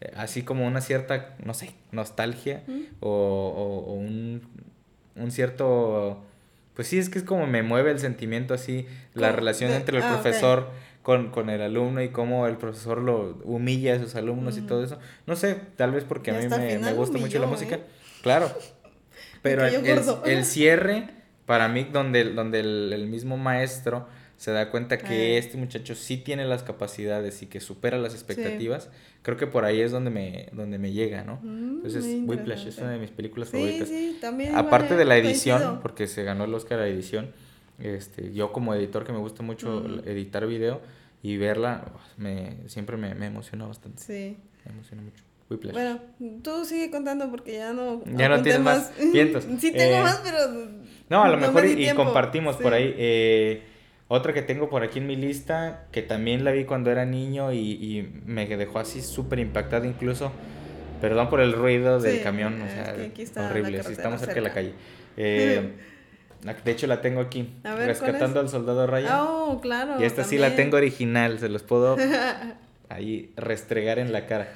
eh, 0.00 0.12
así 0.16 0.42
como 0.42 0.66
una 0.66 0.80
cierta, 0.82 1.36
no 1.44 1.54
sé, 1.54 1.70
nostalgia 1.92 2.62
o, 3.00 3.08
o- 3.10 3.90
o 3.90 3.94
un, 3.94 4.42
un 5.16 5.30
cierto... 5.30 6.22
Pues 6.74 6.88
sí, 6.88 6.98
es 6.98 7.08
que 7.08 7.18
es 7.18 7.24
como 7.24 7.46
me 7.46 7.62
mueve 7.62 7.92
el 7.92 7.98
sentimiento 8.00 8.52
así, 8.52 8.86
la 9.14 9.30
relación 9.32 9.70
entre 9.72 9.96
el 9.98 10.02
ah, 10.02 10.08
profesor 10.12 10.70
con, 11.04 11.30
con 11.30 11.50
el 11.50 11.62
alumno 11.62 12.02
y 12.02 12.08
cómo 12.08 12.48
el 12.48 12.56
profesor 12.56 12.98
lo 13.00 13.38
humilla 13.44 13.94
a 13.94 13.98
sus 14.00 14.16
alumnos 14.16 14.58
y 14.58 14.62
todo 14.62 14.82
eso. 14.82 14.98
No 15.26 15.36
sé, 15.36 15.54
tal 15.76 15.92
vez 15.92 16.02
porque 16.02 16.32
a 16.32 16.34
mí 16.34 16.48
me, 16.48 16.78
me 16.80 16.92
gusta 16.94 17.18
mucho 17.18 17.38
la 17.38 17.46
música. 17.46 17.76
¿eh? 17.76 17.84
Claro. 18.22 18.50
Pero 19.42 19.64
el, 19.66 19.74
el- 20.24 20.44
cierre, 20.44 21.08
para 21.46 21.68
mí, 21.68 21.86
donde, 21.92 22.22
el- 22.22 22.34
donde 22.34 22.60
el, 22.60 22.90
el 22.92 23.06
mismo 23.06 23.36
maestro 23.36 24.08
se 24.38 24.50
da 24.50 24.70
cuenta 24.70 24.98
que 24.98 25.38
este 25.38 25.56
muchacho 25.56 25.94
sí 25.94 26.16
tiene 26.16 26.44
las 26.46 26.62
capacidades 26.62 27.40
y 27.42 27.46
que 27.46 27.60
supera 27.60 27.98
las 27.98 28.14
expectativas, 28.14 28.88
creo 29.22 29.36
que 29.36 29.46
por 29.46 29.64
ahí 29.64 29.80
es 29.80 29.92
donde 29.92 30.10
me, 30.10 30.48
donde 30.52 30.78
me 30.78 30.90
llega, 30.92 31.22
¿no? 31.22 31.38
Mm, 31.42 31.76
Entonces, 31.76 32.04
muy 32.04 32.36
Whiplash 32.36 32.66
es 32.66 32.78
una 32.78 32.90
de 32.90 32.98
mis 32.98 33.10
películas 33.10 33.48
Sí, 33.50 33.56
favoritas. 33.56 33.88
sí, 33.88 34.18
también. 34.20 34.56
Aparte 34.56 34.96
de 34.96 35.04
la 35.04 35.16
edición, 35.18 35.58
coincido. 35.58 35.80
porque 35.82 36.06
se 36.08 36.24
ganó 36.24 36.44
el 36.44 36.54
Oscar 36.54 36.80
a 36.80 36.88
edición, 36.88 37.30
este, 37.78 38.32
yo 38.32 38.52
como 38.52 38.74
editor 38.74 39.04
que 39.04 39.12
me 39.12 39.18
gusta 39.18 39.42
mucho 39.42 39.78
Ujú. 39.78 40.00
editar 40.08 40.46
video 40.46 40.80
y 41.22 41.36
verla, 41.36 41.84
me, 42.16 42.56
siempre 42.68 42.96
me, 42.96 43.14
me 43.14 43.26
emociona 43.26 43.66
bastante. 43.66 44.02
Sí. 44.02 44.36
Me 44.64 44.72
emociona 44.72 45.02
mucho. 45.02 45.22
Whiplash. 45.50 45.72
Bueno, 45.74 46.00
tú 46.42 46.64
sigue 46.64 46.90
contando 46.90 47.30
porque 47.30 47.54
ya 47.54 47.72
no. 47.72 48.02
Ya 48.06 48.28
no 48.28 48.40
tienes 48.42 48.62
más 48.62 48.92
vientos. 49.12 49.44
sí, 49.58 49.72
tengo 49.72 49.96
Eh, 49.98 50.02
más, 50.02 50.20
pero. 50.24 50.38
No, 51.10 51.22
a 51.22 51.28
lo 51.28 51.36
me 51.36 51.46
mejor 51.48 51.66
y, 51.66 51.88
y 51.88 51.94
compartimos 51.94 52.56
por 52.56 52.72
Sí. 52.72 52.78
ahí. 52.78 52.94
eh, 52.96 53.62
otra 54.08 54.32
que 54.32 54.42
tengo 54.42 54.68
por 54.70 54.82
aquí 54.82 54.98
en 54.98 55.06
mi 55.06 55.16
lista, 55.16 55.86
que 55.92 56.02
también 56.02 56.44
la 56.44 56.50
vi 56.52 56.64
cuando 56.64 56.90
era 56.90 57.04
niño 57.04 57.52
y, 57.52 57.58
y 57.58 58.22
me 58.26 58.46
dejó 58.46 58.78
así 58.78 59.02
súper 59.02 59.38
impactado 59.38 59.84
incluso. 59.86 60.30
Perdón 61.00 61.28
por 61.28 61.40
el 61.40 61.52
ruido 61.52 62.00
del 62.00 62.18
Sí, 62.18 62.22
camión, 62.22 62.60
o 62.62 62.64
es 62.66 62.72
sea, 62.72 62.94
que 62.94 63.02
aquí 63.02 63.22
está 63.22 63.46
horrible. 63.50 63.82
Sí, 63.82 63.92
estamos 63.92 64.20
cerca 64.20 64.34
de 64.36 64.40
la 64.42 64.48
cerca. 64.50 64.60
calle. 64.60 64.74
Eh, 65.16 65.70
de 66.44 66.70
hecho, 66.72 66.86
la 66.86 67.00
tengo 67.00 67.20
aquí. 67.20 67.54
A 67.64 67.68
ver, 67.74 67.76
¿cuál 67.76 67.86
Rescatando 67.88 68.40
es? 68.40 68.44
al 68.46 68.48
soldado 68.50 68.86
Ryan. 68.86 69.18
Oh, 69.20 69.60
claro. 69.62 70.00
y 70.00 70.04
esta 70.04 70.24
sí 70.24 70.36
la 70.38 70.54
tengo 70.56 70.76
original, 70.76 71.38
se 71.38 71.48
los 71.48 71.62
puedo 71.62 71.96
ahí 72.88 73.32
restregar 73.36 73.98
en 73.98 74.12
la 74.12 74.26
cara. 74.26 74.48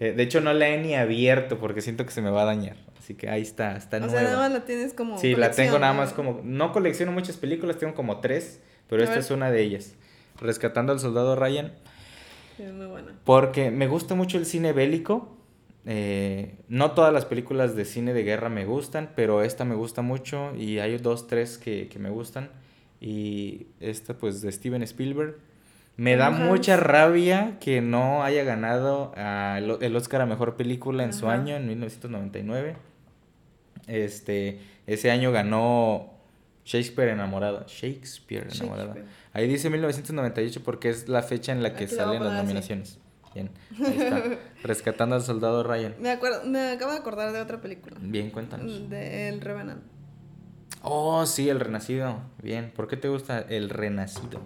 Eh, 0.00 0.12
de 0.12 0.22
hecho, 0.22 0.40
no 0.40 0.52
la 0.52 0.68
he 0.68 0.78
ni 0.82 0.94
abierto 0.94 1.58
porque 1.58 1.80
siento 1.80 2.04
que 2.04 2.12
se 2.12 2.20
me 2.20 2.30
va 2.30 2.42
a 2.42 2.46
dañar. 2.46 2.76
Así 2.98 3.14
que 3.14 3.30
ahí 3.30 3.42
está, 3.42 3.76
está 3.76 3.98
O 3.98 4.00
nueva. 4.00 4.12
sea, 4.14 4.22
nada 4.24 4.36
más 4.38 4.52
la 4.52 4.64
tienes 4.64 4.92
como. 4.92 5.16
Sí, 5.18 5.36
la 5.36 5.52
tengo 5.52 5.78
nada 5.78 5.92
más 5.92 6.12
como... 6.12 6.40
No 6.42 6.72
colecciono 6.72 7.12
muchas 7.12 7.36
películas, 7.36 7.78
tengo 7.78 7.94
como 7.94 8.18
tres, 8.20 8.60
pero 8.88 9.00
A 9.00 9.04
esta 9.04 9.14
ver. 9.16 9.24
es 9.24 9.30
una 9.30 9.50
de 9.50 9.62
ellas. 9.62 9.94
Rescatando 10.40 10.92
al 10.92 10.98
soldado 11.00 11.36
Ryan. 11.36 11.72
Es 12.58 12.72
muy 12.72 12.86
buena. 12.86 13.12
Porque 13.24 13.70
me 13.70 13.86
gusta 13.86 14.14
mucho 14.16 14.38
el 14.38 14.44
cine 14.46 14.72
bélico. 14.72 15.35
Eh, 15.88 16.56
no 16.68 16.90
todas 16.90 17.12
las 17.12 17.24
películas 17.24 17.76
de 17.76 17.84
cine 17.84 18.12
de 18.12 18.24
guerra 18.24 18.48
me 18.48 18.64
gustan, 18.64 19.12
pero 19.14 19.42
esta 19.42 19.64
me 19.64 19.76
gusta 19.76 20.02
mucho 20.02 20.54
y 20.56 20.80
hay 20.80 20.98
dos, 20.98 21.28
tres 21.28 21.58
que, 21.58 21.88
que 21.88 21.98
me 21.98 22.10
gustan. 22.10 22.50
Y 23.00 23.68
esta 23.80 24.14
pues 24.14 24.42
de 24.42 24.50
Steven 24.50 24.82
Spielberg. 24.82 25.36
Me 25.96 26.16
da 26.16 26.30
mucha 26.30 26.76
rabia 26.76 27.56
que 27.58 27.80
no 27.80 28.22
haya 28.22 28.44
ganado 28.44 29.14
a 29.16 29.58
el 29.58 29.96
Oscar 29.96 30.20
a 30.20 30.26
Mejor 30.26 30.56
Película 30.56 31.04
en 31.04 31.14
su 31.14 31.30
año, 31.30 31.56
en 31.56 31.66
1999. 31.66 32.76
Este, 33.86 34.60
ese 34.86 35.10
año 35.10 35.32
ganó 35.32 36.12
Shakespeare 36.66 37.12
enamorada. 37.12 37.64
Shakespeare 37.66 38.46
enamorada. 38.52 38.94
Shakespeare. 38.94 39.06
Ahí 39.32 39.48
dice 39.48 39.70
1998 39.70 40.62
porque 40.62 40.90
es 40.90 41.08
la 41.08 41.22
fecha 41.22 41.52
en 41.52 41.62
la 41.62 41.74
que 41.74 41.88
salen 41.88 42.22
las 42.22 42.42
nominaciones. 42.42 42.98
Bien, 43.36 43.50
ahí 43.84 43.98
está. 43.98 44.22
Rescatando 44.62 45.14
al 45.14 45.22
soldado 45.22 45.62
Ryan. 45.62 45.94
Me, 46.00 46.10
acuerdo, 46.10 46.44
me 46.46 46.70
acabo 46.70 46.92
de 46.92 46.98
acordar 46.98 47.32
de 47.32 47.40
otra 47.40 47.60
película. 47.60 47.96
Bien, 48.00 48.30
cuéntanos. 48.30 48.88
De 48.88 49.28
El 49.28 49.42
Revenant. 49.42 49.82
Oh, 50.80 51.26
sí, 51.26 51.50
El 51.50 51.60
Renacido. 51.60 52.22
Bien, 52.42 52.72
¿por 52.74 52.88
qué 52.88 52.96
te 52.96 53.08
gusta 53.08 53.40
El 53.40 53.68
Renacido? 53.68 54.40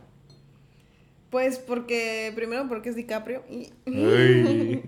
Pues 1.31 1.59
porque, 1.59 2.33
primero 2.35 2.66
porque 2.68 2.88
es 2.88 2.96
DiCaprio 2.96 3.44
y... 3.48 3.72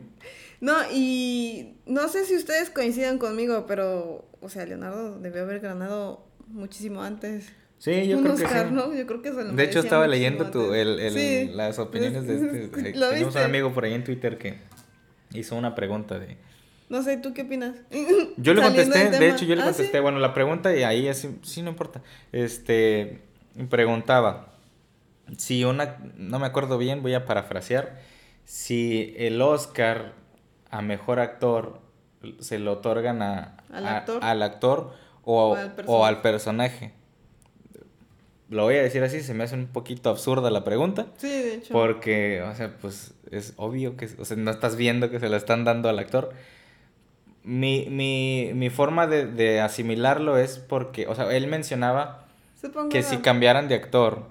No, 0.61 0.77
y 0.93 1.75
no 1.87 2.09
sé 2.09 2.25
si 2.25 2.37
ustedes 2.37 2.71
coincidan 2.71 3.19
conmigo, 3.19 3.67
pero, 3.67 4.29
o 4.41 4.49
sea, 4.49 4.65
Leonardo 4.65 5.19
debió 5.19 5.43
haber 5.43 5.59
ganado 5.59 6.25
muchísimo 6.47 7.03
antes. 7.03 7.53
Sí, 7.83 8.07
yo 8.07 8.16
un 8.18 8.23
creo 8.23 8.35
Oscar, 8.37 8.62
que 8.62 8.68
sí. 8.68 8.75
¿no? 8.77 8.95
Yo 8.95 9.07
creo 9.09 9.23
que 9.23 9.33
se 9.33 9.42
lo 9.42 9.53
De 9.55 9.64
hecho, 9.64 9.81
estaba 9.81 10.07
leyendo 10.07 10.53
tu, 10.53 10.73
el, 10.73 11.01
el- 11.01 11.12
Sí. 11.14 11.51
las 11.53 11.81
opiniones 11.81 12.29
de 12.29 12.37
este. 12.37 12.92
¿Lo 12.95 13.09
Tenemos 13.09 13.27
viste? 13.35 13.38
un 13.40 13.45
amigo 13.45 13.73
por 13.73 13.85
ahí 13.85 13.92
en 13.95 14.05
Twitter 14.05 14.38
que 14.38 14.59
hizo 15.33 15.57
una 15.57 15.75
pregunta 15.75 16.16
de... 16.21 16.37
No 16.88 17.03
sé, 17.03 17.16
¿tú 17.16 17.35
qué 17.35 17.42
opinas? 17.42 17.75
Yo 18.37 18.55
le 18.55 18.62
contesté, 18.62 19.11
de 19.11 19.29
hecho 19.31 19.45
yo 19.47 19.57
le 19.57 19.62
Ah, 19.62 19.64
contesté, 19.64 19.97
¿sí? 19.99 20.01
bueno, 20.01 20.21
la 20.21 20.33
pregunta 20.33 20.77
y 20.77 20.85
ahí 20.85 21.09
así, 21.09 21.37
sí, 21.42 21.62
no 21.62 21.71
importa. 21.71 22.03
Este, 22.31 23.21
preguntaba 23.68 24.53
si 25.37 25.64
una, 25.64 25.97
no 26.16 26.38
me 26.38 26.47
acuerdo 26.47 26.79
bien, 26.79 27.03
voy 27.03 27.14
a 27.14 27.25
parafrasear, 27.25 27.99
si 28.45 29.12
el 29.16 29.40
Oscar 29.42 30.12
a 30.71 30.83
mejor 30.83 31.18
actor 31.18 31.81
se 32.38 32.61
lo 32.61 32.75
otorgan 32.75 33.23
a, 33.23 33.57
¿Al 33.73 33.87
a- 33.87 33.97
actor? 33.97 34.23
al 34.23 34.42
actor 34.42 34.92
o, 35.25 35.53
O 35.53 35.57
al 35.57 35.75
o 35.87 36.05
al 36.07 36.21
personaje. 36.23 36.92
Lo 38.53 38.65
voy 38.65 38.75
a 38.75 38.83
decir 38.83 39.03
así, 39.03 39.23
se 39.23 39.33
me 39.33 39.45
hace 39.45 39.55
un 39.55 39.67
poquito 39.67 40.11
absurda 40.11 40.51
la 40.51 40.62
pregunta. 40.62 41.07
Sí, 41.17 41.27
de 41.29 41.55
hecho. 41.55 41.73
Porque, 41.73 42.43
o 42.43 42.55
sea, 42.55 42.77
pues 42.83 43.15
es 43.31 43.55
obvio 43.57 43.97
que, 43.97 44.11
o 44.19 44.27
sea, 44.27 44.37
no 44.37 44.51
estás 44.51 44.77
viendo 44.77 45.11
que 45.11 45.19
se 45.19 45.31
la 45.31 45.38
están 45.38 45.65
dando 45.65 45.88
al 45.88 45.99
actor. 45.99 46.35
Mi, 47.45 47.87
mi, 47.88 48.51
mi 48.55 48.69
forma 48.69 49.07
de, 49.07 49.25
de 49.25 49.62
asimilarlo 49.62 50.37
es 50.37 50.59
porque, 50.59 51.07
o 51.07 51.15
sea, 51.15 51.35
él 51.35 51.47
mencionaba 51.47 52.27
Supongo 52.61 52.91
que 52.91 53.03
si 53.03 53.17
cambiaran 53.19 53.69
de 53.69 53.75
actor 53.77 54.27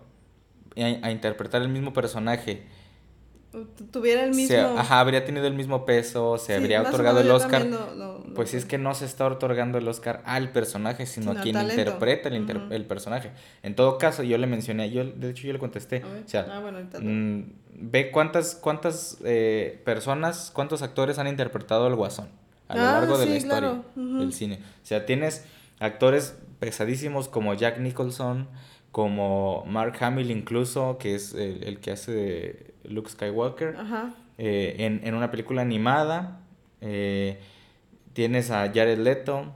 a, 0.78 1.08
a 1.08 1.12
interpretar 1.12 1.64
el 1.64 1.70
mismo 1.70 1.92
personaje, 1.92 2.62
tuviera 3.92 4.24
el 4.24 4.30
mismo... 4.32 4.48
se, 4.48 4.60
ajá, 4.60 5.00
habría 5.00 5.26
tenido 5.26 5.46
el 5.48 5.54
mismo 5.54 5.86
peso, 5.86 6.38
se 6.38 6.48
Sí, 6.48 6.54
habría 6.54 6.82
otorgado 6.82 7.20
el 7.20 7.30
Oscar. 7.32 7.66
lo- 7.66 7.94
lo- 7.96 8.24
Pues 8.34 8.50
sí, 8.52 8.58
es 8.58 8.66
que 8.66 8.78
no 8.78 8.94
se 8.96 9.06
está 9.06 9.28
otorgando 9.28 9.78
el 9.78 9.88
Oscar 9.88 10.22
al 10.26 10.52
personaje, 10.52 11.06
sino 11.06 11.32
Sino 11.32 11.40
a 11.40 11.44
quien 11.44 11.56
talento. 11.56 11.82
interpreta 11.82 12.30
el, 12.30 12.36
inter- 12.36 12.62
el 12.70 12.86
personaje. 12.86 13.32
En 13.62 13.76
todo 13.76 13.98
caso, 13.98 14.24
yo 14.24 14.38
le 14.38 14.48
mencioné, 14.48 14.90
yo, 14.90 15.04
de 15.04 15.30
hecho 15.32 15.48
yo 15.48 15.54
le 15.54 15.60
contesté, 15.60 16.04
o 16.04 16.28
sea, 16.28 16.48
Ah, 16.50 16.60
bueno, 16.60 16.78
ahorita 16.78 17.00
lo- 17.00 17.06
Mm, 17.10 17.44
ve 17.76 18.12
cuántas, 18.12 18.56
cuántas 18.56 19.18
eh, 19.26 19.82
personas, 19.84 20.52
cuántos 20.54 20.82
actores 20.82 21.20
han 21.20 21.28
interpretado 21.28 21.86
al 21.88 21.96
Guasón 21.96 22.30
a 22.70 22.76
lo 22.78 22.82
Ah, 22.84 22.92
largo 22.94 23.18
de 23.18 23.26
la 23.26 23.36
historia 23.36 23.60
claro. 23.60 23.86
Del 24.20 24.32
cine. 24.34 24.60
O 24.82 24.86
sea, 24.86 25.06
tienes 25.06 25.44
actores 25.80 26.36
pesadísimos 26.60 27.28
como 27.28 27.54
Jack 27.54 27.80
Nicholson, 27.80 28.48
como 28.94 29.66
Mark 29.68 29.96
Hamill 30.00 30.32
incluso, 30.32 30.98
que 30.98 31.16
es 31.16 31.34
el, 31.34 31.64
el 31.66 31.80
que 31.80 31.92
hace 31.92 32.71
Luke 32.84 33.10
Skywalker, 33.10 33.76
Ajá. 33.78 34.14
eh, 34.38 34.76
en, 34.80 35.02
en 35.04 35.16
una 35.16 35.32
película 35.32 35.62
animada. 35.62 36.40
eh, 36.82 37.40
tienes 38.14 38.50
a 38.52 38.68
Jared 38.74 38.98
Leto, 39.00 39.54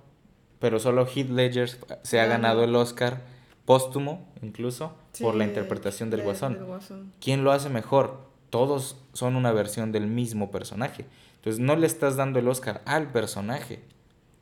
pero 0.59 0.79
solo 0.79 1.05
Heath 1.07 1.29
Ledger 1.29 1.69
se 2.03 2.19
ha 2.19 2.23
Ajá. 2.23 2.31
ganado 2.33 2.63
el 2.63 2.75
Oscar 2.75 3.21
póstumo, 3.65 4.27
incluso, 4.41 4.95
por 5.21 5.33
la 5.35 5.43
interpretación 5.43 6.09
del 6.11 6.19
de- 6.19 6.25
Guasón. 6.25 6.53
del 6.53 6.63
Guasón. 6.65 7.11
¿Quién 7.19 7.43
lo 7.43 7.51
hace 7.51 7.69
mejor? 7.69 8.19
Todos 8.51 8.97
son 9.13 9.35
una 9.35 9.51
versión 9.51 9.91
del 9.91 10.05
mismo 10.07 10.51
personaje. 10.51 11.05
Entonces 11.37 11.59
no 11.59 11.75
le 11.75 11.87
estás 11.87 12.15
dando 12.15 12.37
el 12.39 12.47
Oscar 12.47 12.81
al 12.85 13.11
personaje, 13.11 13.79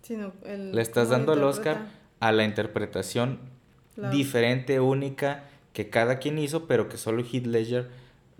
Sino 0.01 0.33
el- 0.45 0.73
le 0.75 0.81
estás 0.81 1.09
dando 1.09 1.33
el. 1.33 1.43
Oscar 1.43 1.87
a 2.19 2.31
la 2.33 2.43
interpretación 2.43 3.39
diferente, 4.11 4.79
única, 4.79 5.45
que 5.73 5.89
cada 5.89 6.19
quien 6.19 6.37
hizo, 6.39 6.67
pero 6.67 6.89
que 6.89 6.97
solo 6.97 7.23
Heath 7.23 7.45
Ledger 7.47 7.89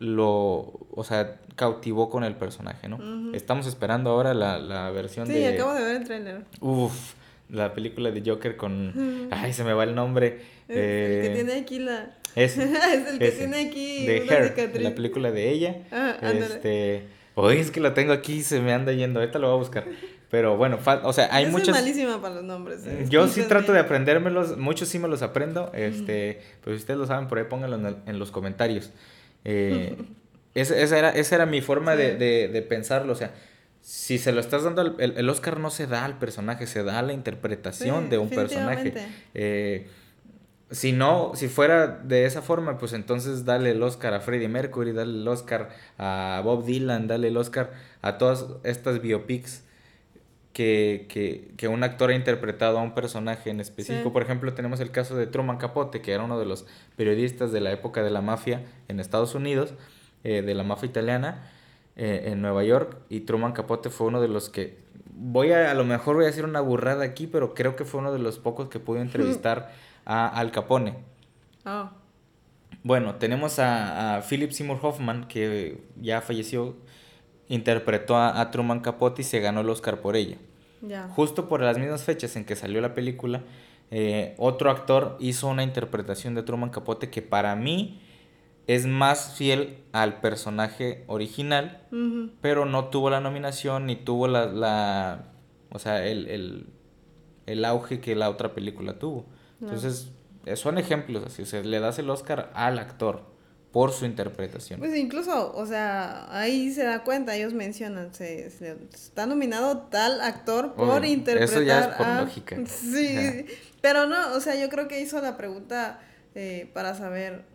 lo, 0.03 0.79
o 0.91 1.03
sea, 1.03 1.37
cautivó 1.55 2.09
con 2.09 2.23
el 2.23 2.35
personaje, 2.35 2.89
¿no? 2.89 2.97
Ujú. 2.97 3.31
Estamos 3.33 3.67
esperando 3.67 4.09
ahora 4.09 4.33
la, 4.33 4.59
la 4.59 4.89
versión 4.91 5.27
Sí, 5.27 5.33
de... 5.33 5.47
acabo 5.47 5.73
de 5.73 5.83
ver 5.83 5.95
el 5.97 6.03
tráiler. 6.03 6.41
Uf, 6.59 7.13
la 7.49 7.73
película 7.73 8.11
de 8.11 8.21
Joker 8.25 8.57
con... 8.57 9.27
Ay, 9.31 9.53
se 9.53 9.63
me 9.63 9.73
va 9.73 9.83
el 9.85 9.95
nombre. 9.95 10.41
el 10.67 10.75
que 10.75 11.27
eh, 11.27 11.31
tiene 11.35 11.53
aquí 11.53 11.79
la... 11.79 12.11
Es, 12.35 12.57
es 12.57 13.07
el 13.07 13.19
que 13.19 13.27
ese, 13.27 13.37
tiene 13.37 13.67
aquí 13.67 14.05
de 14.05 14.21
una 14.23 14.33
Her, 14.33 14.47
cicatriz. 14.49 14.83
la 14.83 14.95
película 14.95 15.31
de 15.31 15.49
ella. 15.51 15.75
Ah, 15.91 16.17
este, 16.21 17.05
hoy 17.35 17.57
es 17.57 17.71
que 17.71 17.79
lo 17.79 17.93
tengo 17.93 18.11
aquí, 18.11 18.41
se 18.43 18.59
me 18.59 18.73
anda 18.73 18.91
yendo, 18.91 19.19
ahorita 19.19 19.39
lo 19.39 19.47
voy 19.47 19.55
a 19.55 19.59
buscar. 19.59 19.85
Pero 20.31 20.57
bueno, 20.57 20.79
o 21.03 21.13
sea, 21.13 21.29
hay 21.31 21.45
Yo 21.45 21.51
soy 21.51 21.59
muchas... 21.59 21.75
malísima 21.79 22.19
para 22.19 22.35
los 22.35 22.43
nombres. 22.43 22.85
eh, 22.87 23.05
Yo 23.07 23.27
sí 23.27 23.43
trato 23.43 23.71
de 23.71 23.79
aprendérmelos, 23.79 24.57
muchos 24.57 24.89
sí 24.89 24.97
me 24.97 25.07
los 25.07 25.21
aprendo, 25.21 25.71
este, 25.75 26.41
pues 26.63 26.77
si 26.77 26.79
ustedes 26.81 26.99
lo 26.99 27.05
saben, 27.05 27.27
por 27.27 27.37
ahí 27.37 27.43
pónganlo 27.47 27.75
en, 27.77 27.85
el- 27.85 27.97
en 28.07 28.17
los 28.17 28.31
comentarios. 28.31 28.89
Eh, 29.45 29.95
esa, 30.55 30.77
esa 30.79 30.97
era, 30.99 31.09
esa 31.11 31.35
era 31.35 31.45
mi 31.45 31.61
forma 31.61 31.95
de, 31.95 32.11
Sí. 32.13 32.17
de- 32.17 32.47
de 32.49 32.61
pensarlo, 32.61 33.13
o 33.13 33.15
sea, 33.15 33.33
si 33.81 34.17
se 34.17 34.31
lo 34.31 34.39
estás 34.39 34.63
dando, 34.63 34.81
al- 34.81 34.95
el, 34.99 35.17
el 35.17 35.29
Oscar 35.29 35.59
no 35.59 35.69
se 35.69 35.87
da 35.87 36.05
al 36.05 36.17
personaje, 36.17 36.67
se 36.67 36.83
da 36.83 36.99
a 36.99 37.01
la 37.01 37.13
interpretación 37.13 38.05
Sí, 38.05 38.09
de 38.11 38.17
un 38.17 38.29
personaje. 38.29 38.93
Eh, 39.33 39.87
si 40.71 40.91
no, 40.91 41.33
si 41.35 41.49
fuera 41.49 41.87
de 41.87 42.25
esa 42.25 42.41
forma, 42.41 42.77
pues 42.79 42.93
entonces 42.93 43.45
dale 43.45 43.71
el 43.71 43.83
Oscar 43.83 44.13
a 44.15 44.21
Freddie 44.21 44.47
Mercury, 44.47 44.91
dale 44.91 45.11
el 45.19 45.27
Oscar 45.27 45.69
a 45.99 46.41
Bob 46.43 46.65
Dylan, 46.65 47.07
dale 47.07 47.27
el 47.27 47.37
Oscar 47.37 47.73
a 48.01 48.17
todas 48.17 48.45
estas 48.63 48.99
biopics 49.01 49.63
que, 50.53 51.07
que, 51.09 51.53
que 51.57 51.67
un 51.67 51.83
actor 51.83 52.11
ha 52.11 52.15
interpretado 52.15 52.79
a 52.79 52.81
un 52.83 52.93
personaje 52.93 53.49
en 53.49 53.59
específico. 53.59 54.09
Sí. 54.09 54.13
Por 54.13 54.21
ejemplo, 54.23 54.53
tenemos 54.53 54.79
el 54.79 54.91
caso 54.91 55.15
de 55.15 55.27
Truman 55.27 55.57
Capote, 55.57 56.01
que 56.01 56.13
era 56.13 56.23
uno 56.23 56.39
de 56.39 56.45
los 56.45 56.65
periodistas 56.95 57.51
de 57.51 57.61
la 57.61 57.71
época 57.71 58.03
de 58.03 58.11
la 58.11 58.21
mafia 58.21 58.63
en 58.87 58.99
Estados 58.99 59.35
Unidos, 59.35 59.73
eh, 60.23 60.41
de 60.43 60.53
la 60.55 60.63
mafia 60.63 60.87
italiana, 60.87 61.51
eh, 61.95 62.23
en 62.27 62.41
Nueva 62.41 62.63
York, 62.63 62.97
y 63.09 63.21
Truman 63.21 63.53
Capote 63.53 63.89
fue 63.89 64.07
uno 64.07 64.21
de 64.21 64.27
los 64.27 64.49
que, 64.49 64.77
voy 65.15 65.51
a, 65.51 65.71
a 65.71 65.73
lo 65.75 65.85
mejor 65.85 66.15
voy 66.15 66.25
a 66.25 66.27
decir 66.27 66.45
una 66.45 66.61
burrada 66.61 67.03
aquí, 67.03 67.27
pero 67.27 67.53
creo 67.53 67.75
que 67.75 67.85
fue 67.85 67.99
uno 68.01 68.11
de 68.13 68.19
los 68.19 68.39
pocos 68.39 68.69
que 68.69 68.79
pudo 68.79 68.99
entrevistar 69.01 69.71
a 70.05 70.27
Al 70.27 70.51
Capone. 70.51 70.97
Oh, 71.65 71.89
Bueno, 72.83 73.15
tenemos 73.15 73.59
a, 73.59 74.17
a 74.17 74.21
Philip 74.21 74.51
Seymour 74.51 74.79
Hoffman, 74.81 75.27
que 75.27 75.83
ya 76.01 76.21
falleció, 76.21 76.75
interpretó 77.49 78.15
a, 78.15 78.39
a 78.39 78.51
Truman 78.51 78.79
Capote 78.79 79.21
y 79.21 79.25
se 79.25 79.39
ganó 79.39 79.61
el 79.61 79.69
Oscar 79.69 80.01
por 80.01 80.15
ella. 80.15 80.37
Justo 81.09 81.47
por 81.47 81.61
las 81.61 81.77
mismas 81.77 82.03
fechas 82.03 82.35
en 82.35 82.43
que 82.45 82.55
salió 82.55 82.81
la 82.81 82.93
película, 82.93 83.41
eh, 83.91 84.35
otro 84.37 84.69
actor 84.69 85.17
hizo 85.19 85.47
una 85.47 85.63
interpretación 85.63 86.35
de 86.35 86.43
Truman 86.43 86.71
Capote 86.71 87.09
que 87.09 87.21
para 87.21 87.55
mí 87.55 88.01
es 88.67 88.85
más 88.85 89.35
fiel 89.35 89.83
al 89.91 90.19
personaje 90.19 91.03
original, 91.07 91.81
pero 92.41 92.65
no 92.65 92.85
tuvo 92.85 93.09
la 93.09 93.19
nominación 93.19 93.85
ni 93.85 93.95
tuvo 93.95 94.27
la, 94.27 94.45
la 94.45 95.25
o 95.71 95.79
sea, 95.79 96.05
el, 96.05 96.27
el, 96.27 96.67
el 97.45 97.65
auge 97.65 97.99
que 97.99 98.15
la 98.15 98.29
otra 98.29 98.53
película 98.53 98.99
tuvo. 98.99 99.25
Entonces, 99.61 100.11
eh, 100.45 100.55
son 100.55 100.77
ejemplos 100.77 101.23
así, 101.25 101.43
o 101.43 101.45
sea, 101.45 101.61
le 101.61 101.79
das 101.79 101.99
el 101.99 102.09
Oscar 102.09 102.51
al 102.53 102.79
actor 102.79 103.32
por 103.73 103.91
su 103.91 104.05
interpretación. 104.05 104.79
Pues 104.79 104.95
incluso, 104.95 105.51
o 105.55 105.65
sea, 105.65 106.27
ahí 106.31 106.71
se 106.71 106.83
da 106.83 107.03
cuenta, 107.03 107.35
ellos 107.35 107.53
mencionan, 107.53 108.13
se, 108.13 108.49
se- 108.51 108.77
está 108.93 109.25
nominado 109.25 109.79
tal 109.89 110.21
actor 110.21 110.75
por 110.75 110.99
Obvio, 110.99 111.09
interpretar 111.11 111.49
eso 111.57 111.61
ya 111.63 111.79
es 111.81 111.87
por 111.97 112.05
a- 112.05 112.21
lógica. 112.21 112.55
Sí, 112.67 113.45
pero 113.81 114.05
no, 114.07 114.33
o 114.35 114.39
sea, 114.39 114.55
yo 114.55 114.69
creo 114.69 114.87
que 114.87 115.01
hizo 115.01 115.19
la 115.21 115.35
pregunta 115.37 115.99
eh, 116.35 116.69
para 116.73 116.93
saber, 116.95 117.45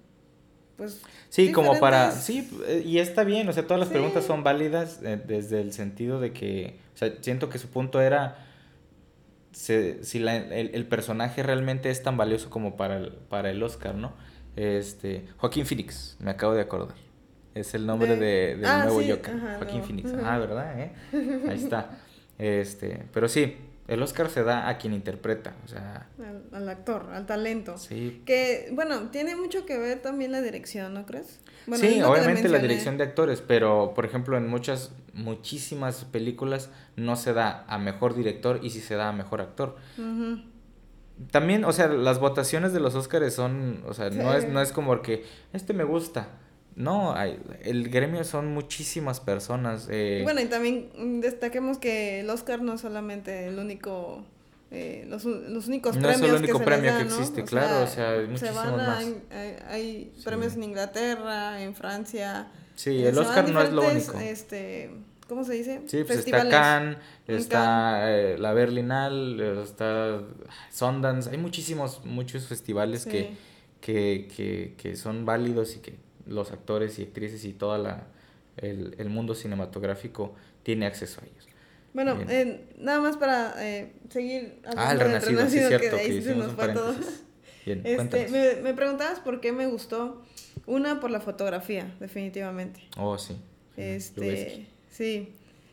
pues... 0.77 1.01
Sí, 1.29 1.53
como 1.53 1.79
para... 1.79 2.11
diferentes- 2.11 2.21
Sí, 2.25 2.51
eh, 2.67 2.83
y 2.85 2.99
está 2.99 3.23
bien, 3.25 3.49
o 3.49 3.53
sea, 3.53 3.63
todas 3.65 3.79
las 3.79 3.89
Sí. 3.89 3.95
preguntas 3.95 4.25
son 4.25 4.43
válidas 4.43 4.99
eh, 5.05 5.23
desde 5.25 5.61
el 5.61 5.73
sentido 5.73 6.19
de 6.21 6.33
que, 6.33 6.75
o 6.95 6.99
sea, 6.99 7.13
siento 7.21 7.49
que 7.49 7.59
su 7.59 7.69
punto 7.69 8.01
era 8.01 8.45
se- 9.53 10.03
si 10.05 10.19
la- 10.19 10.37
el, 10.37 10.71
el 10.75 10.87
personaje 10.87 11.43
realmente 11.43 11.91
es 11.91 12.03
tan 12.03 12.17
valioso 12.17 12.51
como 12.51 12.77
para 12.77 12.97
el, 12.99 13.13
para 13.13 13.51
el 13.51 13.63
Oscar, 13.63 13.95
¿no? 13.95 14.13
Este, 14.59 15.25
Joaquín 15.37 15.65
Phoenix, 15.67 16.17
me 16.19 16.33
acabo 16.33 16.53
de 16.53 16.63
acordar. 16.63 16.97
Es 17.55 17.75
el 17.75 17.87
nombre 17.87 18.17
De- 18.17 18.17
de, 18.17 18.57
del 18.57 18.67
ah, 18.67 18.83
nuevo 18.85 19.01
sí, 19.03 19.09
Joker, 19.11 19.35
ajá, 19.37 19.57
Joaquín 19.59 19.79
no. 19.81 19.85
Phoenix. 19.87 20.13
Ah, 20.25 20.39
¿verdad? 20.39 20.81
eh? 20.81 20.93
Ahí 21.49 21.59
está. 21.63 21.91
Este, 22.39 23.03
pero 23.13 23.29
sí, 23.29 23.57
el 23.89 24.01
Oscar 24.01 24.31
se 24.31 24.45
da 24.45 24.69
a 24.69 24.79
quien 24.79 24.93
interpreta, 24.95 25.57
o 25.65 25.67
sea, 25.69 26.07
Al, 26.21 26.45
al 26.53 26.69
actor, 26.69 27.11
al 27.13 27.27
talento. 27.27 27.77
sí, 27.79 28.23
Que, 28.25 28.69
bueno, 28.75 29.09
tiene 29.11 29.35
mucho 29.35 29.67
que 29.67 29.77
ver 29.77 30.01
también 30.03 30.31
la 30.31 30.41
dirección, 30.41 30.95
¿no 30.95 31.05
crees? 31.05 31.41
Bueno, 31.67 31.85
sí, 31.85 32.01
obviamente 32.01 32.49
la 32.49 32.59
dirección 32.61 32.97
de 32.97 33.03
actores, 33.03 33.41
pero 33.45 33.93
por 33.95 34.05
ejemplo 34.05 34.37
en 34.37 34.47
muchas, 34.47 34.93
muchísimas 35.15 36.05
películas 36.05 36.71
no 36.95 37.17
se 37.17 37.33
da 37.33 37.65
a 37.67 37.79
mejor 37.79 38.15
director 38.15 38.61
y 38.63 38.71
sí 38.71 38.81
se 38.81 38.95
da 38.95 39.09
a 39.09 39.13
mejor 39.13 39.41
actor. 39.41 39.77
Ujú. 39.99 40.43
También, 41.31 41.65
o 41.65 41.73
sea, 41.73 41.89
las 41.89 42.21
votaciones 42.21 42.73
de 42.73 42.81
los 42.81 42.95
Óscares 42.95 43.35
son, 43.35 43.83
o 43.87 43.95
sea, 43.95 44.11
no 44.11 44.33
es, 44.35 44.45
Sí. 44.45 44.51
no 44.53 44.61
es 44.61 44.73
como 44.73 45.03
que 45.03 45.25
este 45.53 45.73
me 45.75 45.85
gusta. 45.85 46.29
No, 46.77 47.13
hay, 47.13 47.41
el 47.63 47.89
gremio 47.89 48.23
son 48.23 48.55
muchísimas 48.55 49.19
personas. 49.19 49.89
eh, 49.91 50.21
Bueno, 50.23 50.41
y 50.41 50.45
también 50.47 51.21
destaquemos 51.21 51.79
que 51.79 52.21
el 52.21 52.31
Oscar 52.31 52.63
no 52.63 52.75
es 52.75 52.81
solamente 52.83 53.49
el 53.49 53.59
único, 53.59 54.25
eh, 54.71 55.05
los, 55.09 55.25
los 55.25 55.67
únicos 55.67 55.97
No 55.97 56.09
es 56.09 56.15
el 56.17 56.21
premios 56.21 56.39
único 56.41 56.59
que 56.59 56.65
se 56.65 56.71
premio 56.71 56.85
les 56.85 56.93
que 56.93 56.99
dan, 57.05 57.09
¿no? 57.09 57.15
existe, 57.17 57.45
claro, 57.45 57.83
o 57.83 57.87
sea, 57.89 58.11
hay 58.11 58.21
se 58.21 58.27
muchísimos 58.29 58.55
van 58.57 58.75
a- 58.81 58.87
más. 58.87 59.05
Hay, 59.05 59.57
hay 59.69 60.13
Sí. 60.17 60.23
premios 60.25 60.55
en 60.55 60.63
Inglaterra, 60.63 61.61
en 61.63 61.75
Francia. 61.75 62.49
sí, 62.77 62.91
eh, 63.03 63.09
el 63.09 63.15
se 63.15 63.21
Oscar 63.23 63.51
no 63.51 63.61
es 63.61 63.73
lo 63.73 63.83
único. 63.83 64.17
Este, 64.21 64.91
¿Cómo 65.29 65.45
se 65.45 65.55
dice? 65.55 65.81
Sí, 65.87 66.05
pues 66.05 66.19
Festivales. 66.19 66.47
está 66.47 66.61
Cannes, 66.61 66.97
está 67.29 68.11
eh, 68.11 68.39
la 68.39 68.53
Berlinal, 68.53 69.41
está 69.63 70.21
Sundance, 70.71 71.31
hay 71.31 71.39
muchísimos, 71.39 72.05
muchos 72.05 72.47
festivales 72.47 73.03
Sí. 73.03 73.11
que, 73.11 73.31
que, 73.81 74.29
que, 74.35 74.75
que 74.77 74.97
son 74.97 75.25
válidos 75.25 75.77
y 75.77 75.81
que 75.81 75.95
los 76.27 76.51
actores 76.53 76.99
y 76.99 77.03
actrices 77.05 77.45
y 77.45 77.53
todo 77.53 77.77
el, 78.57 78.95
el 78.99 79.09
mundo 79.09 79.35
cinematográfico 79.35 80.35
tiene 80.63 80.87
acceso 80.87 81.21
a 81.21 81.25
ellos. 81.25 81.47
Bueno, 81.95 82.19
eh, 82.29 82.65
nada 82.79 83.01
más 83.01 83.17
para 83.17 83.55
eh, 83.59 83.93
seguir 84.11 84.61
Ah, 84.77 84.93
el 84.93 84.99
del 84.99 85.07
Renacido, 85.09 85.49
sí 85.49 85.59
es 85.59 85.69
que 85.69 85.79
cierto, 85.79 85.97
de 85.97 86.03
ahí 86.03 86.23
se 86.23 86.35
nos 86.35 86.53
fue 86.53 86.69
todo. 86.73 86.95
Bien, 87.65 87.83
Este, 87.85 88.29
me, 88.29 88.63
me 88.63 88.75
preguntabas 88.75 89.21
por 89.21 89.41
qué 89.41 89.53
me 89.53 89.67
gustó. 89.67 90.23
Una, 90.67 91.01
por 91.01 91.11
la 91.11 91.21
fotografía, 91.21 91.95
definitivamente. 91.99 92.81
Oh, 92.99 93.17
sí. 93.17 93.37
Este, 93.77 94.67
sí, 94.91 95.33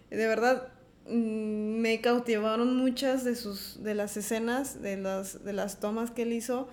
de 0.09 0.27
verdad 0.27 0.69
me 1.07 2.01
cautivaron 2.01 2.75
muchas 2.77 3.23
de 3.23 3.35
sus 3.35 3.83
de 3.83 3.93
las 3.95 4.17
escenas, 4.17 4.81
de 4.81 4.97
las 4.97 5.43
de 5.43 5.53
las 5.53 5.79
tomas 5.79 6.11
que 6.11 6.23
él 6.23 6.33
hizo. 6.33 6.67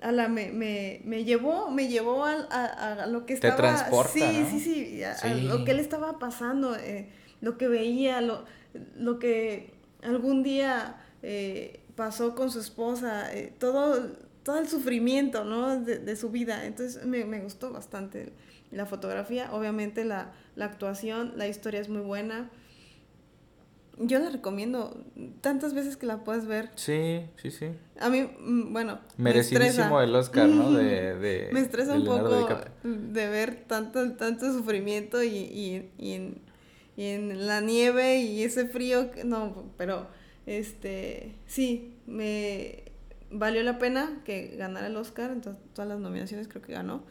A 0.00 0.10
la, 0.10 0.28
me, 0.28 0.50
me, 0.50 1.00
me 1.04 1.24
llevó, 1.24 1.70
me 1.70 1.86
llevó 1.88 2.24
al- 2.24 2.48
a, 2.50 3.04
a 3.04 3.06
lo 3.06 3.24
que 3.24 3.36
Te 3.36 3.48
estaba. 3.48 3.56
transporta, 3.56 4.12
sí, 4.12 4.24
¿no? 4.42 4.50
sí, 4.50 4.60
sí, 4.60 5.02
a- 5.04 5.12
a 5.12 5.34
lo 5.34 5.64
que 5.64 5.74
le 5.74 5.80
estaba 5.82 6.18
pasando, 6.18 6.74
eh, 6.76 7.08
lo 7.40 7.56
que 7.56 7.68
veía, 7.68 8.20
lo, 8.20 8.44
lo 8.96 9.18
que 9.20 9.72
algún 10.02 10.42
día 10.42 10.96
eh, 11.22 11.80
pasó 11.94 12.34
con 12.34 12.50
su 12.50 12.58
esposa, 12.58 13.32
eh, 13.32 13.52
todo, 13.58 14.08
todo 14.42 14.58
el 14.58 14.68
sufrimiento, 14.68 15.44
¿no? 15.44 15.78
De, 15.78 15.98
de 16.00 16.16
su 16.16 16.30
vida. 16.30 16.66
Entonces 16.66 17.04
me, 17.06 17.24
me 17.24 17.40
gustó 17.40 17.72
bastante 17.72 18.32
la 18.72 18.86
fotografía, 18.86 19.52
obviamente 19.52 20.04
la, 20.04 20.32
la 20.56 20.64
actuación, 20.64 21.34
la 21.36 21.46
historia 21.46 21.80
es 21.80 21.88
muy 21.88 22.02
buena. 22.02 22.50
Yo 24.04 24.18
la 24.18 24.30
recomiendo 24.30 25.04
tantas 25.40 25.74
veces 25.74 25.96
que 25.96 26.06
la 26.06 26.24
puedes 26.24 26.46
ver. 26.46 26.70
Sí, 26.74 27.20
sí, 27.36 27.50
sí. 27.50 27.66
A 28.00 28.08
mí, 28.08 28.22
mm, 28.22 28.72
bueno, 28.72 28.98
me 29.16 29.24
Merecidísimo 29.24 30.00
el 30.00 30.14
Oscar, 30.14 30.48
¿no? 30.48 30.72
De, 30.72 31.14
de, 31.14 31.50
Me 31.52 31.60
estresa 31.60 31.92
de 31.92 31.98
un 32.00 32.04
poco 32.06 32.36
DiCaprio. 32.36 32.72
de 32.82 33.28
ver 33.28 33.64
tanto, 33.66 34.12
tanto 34.14 34.52
sufrimiento 34.52 35.22
y, 35.22 35.28
y, 35.36 35.90
y 35.98 36.12
en, 36.14 36.38
y 36.96 37.04
en 37.04 37.46
la 37.46 37.60
nieve 37.60 38.18
y 38.20 38.42
ese 38.42 38.66
frío. 38.66 39.10
No, 39.24 39.72
pero 39.76 40.08
este 40.46 41.34
sí, 41.46 41.94
me 42.06 42.84
valió 43.30 43.62
la 43.62 43.78
pena 43.78 44.20
que 44.24 44.56
ganara 44.56 44.88
el 44.88 44.96
Oscar. 44.96 45.30
Entonces, 45.30 45.62
todas 45.74 45.88
las 45.88 46.00
nominaciones 46.00 46.48
creo 46.48 46.62
que 46.62 46.72
ganó. 46.72 47.04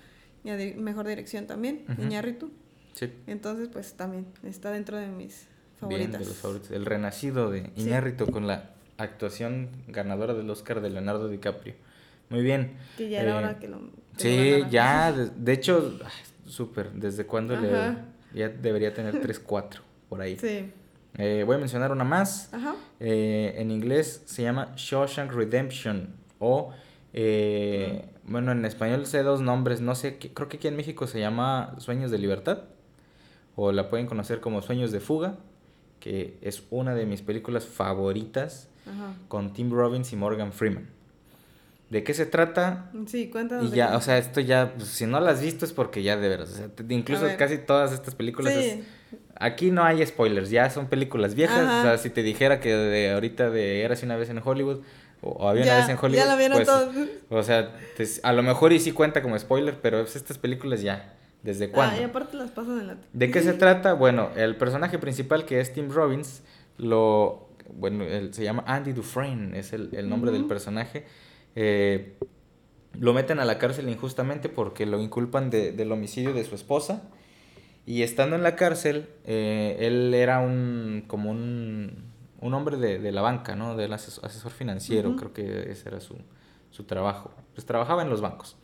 Y 0.43 0.49
a 0.49 0.57
mejor 0.77 1.07
dirección 1.07 1.45
también, 1.47 1.85
Ujú. 1.89 2.01
Iñárritu. 2.01 2.51
Sí. 2.93 3.11
Entonces, 3.27 3.69
pues 3.71 3.93
también 3.93 4.25
está 4.43 4.71
dentro 4.71 4.97
de 4.97 5.07
mis 5.07 5.47
Bien, 5.87 6.11
de 6.11 6.19
los 6.19 6.35
favoritos. 6.35 6.71
El 6.71 6.85
renacido 6.85 7.49
de 7.51 7.63
Sí. 7.75 7.81
Iñárritu 7.87 8.27
con 8.27 8.47
la 8.47 8.71
actuación 8.97 9.69
ganadora 9.87 10.33
del 10.33 10.49
Oscar 10.49 10.81
de 10.81 10.89
Leonardo 10.89 11.27
DiCaprio. 11.27 11.73
Muy 12.29 12.41
bien. 12.41 12.77
Que 12.97 13.09
ya 13.09 13.21
era 13.21 13.31
Eh, 13.31 13.37
hora 13.37 13.59
que 13.59 13.67
lo. 13.67 13.79
que 14.17 14.61
Sí, 14.63 14.63
ya, 14.69 15.11
de, 15.11 15.29
de 15.35 15.53
hecho, 15.53 15.99
súper. 16.45 16.91
¿Desde 16.91 17.25
cuándo 17.25 17.55
le.? 17.59 17.69
Ya 18.33 18.47
debería 18.49 18.93
tener 18.93 19.19
3, 19.21 19.39
4 19.39 19.81
por 20.07 20.21
ahí. 20.21 20.37
Sí. 20.37 20.71
Eh, 21.17 21.43
voy 21.45 21.55
a 21.55 21.59
mencionar 21.59 21.91
una 21.91 22.05
más. 22.05 22.53
Ajá. 22.53 22.75
Eh, 23.01 23.55
en 23.57 23.71
inglés 23.71 24.23
se 24.25 24.43
llama 24.43 24.73
Shawshank 24.77 25.31
Redemption. 25.33 26.09
O. 26.39 26.71
eh, 27.13 28.05
Bueno, 28.23 28.51
en 28.53 28.63
español 28.63 29.05
sé 29.07 29.23
dos 29.23 29.41
nombres. 29.41 29.81
No 29.81 29.95
sé, 29.95 30.17
creo 30.17 30.47
que 30.47 30.55
aquí 30.57 30.67
en 30.69 30.77
México 30.77 31.07
se 31.07 31.19
llama 31.19 31.75
Sueños 31.79 32.11
de 32.11 32.17
Libertad. 32.19 32.59
O 33.57 33.73
la 33.73 33.89
pueden 33.89 34.05
conocer 34.07 34.39
como 34.39 34.61
Sueños 34.61 34.91
de 34.93 35.01
Fuga. 35.01 35.35
Que 36.01 36.37
es 36.41 36.63
una 36.69 36.93
de 36.93 37.05
mis 37.05 37.21
películas 37.21 37.65
favoritas. 37.65 38.67
con 39.29 39.53
Tim 39.53 39.71
Robbins 39.71 40.11
y 40.11 40.17
Morgan 40.17 40.51
Freeman. 40.51 40.89
¿De 41.91 42.05
qué 42.05 42.13
se 42.13 42.25
trata? 42.25 42.89
Sí, 43.05 43.27
cuéntanos. 43.27 43.71
Y 43.71 43.75
ya, 43.75 43.97
o 43.97 44.01
sea, 44.01 44.17
esto 44.17 44.39
ya, 44.39 44.73
pues, 44.77 44.87
si 44.87 45.05
no 45.05 45.19
lo 45.19 45.27
has 45.27 45.41
visto 45.41 45.65
es 45.65 45.73
porque 45.73 46.01
ya 46.01 46.15
de 46.15 46.29
veras, 46.29 46.49
o 46.49 46.55
sea, 46.55 46.69
incluso 46.87 47.27
casi 47.37 47.57
todas 47.57 47.91
estas 47.91 48.15
películas 48.15 48.53
sí. 48.53 48.83
Aquí 49.35 49.71
no 49.71 49.83
hay 49.83 50.05
spoilers, 50.05 50.49
ya 50.49 50.69
son 50.69 50.87
películas 50.87 51.35
viejas, 51.35 51.59
o 51.59 51.81
sea, 51.81 51.97
si 51.97 52.09
te 52.09 52.23
dijera 52.23 52.61
que 52.61 52.73
de 52.73 53.11
ahorita 53.11 53.49
de 53.49 53.81
Eras 53.81 54.03
una 54.03 54.15
vez 54.15 54.29
en 54.29 54.39
Hollywood, 54.41 54.81
o, 55.21 55.49
había 55.49 55.63
una 55.63 55.77
vez 55.77 55.89
en 55.89 55.97
Hollywood, 56.01 56.23
ya 56.23 56.31
lo 56.31 56.37
vieron 56.37 56.57
pues, 56.59 56.67
todos. 56.67 56.95
o 57.29 57.43
sea, 57.43 57.75
a 58.23 58.33
lo 58.33 58.43
mejor 58.43 58.71
y 58.71 58.79
sí 58.79 58.93
cuenta 58.93 59.21
como 59.21 59.37
spoiler, 59.37 59.77
pero 59.81 59.99
estas 59.99 60.37
películas 60.37 60.81
ya, 60.81 61.13
¿desde 61.43 61.65
ah, 61.65 61.71
cuándo? 61.71 61.95
Ah, 61.97 62.01
y 62.01 62.03
aparte 62.03 62.37
las 62.37 62.51
pasan 62.51 62.79
en 62.79 62.87
la... 62.87 62.97
¿De 63.13 63.31
qué 63.31 63.41
se 63.41 63.53
trata? 63.53 63.93
Bueno, 63.93 64.29
el 64.35 64.55
personaje 64.57 64.99
principal 64.99 65.45
que 65.45 65.59
es 65.59 65.73
Tim 65.73 65.89
Robbins, 65.89 66.43
lo, 66.77 67.49
bueno, 67.73 68.03
él, 68.03 68.33
se 68.33 68.43
llama 68.43 68.63
Andy 68.67 68.93
Dufresne, 68.93 69.57
es 69.57 69.73
el, 69.73 69.89
el 69.93 70.09
nombre 70.09 70.31
del 70.31 70.45
personaje, 70.45 71.05
eh, 71.55 72.17
lo 72.99 73.13
meten 73.13 73.39
a 73.39 73.45
la 73.45 73.57
cárcel 73.57 73.89
injustamente 73.89 74.49
porque 74.49 74.85
lo 74.85 75.01
inculpan 75.01 75.49
de, 75.49 75.71
del 75.71 75.91
homicidio 75.91 76.33
de 76.33 76.43
su 76.43 76.55
esposa. 76.55 77.03
Y 77.85 78.03
estando 78.03 78.35
en 78.35 78.43
la 78.43 78.55
cárcel, 78.55 79.09
eh, 79.25 79.77
él 79.79 80.13
era 80.13 80.39
un 80.39 81.03
como 81.07 81.31
un, 81.31 82.11
un 82.39 82.53
hombre 82.53 82.77
de, 82.77 82.99
de, 82.99 83.11
la 83.11 83.21
banca, 83.21 83.55
¿no? 83.55 83.75
Del 83.75 83.91
asesor, 83.93 84.51
financiero, 84.51 85.15
creo 85.15 85.33
que 85.33 85.71
ese 85.71 85.89
era 85.89 85.99
su, 85.99 86.17
su, 86.69 86.83
trabajo. 86.83 87.31
Pues 87.55 87.65
trabajaba 87.65 88.03
en 88.03 88.09
los 88.09 88.21
bancos. 88.21 88.57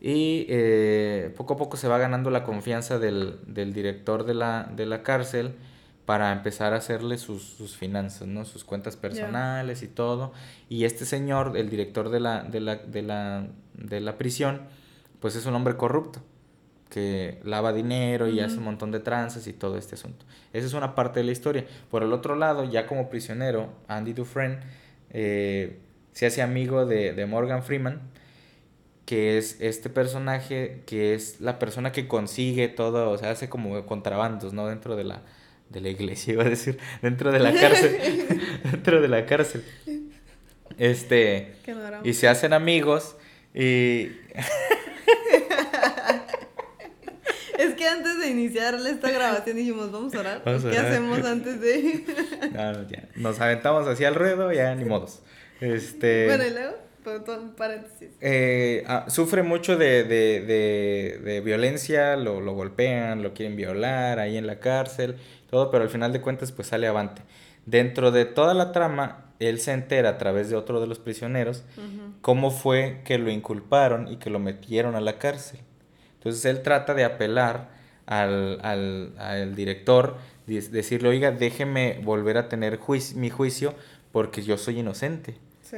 Y 0.00 0.46
eh, 0.48 1.34
poco 1.36 1.54
a 1.54 1.56
poco 1.56 1.76
se 1.76 1.88
va 1.88 1.98
ganando 1.98 2.30
la 2.30 2.44
confianza 2.44 2.98
del, 2.98 3.40
del 3.46 3.72
director 3.72 4.24
de 4.24 4.34
la, 4.34 4.70
de 4.74 4.86
la 4.86 5.02
cárcel 5.02 5.54
para 6.06 6.32
empezar 6.32 6.72
a 6.72 6.76
hacerle 6.76 7.18
sus, 7.18 7.42
sus 7.42 7.76
finanzas, 7.76 8.26
¿no? 8.26 8.46
Sus 8.46 8.64
cuentas 8.64 8.96
personales 8.96 9.82
y 9.82 9.88
todo. 9.88 10.32
Y 10.68 10.84
este 10.84 11.04
señor, 11.04 11.56
el 11.56 11.68
director 11.68 12.08
de 12.08 12.20
la, 12.20 12.42
de 12.44 12.60
la, 12.60 12.76
de 12.76 13.02
la, 13.02 13.46
de 13.74 14.00
la 14.00 14.16
prisión, 14.16 14.62
pues 15.20 15.36
es 15.36 15.44
un 15.44 15.54
hombre 15.54 15.76
corrupto, 15.76 16.20
que 16.88 17.40
lava 17.44 17.74
dinero 17.74 18.28
y 18.28 18.40
hace 18.40 18.56
un 18.56 18.64
montón 18.64 18.90
de 18.90 19.00
tranzas 19.00 19.46
y 19.48 19.52
todo 19.52 19.76
este 19.76 19.96
asunto. 19.96 20.24
Esa 20.54 20.66
es 20.66 20.72
una 20.72 20.94
parte 20.94 21.20
de 21.20 21.26
la 21.26 21.32
historia. 21.32 21.66
Por 21.90 22.02
el 22.02 22.12
otro 22.14 22.36
lado, 22.36 22.64
ya 22.64 22.86
como 22.86 23.10
prisionero, 23.10 23.68
Andy 23.88 24.14
Dufresne 24.14 24.60
eh, 25.10 25.78
se 26.12 26.24
hace 26.24 26.40
amigo 26.40 26.86
de, 26.86 27.12
de 27.12 27.26
Morgan 27.26 27.62
Freeman, 27.62 28.00
que 29.08 29.38
es 29.38 29.56
este 29.60 29.88
personaje 29.88 30.82
que 30.84 31.14
es 31.14 31.40
la 31.40 31.58
persona 31.58 31.92
que 31.92 32.06
consigue 32.06 32.68
todo, 32.68 33.10
o 33.10 33.16
sea, 33.16 33.30
hace 33.30 33.48
como 33.48 33.86
contrabandos, 33.86 34.52
¿no? 34.52 34.66
Dentro 34.66 34.96
de 34.96 35.04
la, 35.04 35.22
de 35.70 35.80
la 35.80 35.88
iglesia, 35.88 36.32
iba 36.34 36.44
a 36.44 36.48
decir, 36.50 36.78
dentro 37.00 37.32
de 37.32 37.38
la 37.38 37.54
cárcel, 37.54 37.96
dentro 38.70 39.00
de 39.00 39.08
la 39.08 39.24
cárcel. 39.24 39.64
Este, 40.76 41.54
y 42.04 42.12
se 42.12 42.28
hacen 42.28 42.52
amigos 42.52 43.16
y... 43.54 44.10
es 47.58 47.74
que 47.78 47.88
antes 47.88 48.20
de 48.20 48.28
iniciar 48.28 48.74
esta 48.74 49.10
grabación 49.10 49.56
dijimos, 49.56 49.90
vamos 49.90 50.14
a 50.16 50.20
orar. 50.20 50.42
¿Qué 50.44 50.76
hacemos 50.76 51.24
antes 51.24 51.62
de...? 51.62 52.04
no, 52.52 52.86
ya. 52.86 53.08
Nos 53.16 53.40
aventamos 53.40 53.88
hacia 53.88 54.08
el 54.08 54.16
ruedo, 54.16 54.52
ya 54.52 54.74
ni 54.74 54.84
modos. 54.84 55.22
Este... 55.62 56.26
Bueno, 56.26 56.44
y 56.44 56.50
luego, 56.50 56.87
paréntesis. 57.56 58.10
Eh, 58.20 58.84
ah, 58.86 59.06
sufre 59.08 59.42
mucho 59.42 59.76
de, 59.76 60.04
de, 60.04 60.40
de, 60.40 61.20
de 61.24 61.40
violencia, 61.40 62.16
lo, 62.16 62.40
lo 62.40 62.52
golpean, 62.54 63.22
lo 63.22 63.34
quieren 63.34 63.56
violar 63.56 64.18
ahí 64.18 64.36
en 64.36 64.46
la 64.46 64.60
cárcel 64.60 65.16
todo, 65.50 65.70
pero 65.70 65.84
al 65.84 65.90
final 65.90 66.12
de 66.12 66.20
cuentas 66.20 66.52
pues 66.52 66.68
sale 66.68 66.86
avante. 66.86 67.22
Dentro 67.66 68.10
de 68.10 68.24
toda 68.24 68.54
la 68.54 68.72
trama, 68.72 69.32
él 69.38 69.60
se 69.60 69.72
entera 69.72 70.10
a 70.10 70.18
través 70.18 70.50
de 70.50 70.56
otro 70.56 70.80
de 70.80 70.86
los 70.86 70.98
prisioneros 70.98 71.64
cómo 72.20 72.50
fue 72.50 73.02
que 73.04 73.18
lo 73.18 73.30
inculparon 73.30 74.08
y 74.08 74.16
que 74.16 74.30
lo 74.30 74.38
metieron 74.38 74.94
a 74.94 75.00
la 75.00 75.18
cárcel. 75.18 75.60
Entonces 76.14 76.44
él 76.44 76.62
trata 76.62 76.94
de 76.94 77.04
apelar 77.04 77.70
al, 78.06 78.58
al, 78.62 79.12
al 79.18 79.54
director, 79.54 80.16
decirle, 80.46 81.08
oiga, 81.10 81.30
déjeme 81.30 82.00
volver 82.02 82.36
a 82.38 82.48
tener 82.48 82.80
mi 83.14 83.30
juicio 83.30 83.74
porque 84.12 84.42
yo 84.42 84.56
soy 84.56 84.80
inocente. 84.80 85.36
Sí. 85.62 85.76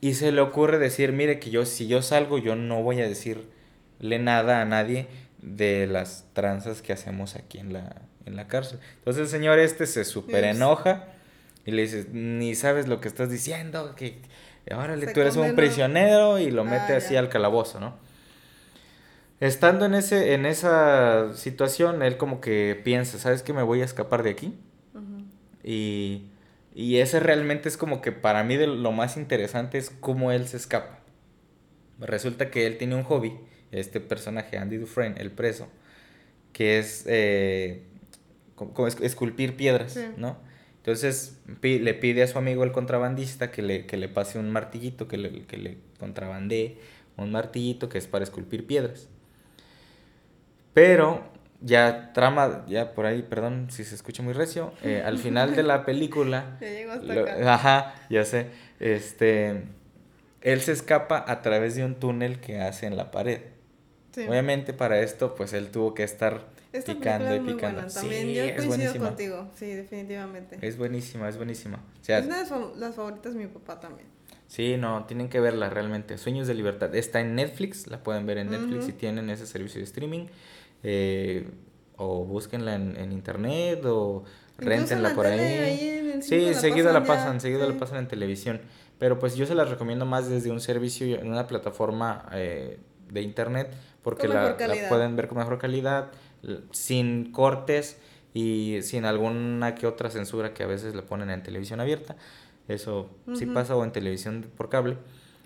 Y 0.00 0.14
se 0.14 0.30
le 0.32 0.40
ocurre 0.40 0.78
decir, 0.78 1.12
mire 1.12 1.40
que 1.40 1.50
yo, 1.50 1.66
si 1.66 1.88
yo 1.88 2.02
salgo, 2.02 2.38
yo 2.38 2.54
no 2.54 2.82
voy 2.82 3.00
a 3.00 3.08
decirle 3.08 4.18
nada 4.18 4.60
a 4.60 4.64
nadie 4.64 5.08
de 5.42 5.86
las 5.86 6.26
tranzas 6.32 6.82
que 6.82 6.92
hacemos 6.92 7.34
aquí 7.34 7.58
en 7.58 7.72
la, 7.72 8.02
en 8.26 8.36
la 8.36 8.46
cárcel. 8.46 8.78
Entonces 8.98 9.22
el 9.22 9.28
señor 9.28 9.58
este 9.58 9.86
se 9.86 10.04
super 10.04 10.44
enoja 10.44 11.06
y 11.64 11.72
le 11.72 11.82
dice, 11.82 12.06
ni 12.12 12.54
sabes 12.54 12.86
lo 12.86 13.00
que 13.00 13.08
estás 13.08 13.30
diciendo, 13.30 13.94
que 13.96 14.20
ahora 14.70 14.94
tú 15.12 15.20
eres 15.20 15.36
un 15.36 15.56
prisionero 15.56 16.38
y 16.38 16.50
lo 16.50 16.64
mete 16.64 16.94
ah, 16.94 16.96
así 16.98 17.16
al 17.16 17.28
calabozo, 17.28 17.80
¿no? 17.80 17.96
Estando 19.40 19.84
en, 19.84 19.94
ese, 19.94 20.34
en 20.34 20.46
esa 20.46 21.32
situación, 21.34 22.02
él 22.02 22.16
como 22.16 22.40
que 22.40 22.80
piensa, 22.84 23.18
¿sabes 23.18 23.42
que 23.42 23.52
me 23.52 23.62
voy 23.62 23.82
a 23.82 23.84
escapar 23.84 24.22
de 24.22 24.30
aquí? 24.30 24.54
y, 25.62 26.30
y 26.78 26.98
ese 26.98 27.18
realmente 27.18 27.68
es 27.68 27.76
como 27.76 28.00
que 28.00 28.12
para 28.12 28.44
mí 28.44 28.56
de 28.56 28.68
lo 28.68 28.92
más 28.92 29.16
interesante 29.16 29.78
es 29.78 29.90
cómo 29.90 30.30
él 30.30 30.46
se 30.46 30.58
escapa. 30.58 31.00
Resulta 31.98 32.52
que 32.52 32.68
él 32.68 32.78
tiene 32.78 32.94
un 32.94 33.02
hobby, 33.02 33.36
este 33.72 33.98
personaje, 33.98 34.58
Andy 34.58 34.76
Dufresne, 34.76 35.20
el 35.20 35.32
preso, 35.32 35.66
que 36.52 36.78
es 36.78 37.02
eh, 37.08 37.82
como 38.54 38.86
esculpir 38.86 39.56
piedras, 39.56 39.98
¿no? 40.18 40.38
Entonces 40.76 41.40
le 41.60 41.94
pide 41.94 42.22
a 42.22 42.28
su 42.28 42.38
amigo 42.38 42.62
el 42.62 42.70
contrabandista 42.70 43.50
que 43.50 43.62
le, 43.62 43.86
que 43.86 43.96
le 43.96 44.08
pase 44.08 44.38
un 44.38 44.52
martillito, 44.52 45.08
que 45.08 45.16
le, 45.16 45.46
que 45.46 45.56
le 45.56 45.78
contrabandee 45.98 46.78
un 47.16 47.32
martillito 47.32 47.88
que 47.88 47.98
es 47.98 48.06
para 48.06 48.22
esculpir 48.22 48.68
piedras. 48.68 49.08
Pero 50.74 51.24
ya 51.60 52.12
trama, 52.12 52.64
ya 52.68 52.94
por 52.94 53.06
ahí, 53.06 53.22
perdón 53.22 53.68
si 53.70 53.84
se 53.84 53.94
escucha 53.94 54.22
muy 54.22 54.32
recio, 54.32 54.72
eh, 54.82 55.02
al 55.04 55.18
final 55.18 55.56
de 55.56 55.62
la 55.62 55.84
película... 55.86 56.56
ya 56.60 56.92
hasta 56.94 57.12
acá. 57.12 57.54
Ajá, 57.54 57.94
ya 58.10 58.24
sé. 58.24 58.46
Este, 58.80 59.64
él 60.40 60.60
se 60.60 60.72
escapa 60.72 61.24
a 61.26 61.42
través 61.42 61.74
de 61.74 61.84
un 61.84 61.96
túnel 61.96 62.40
que 62.40 62.60
hace 62.60 62.86
en 62.86 62.96
la 62.96 63.10
pared. 63.10 63.40
Obviamente 64.16 64.72
para 64.72 65.00
esto, 65.00 65.34
pues 65.36 65.52
él 65.52 65.70
tuvo 65.70 65.94
que 65.94 66.02
estar 66.02 66.48
esta 66.72 66.92
picando 66.92 67.34
y 67.34 67.40
picando. 67.40 67.86
También 67.86 68.28
yo 68.28 68.56
coincido 68.56 68.96
contigo, 68.96 69.50
sí, 69.54 69.66
definitivamente. 69.66 70.58
Es 70.60 70.76
buenísima, 70.76 71.28
es 71.28 71.36
buenísima. 71.36 71.80
es 72.06 72.26
una 72.26 72.42
de 72.42 72.76
las 72.76 72.94
favoritas 72.94 73.34
de 73.34 73.38
mi 73.38 73.46
papá 73.46 73.78
también. 73.78 74.08
Sí, 74.48 74.76
no, 74.78 75.04
tienen 75.04 75.28
que 75.28 75.40
verla 75.40 75.68
realmente. 75.68 76.16
Sueños 76.16 76.46
de 76.46 76.54
libertad. 76.54 76.94
Está 76.94 77.20
en 77.20 77.34
Netflix, 77.34 77.86
la 77.86 78.02
pueden 78.02 78.26
ver 78.26 78.38
en 78.38 78.50
Netflix 78.50 78.86
si 78.86 78.92
tienen 78.92 79.28
ese 79.28 79.46
servicio 79.46 79.78
de 79.78 79.84
streaming. 79.84 80.26
Eh, 80.82 81.50
o 81.96 82.24
búsquenla 82.24 82.76
en, 82.76 82.96
en 82.96 83.12
internet 83.12 83.84
o 83.84 84.24
rentenla 84.58 85.14
por 85.14 85.26
ahí. 85.26 86.20
sí, 86.22 86.54
seguido 86.54 86.92
la 86.92 87.04
pasan, 87.04 87.40
seguido 87.40 87.68
la 87.68 87.76
pasan 87.76 87.98
en 87.98 88.08
televisión. 88.08 88.60
Pero 88.98 89.18
pues 89.18 89.36
yo 89.36 89.46
se 89.46 89.54
las 89.54 89.70
recomiendo 89.70 90.06
más 90.06 90.28
desde 90.28 90.50
un 90.50 90.60
servicio, 90.60 91.18
en 91.18 91.28
una 91.28 91.46
plataforma 91.46 92.28
eh, 92.32 92.78
de 93.10 93.22
internet, 93.22 93.72
porque 94.02 94.26
la, 94.26 94.56
la, 94.58 94.88
pueden 94.88 95.14
ver 95.14 95.28
con 95.28 95.38
mejor 95.38 95.58
calidad 95.58 96.10
sin 96.72 97.30
cortes 97.32 97.98
y 98.34 98.80
sin 98.82 99.04
alguna 99.04 99.74
que 99.74 99.86
otra 99.86 100.10
censura 100.10 100.52
que 100.52 100.64
a 100.64 100.66
veces 100.66 100.94
le 100.94 101.02
ponen 101.02 101.30
en 101.30 101.42
televisión 101.42 101.80
abierta. 101.80 102.16
Eso 102.66 103.10
sí 103.34 103.46
pasa 103.46 103.76
o 103.76 103.84
en 103.84 103.92
televisión 103.92 104.50
por 104.56 104.68
cable. 104.68 104.98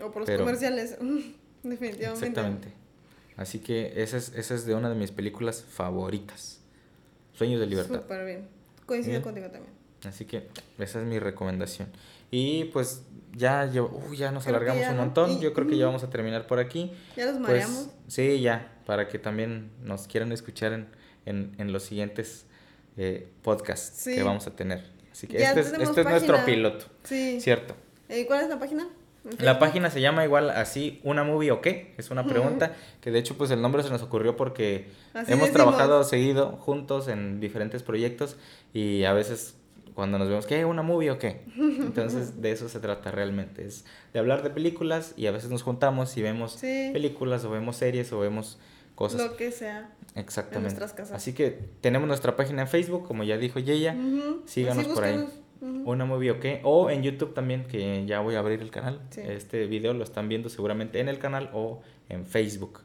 O 0.03 0.11
por 0.11 0.29
los 0.29 0.39
comerciales, 0.39 0.99
definitivamente. 1.63 2.27
Exactamente. 2.27 2.82
Así 3.37 3.61
que 3.61 4.03
esa 4.03 4.17
es, 4.17 4.33
esa 4.35 4.55
es 4.55 4.67
de 4.67 4.75
una 4.75 4.89
de 4.89 4.95
mis 4.95 5.11
películas 5.11 5.65
favoritas. 5.69 6.61
Sueños 7.33 7.61
de 7.61 7.67
libertad. 7.67 8.03
Súper 8.03 8.27
bien. 8.27 8.49
Coincido 8.87 9.23
contigo 9.23 9.49
también. 9.49 9.73
Así 10.05 10.25
que 10.25 10.49
esa 10.79 11.01
es 11.01 11.07
mi 11.07 11.19
recomendación. 11.19 11.89
Y 12.31 12.65
pues 12.67 13.03
ya, 13.35 13.71
yo, 13.71 13.91
ya 14.15 14.33
nos 14.33 14.47
alargamos 14.47 14.87
un 14.89 14.97
montón. 14.97 15.41
Yo 15.41 15.53
creo 15.53 15.67
que 15.67 15.77
ya 15.77 15.87
vamos 15.87 16.03
a 16.03 16.11
terminar 16.11 16.47
por 16.47 16.59
aquí. 16.59 16.93
Ya 17.17 17.27
los 17.27 17.35
pues, 17.35 17.43
mareamos. 17.43 17.89
sí, 18.09 18.41
ya, 18.41 18.73
para 18.87 19.09
que 19.09 19.19
también 19.19 19.71
nos 19.83 20.07
quieran 20.07 20.33
escuchar 20.33 20.73
en, 20.73 20.89
en, 21.27 21.55
en 21.59 21.73
los 21.73 21.85
siguientes 21.85 22.47
eh, 22.97 23.29
podcasts 23.43 24.05
que 24.05 24.23
vamos 24.23 24.47
a 24.47 24.57
tener. 24.57 24.83
Así 25.13 25.27
que 25.27 25.43
este, 25.43 25.61
es, 25.61 25.73
este 25.73 26.01
es 26.01 26.07
nuestro 26.07 26.45
piloto. 26.45 26.87
Sí. 27.05 27.41
¿Cierto? 27.41 27.75
¿Y 28.09 28.25
cuál 28.25 28.43
es 28.43 28.49
la 28.49 28.59
página? 28.59 28.89
La 29.39 29.59
página 29.59 29.91
se 29.91 30.01
llama 30.01 30.25
igual 30.25 30.51
así, 30.51 31.01
una 31.05 31.23
movie 31.23 31.53
o 31.53 31.61
qué, 31.61 31.95
es 31.97 32.11
una 32.11 32.27
pregunta, 32.27 32.75
que 33.01 33.11
de 33.13 33.21
hecho 33.21 33.37
pues 33.37 33.51
el 33.53 33.63
nombre 33.63 33.83
se 33.83 33.91
nos 33.91 34.03
ocurrió 34.03 34.37
porque 34.37 34.89
hemos 35.29 35.53
trabajado 35.53 36.03
seguido 36.03 36.57
juntos 36.57 37.07
en 37.07 37.39
diferentes 37.39 37.83
proyectos 37.83 38.37
y 38.73 39.05
a 39.05 39.13
veces 39.13 39.55
cuando 39.95 40.19
nos 40.19 40.29
vemos, 40.29 40.47
¿qué? 40.47 40.65
¿Una 40.65 40.83
movie 40.83 41.11
o 41.11 41.19
qué? 41.19 41.43
Entonces, 41.57 42.41
de 42.41 42.51
eso 42.51 42.69
se 42.69 42.81
trata 42.81 43.11
realmente, 43.11 43.65
es 43.65 43.85
de 44.13 44.19
hablar 44.19 44.43
de 44.43 44.51
películas 44.51 45.15
y 45.17 45.27
a 45.27 45.31
veces 45.31 45.51
nos 45.51 45.63
juntamos 45.63 46.17
y 46.17 46.23
vemos 46.23 46.57
películas 46.61 47.45
o 47.45 47.51
vemos 47.51 47.77
series 47.77 48.13
o 48.13 48.19
vemos 48.19 48.59
cosas. 48.95 49.21
Lo 49.21 49.37
que 49.37 49.53
sea. 49.53 49.91
Exactamente. 50.15 50.57
En 50.57 50.63
nuestras 50.63 50.93
casas. 50.93 51.17
Así 51.17 51.33
que 51.33 51.59
tenemos 51.81 52.09
nuestra 52.09 52.37
página 52.37 52.63
en 52.63 52.69
Facebook, 52.69 53.07
como 53.07 53.25
ya 53.25 53.37
dijo 53.39 53.59
Yeya, 53.59 53.97
síganos 54.47 54.87
por 54.89 55.05
ahí. 55.05 55.27
Una 55.63 56.05
movie 56.05 56.33
ok. 56.33 56.45
O 56.65 56.91
en 56.91 57.03
YouTube 57.03 57.35
también, 57.35 57.65
que 57.65 58.05
ya 58.05 58.21
voy 58.21 58.35
a 58.35 58.41
abrir 58.41 58.61
el 58.61 58.71
canal. 58.71 59.01
Este 59.17 59.67
video 59.67 59.95
lo 59.95 60.03
están 60.03 60.29
viendo 60.29 60.49
seguramente 60.49 60.99
en 61.01 61.09
el 61.09 61.19
canal 61.19 61.51
o 61.53 61.81
en 62.09 62.27
Facebook. 62.27 62.81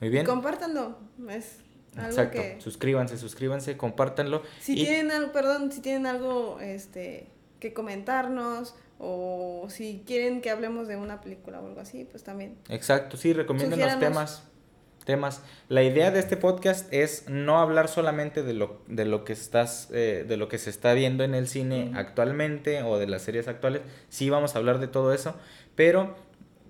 Muy 0.00 0.10
bien. 0.10 0.26
Compártanlo. 0.26 0.98
Es 1.30 1.60
algo 1.96 2.08
Exacto. 2.08 2.40
Que... 2.40 2.60
Suscríbanse, 2.60 3.16
suscríbanse, 3.16 3.76
compártanlo. 3.76 4.42
Si 4.60 4.74
tienen 4.74 5.10
algo, 5.12 5.32
perdón, 5.32 5.70
si 5.70 5.80
tienen 5.80 6.06
algo 6.06 6.58
este 6.60 7.28
que 7.60 7.72
comentarnos 7.72 8.74
o 8.98 9.66
si 9.68 10.02
quieren 10.06 10.40
que 10.40 10.50
hablemos 10.50 10.88
de 10.88 10.96
una 10.96 11.20
película 11.20 11.60
o 11.60 11.66
algo 11.66 11.80
así, 11.80 12.04
pues 12.10 12.24
también. 12.24 12.56
Exacto, 12.68 13.16
sí, 13.16 13.32
recomienden 13.32 13.80
los 13.80 13.98
temas 13.98 14.42
temas. 15.06 15.40
La 15.70 15.82
idea 15.82 16.10
de 16.10 16.18
este 16.18 16.36
podcast 16.36 16.92
es 16.92 17.26
no 17.30 17.58
hablar 17.58 17.88
solamente 17.88 18.42
de 18.42 18.52
lo, 18.52 18.82
de 18.88 19.06
lo 19.06 19.24
que 19.24 19.32
estás, 19.32 19.88
eh, 19.94 20.26
de 20.28 20.36
lo 20.36 20.48
que 20.48 20.58
se 20.58 20.68
está 20.68 20.92
viendo 20.92 21.24
en 21.24 21.34
el 21.34 21.48
cine 21.48 21.92
actualmente 21.94 22.82
o 22.82 22.98
de 22.98 23.06
las 23.06 23.22
series 23.22 23.48
actuales. 23.48 23.80
Sí 24.10 24.28
vamos 24.28 24.54
a 24.54 24.58
hablar 24.58 24.78
de 24.78 24.88
todo 24.88 25.14
eso, 25.14 25.34
pero 25.74 26.14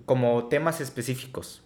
como 0.05 0.47
temas 0.47 0.79
específicos. 0.79 1.63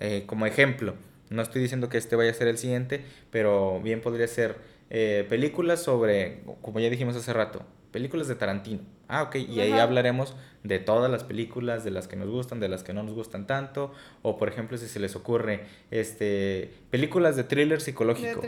Eh, 0.00 0.24
como 0.26 0.46
ejemplo, 0.46 0.94
no 1.30 1.42
estoy 1.42 1.62
diciendo 1.62 1.88
que 1.88 1.98
este 1.98 2.16
vaya 2.16 2.32
a 2.32 2.34
ser 2.34 2.48
el 2.48 2.58
siguiente, 2.58 3.04
pero 3.30 3.80
bien 3.80 4.00
podría 4.00 4.26
ser 4.26 4.56
eh, 4.90 5.24
películas 5.28 5.82
sobre, 5.82 6.42
como 6.62 6.80
ya 6.80 6.90
dijimos 6.90 7.14
hace 7.14 7.32
rato, 7.32 7.64
películas 7.94 8.26
de 8.26 8.34
Tarantino. 8.34 8.80
Ah, 9.06 9.22
ok, 9.22 9.36
y 9.36 9.60
ahí 9.60 9.70
hablaremos 9.70 10.34
de 10.64 10.80
todas 10.80 11.08
las 11.08 11.22
películas, 11.22 11.84
de 11.84 11.92
las 11.92 12.08
que 12.08 12.16
nos 12.16 12.28
gustan, 12.28 12.58
de 12.58 12.68
las 12.68 12.82
que 12.82 12.92
no 12.92 13.04
nos 13.04 13.14
gustan 13.14 13.46
tanto, 13.46 13.92
o 14.22 14.36
por 14.36 14.48
ejemplo 14.48 14.76
si 14.78 14.88
se 14.88 14.98
les 14.98 15.14
ocurre 15.14 15.66
este 15.92 16.74
películas 16.90 17.36
de 17.36 17.44
thriller 17.44 17.80
psicológico. 17.80 18.42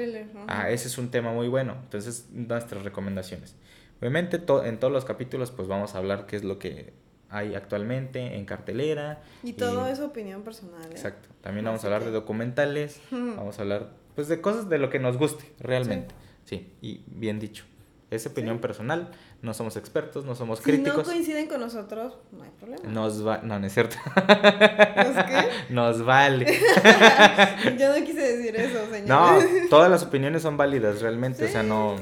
Ah, 0.49 0.69
ese 0.71 0.89
es 0.89 0.99
un 0.99 1.13
tema 1.13 1.33
muy 1.33 1.47
bueno. 1.47 1.77
Entonces, 1.85 2.27
nuestras 2.33 2.83
recomendaciones. 2.83 3.55
Obviamente 4.01 4.43
en 4.65 4.81
todos 4.81 4.93
los 4.93 5.05
capítulos 5.05 5.53
pues 5.53 5.69
vamos 5.69 5.95
a 5.95 5.99
hablar 5.99 6.27
qué 6.27 6.35
es 6.35 6.43
lo 6.43 6.59
que 6.59 6.93
hay 7.31 7.55
actualmente 7.55 8.35
en 8.35 8.47
cartelera. 8.47 9.23
Y 9.45 9.53
todo 9.53 9.87
es 9.87 10.01
opinión 10.01 10.43
personal. 10.43 10.87
¿eh? 10.87 10.91
Exacto. 10.91 11.29
También 11.41 11.67
vamos 11.67 11.85
a 11.85 11.87
hablar 11.87 12.05
de 12.05 12.11
documentales, 12.11 13.01
vamos 13.13 13.61
a 13.61 13.63
hablar 13.63 13.91
pues 14.17 14.27
de 14.27 14.41
cosas 14.41 14.69
de 14.69 14.79
lo 14.79 14.91
que 14.91 14.99
nos 14.99 15.17
guste 15.17 15.45
realmente. 15.61 16.17
Sí, 16.45 16.73
y 16.83 17.05
bien 17.07 17.39
dicho. 17.39 17.65
Es 18.11 18.25
opinión 18.25 18.61
personal, 18.61 19.11
no 19.47 19.55
somos 19.55 19.77
expertos, 19.77 20.25
no 20.25 20.35
somos 20.35 20.61
críticos. 20.61 20.93
Si 20.93 20.99
no 20.99 21.05
coinciden 21.05 21.47
con 21.47 21.61
nosotros, 21.61 22.15
no 22.33 22.43
hay 22.43 22.51
problema. 22.51 22.83
Nos 22.89 23.27
va, 23.27 23.39
no, 23.39 23.59
no 23.59 23.67
es 23.67 23.73
cierto. 23.73 23.97
¿Nos 24.17 25.25
qué? 25.25 25.49
Nos 25.71 26.05
vale. 26.05 26.47
Yo 27.79 27.97
no 27.97 28.05
quise 28.05 28.37
decir 28.37 28.57
eso, 28.57 28.85
señor. 28.91 29.09
No, 29.09 29.39
todas 29.71 29.89
las 29.89 30.03
opiniones 30.03 30.43
son 30.43 30.57
válidas 30.57 31.01
realmente, 31.01 31.45
o 31.45 31.49
sea, 31.49 31.63
no 31.63 31.97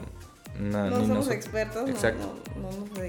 no, 0.59 0.91
somos 0.91 1.31
expertos. 1.31 1.89
Exacto. 1.89 2.39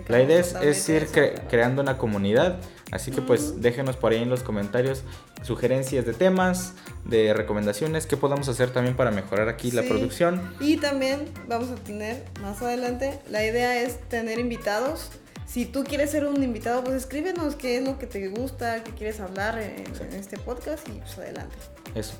la 0.07 0.21
idea 0.21 0.39
es, 0.39 0.89
ir 0.89 1.07
creando 1.49 1.81
una 1.81 1.97
comunidad. 1.97 2.57
Así 2.91 3.11
que 3.11 3.21
pues 3.21 3.61
déjenos 3.61 3.97
por 3.97 4.11
ahí 4.11 4.21
en 4.21 4.29
los 4.29 4.43
comentarios 4.43 5.03
sugerencias 5.43 6.05
de 6.05 6.13
temas, 6.13 6.73
de 7.03 7.33
recomendaciones, 7.33 8.07
que 8.07 8.17
podamos 8.17 8.47
hacer 8.47 8.71
también 8.71 8.95
para 8.95 9.11
mejorar 9.11 9.49
aquí 9.49 9.71
la 9.71 9.83
producción. 9.83 10.41
Y 10.59 10.77
también 10.77 11.25
vamos 11.47 11.69
a 11.69 11.75
tener 11.75 12.23
más 12.41 12.61
adelante, 12.61 13.19
la 13.29 13.45
idea 13.45 13.81
es 13.81 13.99
tener 14.09 14.39
invitados. 14.39 15.11
Si 15.45 15.65
tú 15.65 15.83
quieres 15.83 16.09
ser 16.09 16.25
un 16.25 16.41
invitado, 16.41 16.83
pues 16.83 16.95
escríbenos 16.95 17.55
qué 17.55 17.77
es 17.77 17.83
lo 17.83 17.99
que 17.99 18.07
te 18.07 18.27
gusta, 18.29 18.83
qué 18.83 18.91
quieres 18.91 19.19
hablar 19.19 19.59
en, 19.59 19.85
este 20.13 20.37
podcast 20.39 20.87
y 20.89 20.93
pues 20.93 21.17
adelante. 21.17 21.55
Eso. 21.93 22.15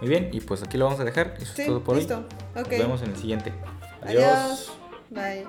Muy 0.00 0.10
bien, 0.10 0.30
y 0.32 0.40
pues 0.40 0.62
aquí 0.62 0.76
lo 0.76 0.86
vamos 0.86 0.98
a 1.00 1.04
dejar. 1.04 1.34
Eso 1.40 1.54
es 1.56 1.66
todo 1.66 1.84
por 1.84 1.96
hoy. 1.96 2.06
Nos 2.06 2.68
vemos 2.68 3.02
en 3.02 3.10
el 3.10 3.16
siguiente. 3.16 3.52
Adiós. 4.04 4.70
Bye. 5.10 5.46